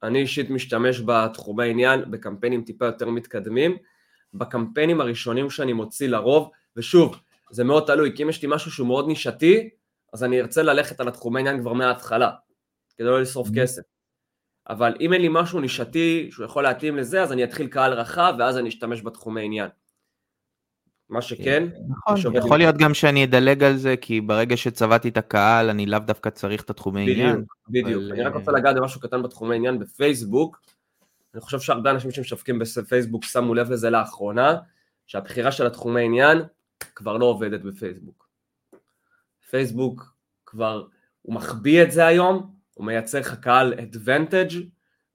אני 0.03 0.19
אישית 0.19 0.51
משתמש 0.51 1.01
בתחומי 1.01 1.71
עניין 1.71 2.11
בקמפיינים 2.11 2.65
טיפה 2.65 2.87
יותר 2.87 3.11
מתקדמים. 3.11 3.77
בקמפיינים 4.35 5.01
הראשונים 5.01 5.51
שאני 5.51 5.73
מוציא 5.73 6.09
לרוב, 6.09 6.51
ושוב, 6.77 7.21
זה 7.51 7.65
מאוד 7.65 7.87
תלוי, 7.87 8.13
כי 8.17 8.23
אם 8.23 8.29
יש 8.29 8.43
לי 8.43 8.49
משהו 8.53 8.71
שהוא 8.71 8.87
מאוד 8.87 9.07
נישתי, 9.09 9.71
אז 10.13 10.25
אני 10.25 10.41
ארצה 10.41 10.63
ללכת 10.63 11.01
על 11.01 11.09
התחומי 11.09 11.41
עניין 11.41 11.61
כבר 11.61 11.73
מההתחלה, 11.73 12.31
כדי 12.97 13.07
לא 13.07 13.21
לשרוף. 13.21 13.49
כסף. 13.55 13.83
אבל 14.69 14.95
אם 15.01 15.13
אין 15.13 15.21
לי 15.23 15.29
משהו 15.31 15.61
נישתי 15.61 16.29
שהוא 16.33 16.45
יכול 16.45 16.63
להתאים 16.63 16.97
לזה, 16.97 17.23
אז 17.23 17.33
אני 17.33 17.45
אתחיל 17.45 17.67
קהל 17.67 17.93
רחב, 17.93 18.35
ואז 18.39 18.59
אני 18.59 18.69
אשתמש 18.69 19.03
בתחומי 19.03 19.45
עניין. 19.45 19.69
מה 21.09 21.23
שכן, 21.23 21.69
נכון, 21.89 22.37
יכול 22.37 22.59
להיות 22.59 22.77
גם 22.77 22.95
שאני 22.95 23.25
אדלג 23.25 23.63
על 23.63 23.77
זה, 23.77 23.95
כי 24.01 24.21
ברגע 24.21 24.57
שצבעתי 24.57 25.09
את 25.09 25.17
הקהל, 25.17 25.71
אני 25.71 25.87
לאו 25.87 25.99
דווקא 25.99 26.31
צריך 26.31 26.63
את 26.63 26.71
התחומי 26.71 27.13
עניין. 27.13 27.45
בדיוק, 27.69 28.03
אני 28.13 28.23
רק 28.23 28.35
רוצה 28.35 28.53
לגעת 28.53 28.77
במשהו 28.77 29.01
קטן 29.01 29.23
בתחומי 29.23 29.57
עניין 29.57 29.79
בפייסבוק. 29.79 30.61
אני 31.35 31.41
חושב 31.41 31.61
שהרבה 31.61 31.91
אנשים 31.91 32.11
שמשווקים 32.11 32.59
בפייסבוק 32.59 33.25
שמו 33.25 33.55
לב 33.55 33.71
לזה 33.71 33.91
לאחרונה, 33.91 34.57
שהבחירה 35.07 35.53
של 35.53 35.67
התחומי 35.67 36.05
עניין 36.05 36.39
כבר 36.81 37.17
לא 37.17 37.25
עובדת 37.25 37.61
בפייסבוק. 37.61 38.29
פייסבוק 39.51 40.17
כבר, 40.47 40.87
הוא 41.23 41.35
מחביא 41.35 41.83
את 41.83 41.93
זה 41.93 42.07
היום, 42.07 42.55
הוא 42.75 42.87
מייצר 42.87 43.21
לך 43.21 43.35
קהל 43.35 43.75
advantage, 43.75 44.55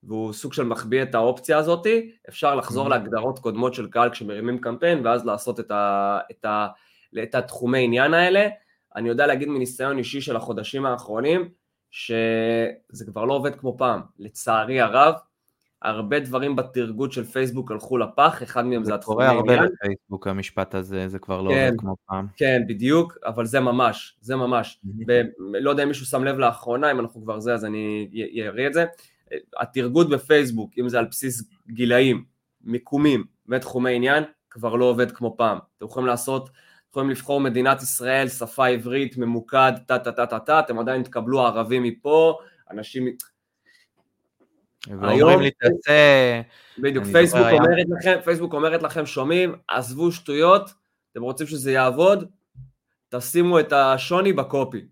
והוא 0.03 0.33
סוג 0.33 0.53
של 0.53 0.63
מחביא 0.63 1.03
את 1.03 1.15
האופציה 1.15 1.57
הזאתי, 1.57 2.11
אפשר 2.29 2.55
לחזור 2.55 2.87
mm-hmm. 2.87 2.89
להגדרות 2.89 3.39
קודמות 3.39 3.73
של 3.73 3.89
קהל 3.89 4.09
כשמרימים 4.09 4.57
קמפיין 4.57 5.05
ואז 5.05 5.25
לעשות 5.25 5.59
את, 5.59 5.71
ה, 5.71 6.19
את, 6.31 6.45
ה, 6.45 6.67
את 7.23 7.35
התחומי 7.35 7.83
עניין 7.83 8.13
האלה. 8.13 8.47
אני 8.95 9.09
יודע 9.09 9.27
להגיד 9.27 9.47
מניסיון 9.47 9.97
אישי 9.97 10.21
של 10.21 10.35
החודשים 10.35 10.85
האחרונים, 10.85 11.49
שזה 11.91 13.05
כבר 13.05 13.25
לא 13.25 13.33
עובד 13.33 13.55
כמו 13.55 13.77
פעם, 13.77 14.01
לצערי 14.19 14.81
הרב, 14.81 15.13
הרבה 15.81 16.19
דברים 16.19 16.55
בתרגות 16.55 17.11
של 17.11 17.23
פייסבוק 17.23 17.71
הלכו 17.71 17.97
לפח, 17.97 18.43
אחד 18.43 18.65
מהם 18.65 18.83
זה 18.83 18.95
התחומי 18.95 19.25
עניין. 19.25 19.37
זה 19.37 19.43
קורה 19.43 19.57
הרבה 19.57 19.67
בפייסבוק 19.73 20.27
המשפט 20.27 20.75
הזה, 20.75 21.07
זה 21.07 21.19
כבר 21.19 21.41
לא 21.41 21.49
כן, 21.49 21.67
עובד 21.67 21.79
כמו 21.79 21.95
פעם. 22.05 22.27
כן, 22.35 22.61
בדיוק, 22.67 23.17
אבל 23.25 23.45
זה 23.45 23.59
ממש, 23.59 24.17
זה 24.21 24.35
ממש. 24.35 24.79
ולא 25.07 25.69
יודע 25.69 25.83
אם 25.83 25.87
מישהו 25.87 26.05
שם 26.05 26.23
לב 26.23 26.37
לאחרונה, 26.37 26.91
אם 26.91 26.99
אנחנו 26.99 27.21
כבר 27.23 27.39
זה, 27.39 27.53
אז 27.53 27.65
אני 27.65 28.09
אראה 28.47 28.67
את 28.67 28.73
זה. 28.73 28.85
התרגות 29.59 30.09
בפייסבוק, 30.09 30.71
אם 30.79 30.89
זה 30.89 30.99
על 30.99 31.05
בסיס 31.05 31.43
גילאים, 31.69 32.23
מיקומים 32.63 33.23
ותחומי 33.49 33.95
עניין, 33.95 34.23
כבר 34.49 34.75
לא 34.75 34.85
עובד 34.85 35.11
כמו 35.11 35.35
פעם. 35.37 35.57
אתם 35.77 35.85
יכולים 35.85 36.07
לעשות, 36.07 36.49
יכולים 36.89 37.09
לבחור 37.09 37.41
מדינת 37.41 37.81
ישראל, 37.81 38.27
שפה 38.27 38.67
עברית, 38.67 39.17
ממוקד, 39.17 39.71
טה 39.87 39.99
טה 39.99 40.11
טה 40.11 40.25
טה 40.25 40.39
טה, 40.39 40.59
אתם 40.59 40.79
עדיין 40.79 41.03
תקבלו 41.03 41.41
ערבים 41.41 41.83
מפה, 41.83 42.37
אנשים... 42.71 43.07
ואומרים 44.87 45.39
לי 45.39 45.51
תעשה... 45.51 46.41
בדיוק, 46.79 47.05
פייסבוק 47.05 47.47
אומרת 47.51 47.87
לכם, 47.99 48.17
פייסבוק 48.23 48.53
אומרת 48.53 48.83
לכם, 48.83 49.05
שומעים, 49.05 49.55
עזבו 49.67 50.11
שטויות, 50.11 50.69
אתם 51.11 51.21
רוצים 51.21 51.47
שזה 51.47 51.71
יעבוד, 51.71 52.29
תשימו 53.09 53.59
את 53.59 53.73
השוני 53.73 54.33
בקופי. 54.33 54.85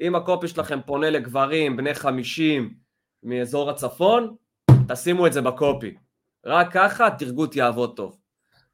אם 0.00 0.14
הקופי 0.14 0.48
שלכם 0.48 0.78
פונה 0.86 1.10
לגברים 1.10 1.76
בני 1.76 1.94
50 1.94 2.74
מאזור 3.22 3.70
הצפון, 3.70 4.36
תשימו 4.88 5.26
את 5.26 5.32
זה 5.32 5.42
בקופי. 5.42 5.94
רק 6.46 6.72
ככה 6.72 7.06
התרגות 7.06 7.56
יעבוד 7.56 7.96
טוב. 7.96 8.18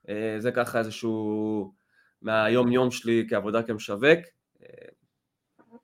אה, 0.09 0.37
זה 0.39 0.53
ככה 0.53 0.79
איזשהו 0.79 1.73
מהיום 2.23 2.73
יום 2.73 2.91
שלי 2.91 3.27
כעבודה 3.29 3.63
כמשווק. 3.63 4.19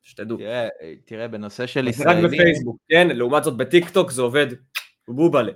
אה, 0.01 0.11
שתדעו. 0.11 0.36
תראה, 0.36 0.68
תראה, 1.05 1.28
בנושא 1.28 1.66
של 1.66 1.88
ישראלים... 1.88 2.26
רק 2.26 2.32
בפייסבוק, 2.32 2.76
כן? 2.88 3.09
לעומת 3.09 3.44
זאת 3.44 3.57
בטיק 3.57 3.90
טוק 3.90 4.11
זה 4.11 4.22
עובד 4.22 4.46
בובלה. 5.09 5.53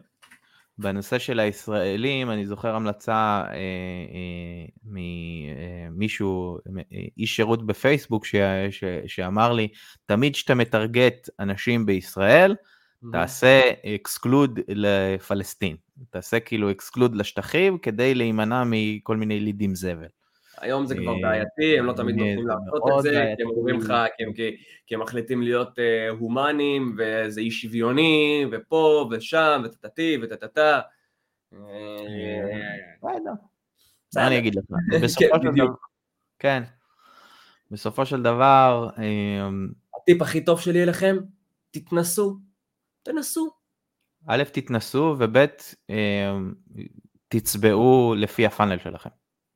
בנושא 0.78 1.18
של 1.18 1.40
הישראלים, 1.40 2.30
אני 2.30 2.46
זוכר 2.46 2.74
המלצה 2.74 3.42
אה, 3.50 3.54
אה, 3.54 4.66
ממישהו, 4.84 6.58
אה, 6.76 6.82
איש 7.18 7.36
שירות 7.36 7.66
בפייסבוק, 7.66 8.26
ש, 8.26 8.34
ש, 8.70 8.84
שאמר 9.06 9.52
לי, 9.52 9.68
תמיד 10.06 10.34
כשאתה 10.34 10.54
מטרגט 10.54 11.28
אנשים 11.40 11.86
בישראל. 11.86 12.54
תעשה 13.12 13.60
exclude 13.94 14.60
לפלסטין. 14.68 15.76
תעשה 16.10 16.40
כאילו 16.40 16.70
exclude 16.70 17.16
לשטחים 17.16 17.78
כדי 17.78 18.14
להימנע 18.14 18.62
מכל 18.66 19.16
מיני 19.16 19.40
לידים 19.40 19.74
זבל. 19.74 20.06
היום 20.64 20.86
זה 20.86 20.94
כבר 20.94 21.14
בעייתי, 21.22 21.78
הם 21.78 21.86
לא 21.86 21.92
תמיד 21.92 22.16
נותנים 22.16 22.46
לעשות 22.46 22.82
את 22.98 23.02
זה, 23.02 23.32
כי 23.36 23.42
הם 23.42 23.48
אומרים 23.48 23.80
לך, 23.80 23.94
כי 24.86 24.94
הם 24.94 25.00
מחליטים 25.00 25.42
להיות 25.42 25.78
הומנים, 26.18 26.96
וזה 26.98 27.40
אי 27.40 27.50
שוויוני, 27.50 28.46
ופה 28.52 29.08
ושם, 29.10 29.62
וטטטי 29.64 30.18
וטטטה. 30.22 30.80
מה 34.16 34.26
אני 34.26 34.38
אגיד 34.38 34.54
לך? 34.54 34.64
בסופו 35.02 35.36
של 35.42 35.52
דבר, 35.52 35.74
כן, 36.38 36.62
בסופו 37.70 38.06
של 38.06 38.22
דבר... 38.22 38.88
הטיפ 39.96 40.22
הכי 40.22 40.44
טוב 40.44 40.60
שלי 40.60 40.82
אליכם, 40.82 41.16
תתנסו, 41.70 42.38
תנסו. 43.02 43.50
א', 44.26 44.42
תתנסו, 44.52 45.16
וב', 45.18 45.46
תצבעו 47.28 48.14
לפי 48.18 48.46
הפאנל 48.46 48.78
שלכם. 48.78 49.10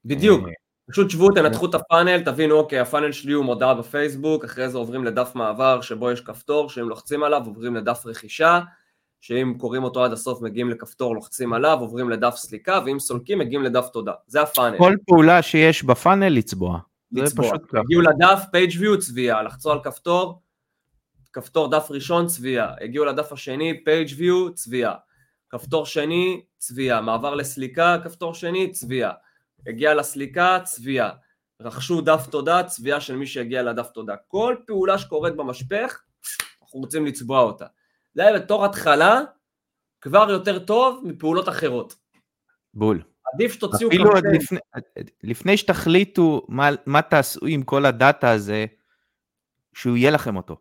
בדיוק, 0.05 0.47
פשוט 0.91 1.11
שבו, 1.11 1.31
תנתחו 1.31 1.67
את 1.67 1.75
הפאנל, 1.75 2.21
תבינו, 2.21 2.55
אוקיי, 2.55 2.79
הפאנל 2.79 3.13
שלי 3.13 3.33
הוא 3.33 3.45
מודעה 3.45 3.75
בפייסבוק, 3.75 4.45
אחרי 4.45 4.69
זה 4.69 4.79
עוברים 4.79 5.05
לדף 5.05 5.33
מעבר 5.35 5.81
שבו 5.81 6.11
יש 6.11 6.21
כפתור, 6.21 6.71
שאם 6.71 6.89
לוחצים 6.89 7.23
עליו 7.23 7.43
עוברים 7.47 7.77
לדף 7.77 8.03
רכישה, 8.07 8.61
שאם 9.21 9.55
קוראים 9.59 9.85
אותו 9.85 10.05
עד 10.05 10.13
הסוף 10.13 10.43
מגיעים 10.43 10.71
לכפתור, 10.71 11.15
לוחצים 11.15 11.53
עליו, 11.53 11.79
עוברים 11.81 12.11
לדף 12.11 12.35
סליקה, 12.37 12.81
ואם 12.87 12.99
סולקים 12.99 13.39
מגיעים 13.39 13.63
לדף 13.63 13.89
תודה. 13.93 14.13
זה 14.27 14.43
הפאנל. 14.43 14.79
כל 14.79 14.95
פעולה 15.07 15.43
שיש 15.43 15.85
בפאנל 15.85 16.29
לצבוע. 16.29 16.79
לצבוע. 17.13 17.53
הגיעו 17.75 18.03
לדף, 18.03 18.43
page 18.45 18.75
view, 18.75 18.99
צביעה, 18.99 19.43
לחצו 19.43 19.73
על 19.73 19.79
כפתור, 19.85 20.43
כפתור 21.33 21.71
דף 21.71 21.87
ראשון, 21.91 22.27
צביעה. 22.27 22.75
הגיעו 22.81 23.05
לדף 23.05 23.33
השני, 23.33 23.81
page 23.85 24.11
view, 24.11 24.55
צביעה. 24.55 24.95
כפתור 25.51 25.87
שני, 25.87 26.43
צביעה. 26.59 27.01
מעבר 27.01 27.35
לסליקה, 27.35 27.97
כפתור 28.05 28.35
שני, 28.35 28.71
צביעה. 28.71 29.13
הגיע 29.67 29.95
לסליקה, 29.95 30.59
צביעה. 30.65 31.11
רכשו 31.63 32.01
דף 32.01 32.27
תודה, 32.31 32.63
צביעה 32.63 33.01
של 33.01 33.17
מי 33.17 33.27
שהגיע 33.27 33.63
לדף 33.63 33.91
תודה. 33.91 34.15
כל 34.29 34.57
פעולה 34.67 34.99
שקורית 34.99 35.37
במשפך, 35.37 36.03
אנחנו 36.63 36.81
רוצים 36.81 37.07
לצבוע 37.07 37.41
אותה. 37.41 37.67
זה 38.15 38.23
היה 38.23 38.39
בתור 38.39 38.65
התחלה 38.65 39.21
כבר 40.01 40.27
יותר 40.31 40.59
טוב 40.59 41.03
מפעולות 41.05 41.49
אחרות. 41.49 41.95
בול. 42.75 43.03
עדיף 43.35 43.53
שתוציאו 43.53 43.89
אפילו 43.89 44.11
קמפיין. 44.13 44.35
לפני, 44.35 44.59
לפני 45.23 45.57
שתחליטו 45.57 46.47
מה, 46.49 46.69
מה 46.87 47.03
תעשו 47.03 47.47
עם 47.47 47.63
כל 47.63 47.87
הדאטה 47.87 48.31
הזה, 48.31 48.67
שהוא 49.75 49.97
יהיה 49.97 50.11
לכם 50.11 50.37
אותו. 50.37 50.57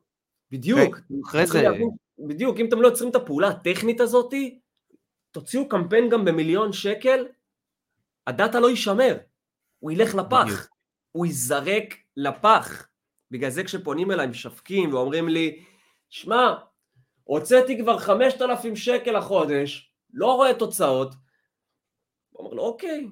בדיוק. 0.51 0.95
Okay, 0.95 1.27
אחרי 1.27 1.47
זה... 1.47 1.67
בדיוק, 2.19 2.59
אם 2.59 2.67
אתם 2.67 2.81
לא 2.81 2.87
יוצרים 2.87 3.09
את 3.09 3.15
הפעולה 3.15 3.47
הטכנית 3.47 4.01
הזאת, 4.01 4.33
תוציאו 5.31 5.69
קמפיין 5.69 6.09
גם 6.09 6.25
במיליון 6.25 6.73
שקל, 6.73 7.25
הדאטה 8.27 8.59
לא 8.59 8.69
יישמר, 8.69 9.17
הוא 9.79 9.91
ילך 9.91 10.15
לפח. 10.15 10.67
הוא 11.11 11.25
ייזרק 11.25 11.93
לפח. 12.17 12.87
בגלל 13.31 13.49
זה 13.49 13.63
כשפונים 13.63 14.11
אליי 14.11 14.27
משווקים 14.27 14.93
ואומרים 14.93 15.29
לי, 15.29 15.63
שמע, 16.09 16.53
הוצאתי 17.23 17.77
כבר 17.81 17.99
5,000 17.99 18.75
שקל 18.75 19.17
לחודש, 19.17 19.93
לא 20.13 20.35
רואה 20.35 20.53
תוצאות, 20.53 21.13
הוא 22.29 22.45
אומר 22.45 22.53
לו, 22.55 22.63
אוקיי, 22.63 23.07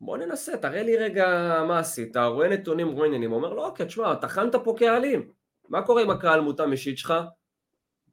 בוא 0.00 0.16
ננסה, 0.16 0.56
תראה 0.56 0.82
לי 0.82 0.96
רגע 0.96 1.26
מה 1.68 1.78
עשית, 1.78 2.16
רואה 2.16 2.48
נתונים, 2.48 2.88
רואה 2.88 3.06
עניינים, 3.06 3.30
הוא 3.30 3.36
אומר 3.36 3.54
לו, 3.54 3.64
אוקיי, 3.64 3.86
תשמע, 3.86 4.14
טחנת 4.14 4.56
פה 4.64 4.74
קהלים, 4.78 5.32
מה 5.68 5.82
קורה 5.82 6.02
עם 6.02 6.10
הקהל 6.10 6.40
מותאם 6.40 6.72
אישית 6.72 6.98
שלך? 6.98 7.14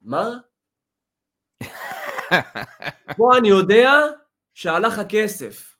מה? 0.02 0.30
פה 3.16 3.36
אני 3.38 3.48
יודע 3.48 3.90
שהלך 4.54 4.98
הכסף. 4.98 5.73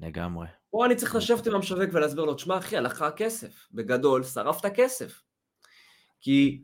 לגמרי. 0.00 0.46
פה 0.70 0.86
אני 0.86 0.96
צריך 0.96 1.14
לשבת 1.14 1.46
עם 1.46 1.54
המשווק 1.54 1.90
ולהסביר 1.92 2.24
לו, 2.24 2.34
תשמע 2.34 2.58
אחי, 2.58 2.76
הלך 2.76 3.02
הכסף. 3.02 3.68
בגדול, 3.72 4.24
שרפת 4.24 4.66
כסף. 4.74 5.22
כי 6.20 6.62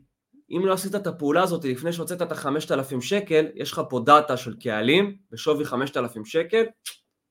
אם 0.49 0.61
לא 0.65 0.73
עשית 0.73 0.95
את 0.95 1.07
הפעולה 1.07 1.43
הזאת 1.43 1.65
לפני 1.65 1.93
שהוצאת 1.93 2.21
את 2.21 2.31
ה-5,000 2.31 3.01
שקל, 3.01 3.45
יש 3.55 3.71
לך 3.71 3.81
פה 3.89 4.01
דאטה 4.05 4.37
של 4.37 4.59
קהלים 4.59 5.17
בשווי 5.31 5.65
5,000 5.65 6.25
שקל, 6.25 6.65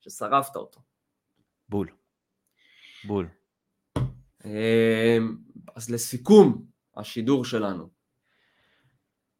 ששרפת 0.00 0.56
אותו. 0.56 0.80
בול. 1.68 1.88
בול. 3.04 3.28
אמ, 4.44 5.36
אז 5.76 5.90
לסיכום 5.90 6.66
השידור 6.96 7.44
שלנו, 7.44 7.88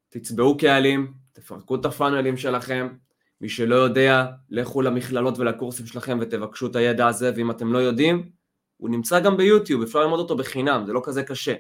תצבעו 0.09 0.57
קהלים, 0.57 1.15
תפרקו 1.33 1.75
את 1.75 1.85
הפאנלים 1.85 2.37
שלכם, 2.37 2.97
מי 3.41 3.49
שלא 3.49 3.75
יודע, 3.75 4.27
לכו 4.51 4.83
למכללות 4.83 5.39
ולקורסים 5.39 5.87
שלכם 5.87 6.19
ותבקשו 6.21 6.67
את 6.67 6.77
הידע 6.77 7.07
הזה, 7.07 7.33
ואם 7.37 7.51
אתם 7.51 7.73
לא 7.73 7.79
יודעים, 7.79 8.31
הוא 8.77 8.91
נמצא 8.91 9.21
גם 9.21 9.37
ביוטיוב, 9.37 9.83
אפשר 9.83 10.01
ללמוד 10.01 10.21
אותו 10.21 10.37
בחינם, 10.37 10.83
זה 10.87 10.93
לא 10.93 11.01
כזה 11.05 11.23
קשה. 11.23 11.55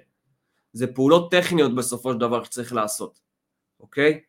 זה 0.73 0.87
פעולות 0.87 1.31
טכניות 1.31 1.75
בסופו 1.75 2.13
של 2.13 2.19
דבר 2.19 2.45
שצריך 2.45 2.73
לעשות, 2.73 3.21
אוקיי? 3.81 4.21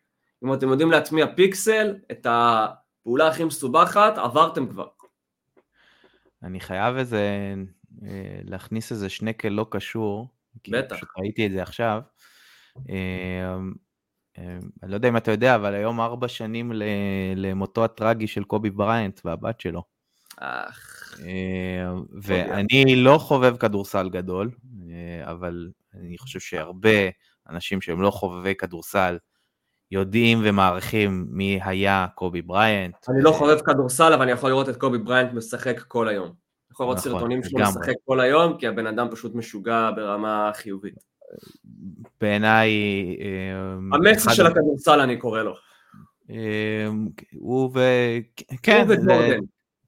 אם 0.44 0.54
אתם 0.54 0.70
יודעים 0.70 0.92
להטמיע 0.92 1.36
פיקסל, 1.36 1.96
את 2.12 2.28
הפעולה 2.30 3.28
הכי 3.28 3.44
מסובכת, 3.44 4.14
עברתם 4.16 4.68
כבר. 4.68 4.88
אני 6.44 6.60
חייב 6.60 6.98
איזה, 6.98 7.54
אה, 8.04 8.40
להכניס 8.44 8.92
איזה 8.92 9.10
שנקל 9.10 9.50
לא 9.50 9.66
קשור, 9.70 10.28
בטח. 10.68 10.96
כי 10.96 10.96
פשוט 10.96 11.10
ראיתי 11.18 11.48
את 11.48 11.52
זה 11.52 11.62
עכשיו. 11.62 12.02
אה, 14.38 14.44
אה, 14.44 14.58
אני 14.84 14.92
לא 14.92 14.96
יודע 14.96 15.10
אם 15.10 15.18
אתה 15.18 15.32
יודע, 15.32 15.56
אבל 15.56 15.74
היום 15.74 16.02
ארבע 16.02 16.28
שנים 16.28 16.72
למותו 17.36 17.86
הטרגי 17.86 18.28
של 18.28 18.44
קובי 18.44 18.70
בריינט 18.70 19.22
והבת 19.26 19.60
שלו. 19.60 19.84
אך. 20.38 21.14
ואני 22.22 22.96
לא 22.96 23.18
חובב 23.18 23.58
כדורסל 23.58 24.10
גדול, 24.10 24.50
אבל 25.24 25.70
אני 25.94 26.18
חושב 26.18 26.40
שהרבה 26.40 27.10
אנשים 27.50 27.82
שהם 27.82 28.02
לא 28.02 28.12
חובבי 28.12 28.56
כדורסל 28.56 29.18
יודעים 29.92 30.40
ומעריכים 30.44 31.26
מי 31.30 31.60
היה 31.64 32.08
קובי 32.16 32.42
בריינט. 32.42 32.96
אני 33.10 33.24
לא 33.24 33.32
חובב 33.32 33.60
כדורסל, 33.60 34.14
אבל 34.14 34.22
אני 34.22 34.32
יכול 34.32 34.50
לראות 34.50 34.70
את 34.70 34.78
קובי 34.78 34.98
בריינט 34.98 35.34
משחק 35.34 35.80
כל 35.88 36.08
היום. 36.08 36.28
אני 36.28 36.72
יכול 36.72 36.86
לראות 36.86 36.98
נכון, 36.98 37.12
סרטונים 37.12 37.44
שלו 37.44 37.60
משחק 37.60 37.94
כל 38.06 38.20
היום, 38.20 38.58
כי 38.58 38.68
הבן 38.68 38.88
אדם 38.88 39.08
פשוט 39.12 39.36
משוגע 39.36 39.92
ברמה 39.96 40.52
חיובית. 40.54 41.17
בעיניי... 42.22 42.72
אה, 43.22 43.98
המסי 43.98 44.30
של 44.30 44.46
הכדורסל 44.46 45.00
אני 45.00 45.18
קורא 45.18 45.44
לו. 45.44 45.54
אה, 46.30 46.88
הוא 47.34 47.72
ו... 47.74 47.80
כן. 48.64 48.86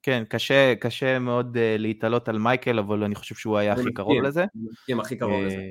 כן, 0.02 0.22
קשה, 0.28 0.74
קשה 0.80 1.18
מאוד 1.18 1.56
uh, 1.56 1.60
להתעלות 1.78 2.28
על 2.28 2.38
מייקל, 2.38 2.78
אבל 2.78 3.04
אני 3.04 3.14
חושב 3.14 3.34
שהוא 3.34 3.58
היה 3.58 3.72
הכי 3.72 3.92
קרוב 3.94 4.22
לזה. 4.22 4.44
כן, 4.86 5.00
הכי 5.00 5.16
קרוב 5.16 5.42
לזה. 5.42 5.62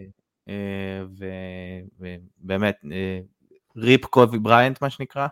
ובאמת, 2.41 2.76
RIP 3.77 4.05
קובי 4.05 4.39
בריינט 4.39 4.82
מה 4.82 4.89
שנקרא. 4.89 5.28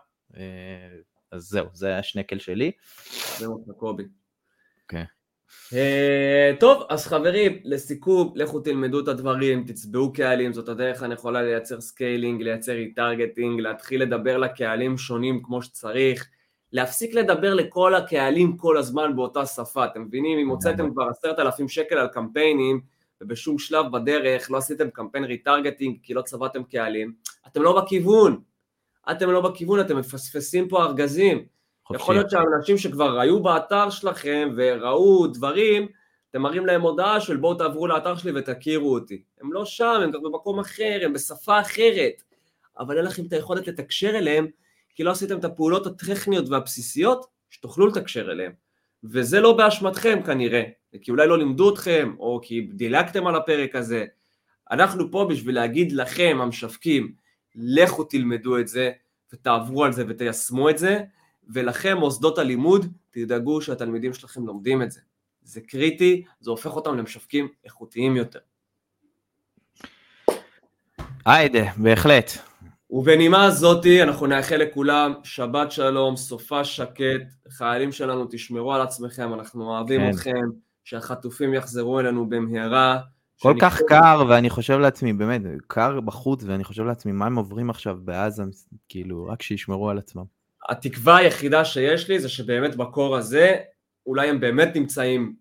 אז 1.32 1.44
זהו, 1.44 1.68
זה 1.74 1.98
השנקל 1.98 2.40
שלי. 2.40 2.72
זהו, 3.38 3.66
קובי. 3.78 4.04
כן. 4.88 5.04
טוב, 6.60 6.84
אז 6.90 7.08
חברים, 7.08 7.60
לסיכום, 7.64 8.34
לכו 8.36 8.60
תלמדו 8.60 9.00
את 9.00 9.08
הדברים, 9.08 9.64
תצבעו 9.68 10.14
קהלים, 10.14 10.54
זאת 10.54 10.70
הדרך 10.70 11.04
הנכונה 11.04 11.42
לייצר 11.42 11.82
scaling, 11.82 12.42
לייצר 12.42 12.72
retargeting, 12.72 13.62
להתחיל 13.62 14.02
לדבר 14.02 14.38
לקהלים 14.38 14.98
שונים 14.98 15.44
כמו 15.44 15.62
שצריך. 15.62 16.30
להפסיק 16.72 17.14
לדבר 17.14 17.54
לכל 17.54 17.96
הקהלים 17.96 18.58
כל 18.58 18.78
הזמן 18.78 19.16
באותה 19.16 19.46
שפה, 19.46 19.86
אתם 19.86 20.02
מבינים? 20.02 20.40
אם 20.40 20.48
הוצאתם 20.48 20.92
כבר 20.92 21.10
עשרת 21.10 21.40
אלפים 21.40 21.68
שקל 21.68 21.98
על 21.98 22.08
קמפיינים 22.08 22.82
ובשום 23.22 23.60
שלב 23.60 23.92
בדרך 23.92 24.52
לא 24.52 24.58
עשיתם 24.58 24.90
קמפיין 24.90 25.24
retargeting 25.24 25.98
כי 26.04 26.14
לא 26.14 26.22
צבעתם 26.22 26.64
קהלים, 26.64 27.14
אתם 27.48 27.62
לא 27.62 27.82
בכיוון, 27.82 28.40
אתם 29.12 29.30
לא 29.30 29.42
בכיוון, 29.42 29.80
אתם 29.80 29.98
מפספסים 29.98 30.68
פה 30.68 30.84
ארגזים. 30.84 31.57
חופשי. 31.88 32.02
יכול 32.02 32.16
להיות 32.16 32.30
שהאנשים 32.30 32.78
שכבר 32.78 33.20
היו 33.20 33.44
באתר 33.44 33.90
שלכם 33.90 34.50
וראו 34.58 35.28
דברים, 35.28 35.88
אתם 36.30 36.42
מראים 36.42 36.66
להם 36.66 36.82
הודעה 36.82 37.22
של 37.22 37.38
בואו 37.38 37.54
תעברו 37.54 37.88
לאתר 37.88 38.16
שלי 38.16 38.32
ותכירו 38.36 38.94
אותי. 38.94 39.24
הם 39.42 39.54
לא 39.54 39.66
שם, 39.66 40.00
הם 40.04 40.12
כבר 40.12 40.30
במקום 40.30 40.60
אחר, 40.60 41.00
הם 41.02 41.14
בשפה 41.14 41.60
אחרת, 41.60 42.24
אבל 42.80 42.98
אין 42.98 43.06
לכם 43.06 43.26
את 43.26 43.34
היכולת 43.34 43.68
לתקשר 43.68 44.10
אליהם 44.10 44.48
כי 44.96 45.04
לא 45.04 45.12
עשיתם 45.12 45.38
את 45.38 45.46
הפעולות 45.46 45.88
הטכניות 45.88 46.50
והבסיסיות 46.50 47.26
שתוכלו 47.50 47.88
לתקשר 47.88 48.32
אליהם. 48.32 48.52
וזה 49.04 49.40
לא 49.40 49.58
באשמתכם 49.58 50.20
כנראה, 50.26 50.64
כי 51.02 51.12
אולי 51.12 51.28
לא 51.28 51.38
לימדו 51.38 51.74
אתכם, 51.74 52.16
או 52.20 52.40
כי 52.44 52.62
דילגתם 52.62 53.28
על 53.28 53.36
הפרק 53.36 53.76
הזה. 53.76 54.06
אנחנו 54.72 55.12
פה 55.12 55.28
בשביל 55.30 55.56
להגיד 55.56 55.92
לכם, 55.92 56.38
המשווקים, 56.42 57.14
לכו 57.56 58.04
תלמדו 58.04 58.58
את 58.58 58.68
זה, 58.68 58.92
ותעברו 59.34 59.86
על 59.86 59.92
זה 59.92 60.04
ותיישמו 60.08 60.70
את 60.70 60.78
זה, 60.78 61.04
ולכם, 61.54 61.98
מוסדות 62.00 62.38
הלימוד, 62.38 62.86
תדאגו 63.12 63.62
שהתלמידים 63.62 64.14
שלכם 64.14 64.48
לומדים 64.48 64.82
את 64.82 64.92
זה. 64.92 65.00
זה 65.44 65.62
קריטי, 65.62 66.24
זה 66.40 66.52
הופך 66.52 66.76
אותם 66.76 66.98
למשווקים 66.98 67.48
איכותיים 67.66 68.16
יותר. 68.16 68.40
היידה, 71.26 71.72
בהחלט. 71.78 72.32
ובנימה 72.90 73.52
זאתי 73.52 74.04
אנחנו 74.04 74.28
נאחל 74.28 74.56
לכולם 74.56 75.14
שבת 75.24 75.72
שלום, 75.72 76.16
סופה 76.16 76.64
שקט, 76.66 77.22
חיילים 77.50 77.92
שלנו 77.92 78.28
תשמרו 78.32 78.74
על 78.74 78.82
עצמכם, 78.82 79.34
אנחנו 79.34 79.70
אוהבים 79.70 80.02
כן. 80.02 80.10
אתכם, 80.10 80.46
שהחטופים 80.84 81.54
יחזרו 81.54 82.00
אלינו 82.00 82.30
במהרה. 82.30 83.00
כל 83.42 83.54
שנקרא- 83.54 83.70
כך 83.70 83.82
קר, 83.88 84.26
ואני 84.30 84.50
חושב 84.50 84.80
לעצמי, 84.80 85.14
באמת, 85.14 85.42
קר 85.68 86.00
בחוץ, 86.00 86.44
ואני 86.44 86.64
חושב 86.64 86.84
לעצמי, 86.84 87.12
מה 87.12 87.26
הם 87.26 87.36
עוברים 87.36 87.70
עכשיו 87.70 87.98
בעזה, 88.04 88.44
כאילו, 88.90 89.26
רק 89.26 89.42
שישמרו 89.42 89.90
על 89.90 89.98
עצמם. 89.98 90.37
התקווה 90.68 91.18
היחידה 91.18 91.66
שיש 91.66 92.10
לי 92.10 92.20
זה 92.20 92.30
שבאמת 92.30 92.76
בקור 92.76 93.16
הזה, 93.16 93.58
אולי 94.06 94.30
הם 94.30 94.40
באמת 94.40 94.76
נמצאים 94.76 95.36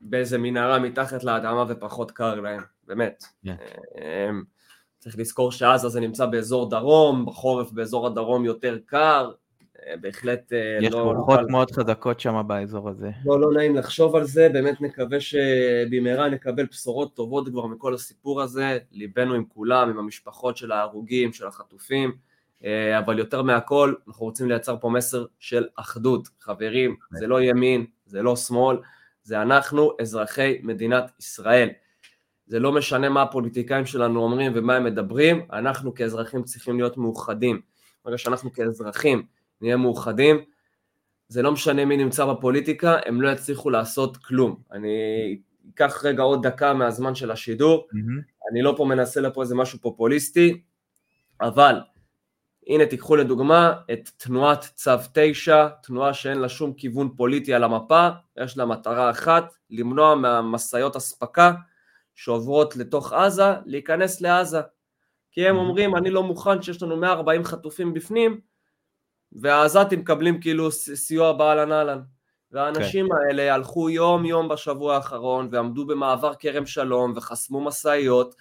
באיזה 0.00 0.38
מנהרה 0.38 0.78
מתחת 0.78 1.24
לאדמה 1.24 1.64
ופחות 1.68 2.10
קר 2.10 2.40
להם, 2.40 2.62
באמת. 2.86 3.24
כן. 3.44 3.54
אמ, 3.98 4.42
צריך 4.98 5.18
לזכור 5.18 5.52
שעזה 5.52 5.88
זה 5.88 6.00
נמצא 6.00 6.26
באזור 6.26 6.70
דרום, 6.70 7.26
בחורף 7.26 7.72
באזור 7.72 8.06
הדרום 8.06 8.44
יותר 8.44 8.78
קר, 8.86 9.30
אה, 9.86 9.96
בהחלט 9.96 10.52
אה, 10.52 10.78
יש 10.82 10.92
לא... 10.92 10.98
רוחות 10.98 11.40
קל. 11.40 11.46
מאוד 11.46 11.70
חזקות 11.70 12.20
שם 12.20 12.42
באזור 12.46 12.88
הזה. 12.88 13.10
לא, 13.24 13.40
לא 13.40 13.52
נעים 13.52 13.76
לחשוב 13.76 14.16
על 14.16 14.24
זה, 14.24 14.48
באמת 14.48 14.80
נקווה 14.80 15.20
שבמהרה 15.20 16.28
נקבל 16.28 16.66
בשורות 16.66 17.16
טובות 17.16 17.48
כבר 17.48 17.66
מכל 17.66 17.94
הסיפור 17.94 18.42
הזה, 18.42 18.78
ליבנו 18.92 19.34
עם 19.34 19.44
כולם, 19.44 19.88
עם 19.90 19.98
המשפחות 19.98 20.56
של 20.56 20.72
ההרוגים, 20.72 21.32
של 21.32 21.46
החטופים, 21.46 22.08
אה, 22.10 22.27
אבל 22.98 23.18
יותר 23.18 23.42
מהכל, 23.42 23.94
אנחנו 24.08 24.26
רוצים 24.26 24.48
לייצר 24.48 24.76
פה 24.80 24.88
מסר 24.88 25.24
של 25.38 25.66
אחדות. 25.76 26.28
חברים, 26.40 26.96
זה 27.10 27.26
לא 27.26 27.42
ימין, 27.42 27.86
זה 28.06 28.22
לא 28.22 28.36
שמאל, 28.36 28.76
זה 29.22 29.42
אנחנו, 29.42 29.92
אזרחי 30.00 30.58
מדינת 30.62 31.10
ישראל. 31.18 31.68
זה 32.46 32.58
לא 32.58 32.72
משנה 32.72 33.08
מה 33.08 33.22
הפוליטיקאים 33.22 33.86
שלנו 33.86 34.22
אומרים 34.22 34.52
ומה 34.54 34.76
הם 34.76 34.84
מדברים, 34.84 35.46
אנחנו 35.52 35.94
כאזרחים 35.94 36.42
צריכים 36.42 36.76
להיות 36.76 36.96
מאוחדים. 36.96 37.60
ברגע 38.04 38.18
שאנחנו 38.18 38.52
כאזרחים 38.52 39.26
נהיה 39.60 39.76
מאוחדים, 39.76 40.40
זה 41.28 41.42
לא 41.42 41.52
משנה 41.52 41.84
מי 41.84 41.96
נמצא 41.96 42.24
בפוליטיקה, 42.24 42.96
הם 43.06 43.22
לא 43.22 43.28
יצליחו 43.28 43.70
לעשות 43.70 44.16
כלום. 44.16 44.56
אני 44.72 44.88
אקח 45.74 46.04
רגע 46.04 46.22
עוד 46.22 46.46
דקה 46.46 46.74
מהזמן 46.74 47.14
של 47.14 47.30
השידור, 47.30 47.88
אני 48.52 48.62
לא 48.62 48.74
פה 48.76 48.84
מנסה 48.84 49.20
לפה 49.20 49.42
איזה 49.42 49.54
משהו 49.54 49.78
פופוליסטי, 49.78 50.60
אבל 51.40 51.80
הנה 52.68 52.86
תיקחו 52.86 53.16
לדוגמה 53.16 53.72
את 53.92 54.08
תנועת 54.16 54.64
צו 54.74 54.90
9, 55.12 55.68
תנועה 55.82 56.14
שאין 56.14 56.38
לה 56.38 56.48
שום 56.48 56.72
כיוון 56.72 57.08
פוליטי 57.16 57.54
על 57.54 57.64
המפה, 57.64 58.08
יש 58.36 58.58
לה 58.58 58.64
מטרה 58.66 59.10
אחת, 59.10 59.54
למנוע 59.70 60.14
מהמשאיות 60.14 60.96
אספקה 60.96 61.52
שעוברות 62.14 62.76
לתוך 62.76 63.12
עזה, 63.12 63.52
להיכנס 63.66 64.20
לעזה. 64.20 64.60
כי 65.30 65.48
הם 65.48 65.56
Mhm. 65.56 65.58
אומרים, 65.58 65.96
אני 65.96 66.10
לא 66.10 66.22
מוכן 66.22 66.62
שיש 66.62 66.82
לנו 66.82 66.96
140 66.96 67.44
חטופים 67.44 67.94
בפנים, 67.94 68.40
והעזתים 69.32 70.00
מקבלים 70.00 70.40
כאילו 70.40 70.70
סיוע 70.72 71.32
באהלן 71.32 71.72
אהלן. 71.72 72.00
והאנשים 72.52 73.08
האלה 73.12 73.54
הלכו 73.54 73.90
יום 73.90 74.24
יום 74.24 74.48
בשבוע 74.48 74.94
האחרון 74.96 75.48
ועמדו 75.50 75.86
במעבר 75.86 76.34
כרם 76.34 76.66
שלום 76.66 77.12
וחסמו 77.16 77.60
משאיות 77.60 78.34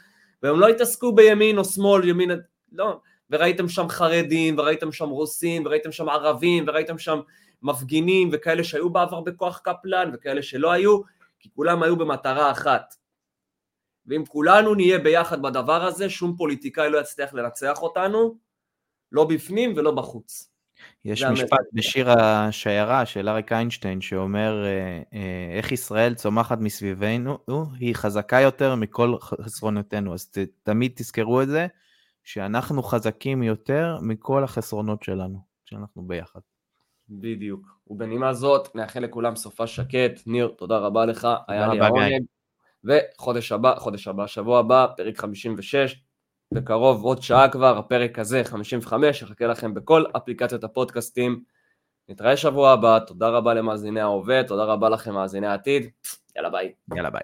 והם 0.43 0.59
לא 0.59 0.67
התעסקו 0.67 1.15
בימין 1.15 1.57
או 1.57 1.65
שמאל, 1.65 2.07
ימין, 2.09 2.31
לא, 2.71 2.99
וראיתם 3.29 3.69
שם 3.69 3.89
חרדים 3.89 4.57
וראיתם 4.57 4.91
שם 4.91 5.09
רוסים 5.09 5.65
וראיתם 5.65 5.91
שם 5.91 6.09
ערבים 6.09 6.63
וראיתם 6.67 6.97
שם 6.97 7.19
מפגינים 7.61 8.29
וכאלה 8.33 8.63
שהיו 8.63 8.89
בעבר 8.89 9.21
בכוח 9.21 9.61
קפלן 9.63 10.11
וכאלה 10.13 10.43
שלא 10.43 10.71
היו, 10.71 11.01
כי 11.39 11.49
כולם 11.55 11.83
היו 11.83 11.95
במטרה 11.95 12.51
אחת. 12.51 12.95
ואם 14.05 14.23
כולנו 14.25 14.75
נהיה 14.75 14.99
ביחד 14.99 15.41
בדבר 15.41 15.83
הזה, 15.83 16.09
שום 16.09 16.35
פוליטיקאי 16.37 16.89
לא 16.89 16.97
יצליח 16.97 17.33
לנצח 17.33 17.81
אותנו, 17.81 18.37
לא 19.11 19.23
בפנים 19.23 19.73
ולא 19.75 19.91
בחוץ. 19.91 20.49
יש. 21.05 21.23
משפט 21.23 21.65
בשיר 21.73 22.11
השיירה 22.11 23.05
של 23.05 23.29
אריק 23.29 23.51
איינשטיין 23.51 24.01
שאומר 24.01 24.65
אה, 24.65 25.01
אה, 25.13 25.57
איך 25.57 25.71
ישראל 25.71 26.13
צומחת 26.13 26.59
מסביבנו, 26.59 27.37
היא 27.79 27.95
חזקה 27.95 28.41
יותר 28.41 28.75
מכל 28.75 29.15
חסרונותינו. 29.19 30.13
אז 30.13 30.25
ת, 30.25 30.37
תמיד 30.63 30.91
תזכרו 30.95 31.41
את 31.41 31.47
זה, 31.47 31.67
שאנחנו 32.27 32.83
חזקים 32.83 33.43
יותר 33.43 33.97
מכל 34.01 34.43
החסרונות 34.43 35.03
שלנו, 35.03 35.39
כשאנחנו 35.65 36.01
ביחד. 36.07 36.39
בדיוק. 37.09 37.67
ובנימה 37.87 38.33
זאת, 38.33 38.75
נאחל 38.75 38.99
לכולם 38.99 39.35
סופה 39.35 39.67
שקט. 39.67 40.27
ניר, 40.27 40.47
תודה 40.57 40.77
רבה 40.77 41.05
לך, 41.05 41.27
היה 41.47 41.67
לי. 41.67 41.79
העונג. 41.79 42.23
וחודש 42.83 43.51
הבא, 43.51 43.75
חודש 43.79 44.07
הבא, 44.07 44.27
שבוע 44.27 44.59
הבא, 44.59 44.87
פרק 44.97 45.17
56, 45.17 46.03
בקרוב 46.53 47.03
עוד 47.03 47.21
שעה 47.21 47.49
כבר, 47.49 47.77
הפרק 47.77 48.19
הזה, 48.19 48.43
55, 48.43 49.21
יחכה 49.21 49.47
לכם 49.47 49.73
בכל 49.73 50.03
אפליקציות 50.17 50.63
הפודקאסטים. 50.63 51.43
נתראה 52.09 52.37
שבוע 52.37 52.71
הבא, 52.71 52.99
תודה 52.99 53.29
רבה 53.29 53.53
למאזיני 53.53 54.01
ההווה, 54.01 54.43
תודה 54.43 54.63
רבה 54.63 54.89
לכם 54.89 55.13
מאזיני 55.13 55.47
העתיד, 55.47 55.89
יאללה 56.35 56.49
ביי. 56.49 56.73
יאללה 56.95 57.09
ביי. 57.09 57.21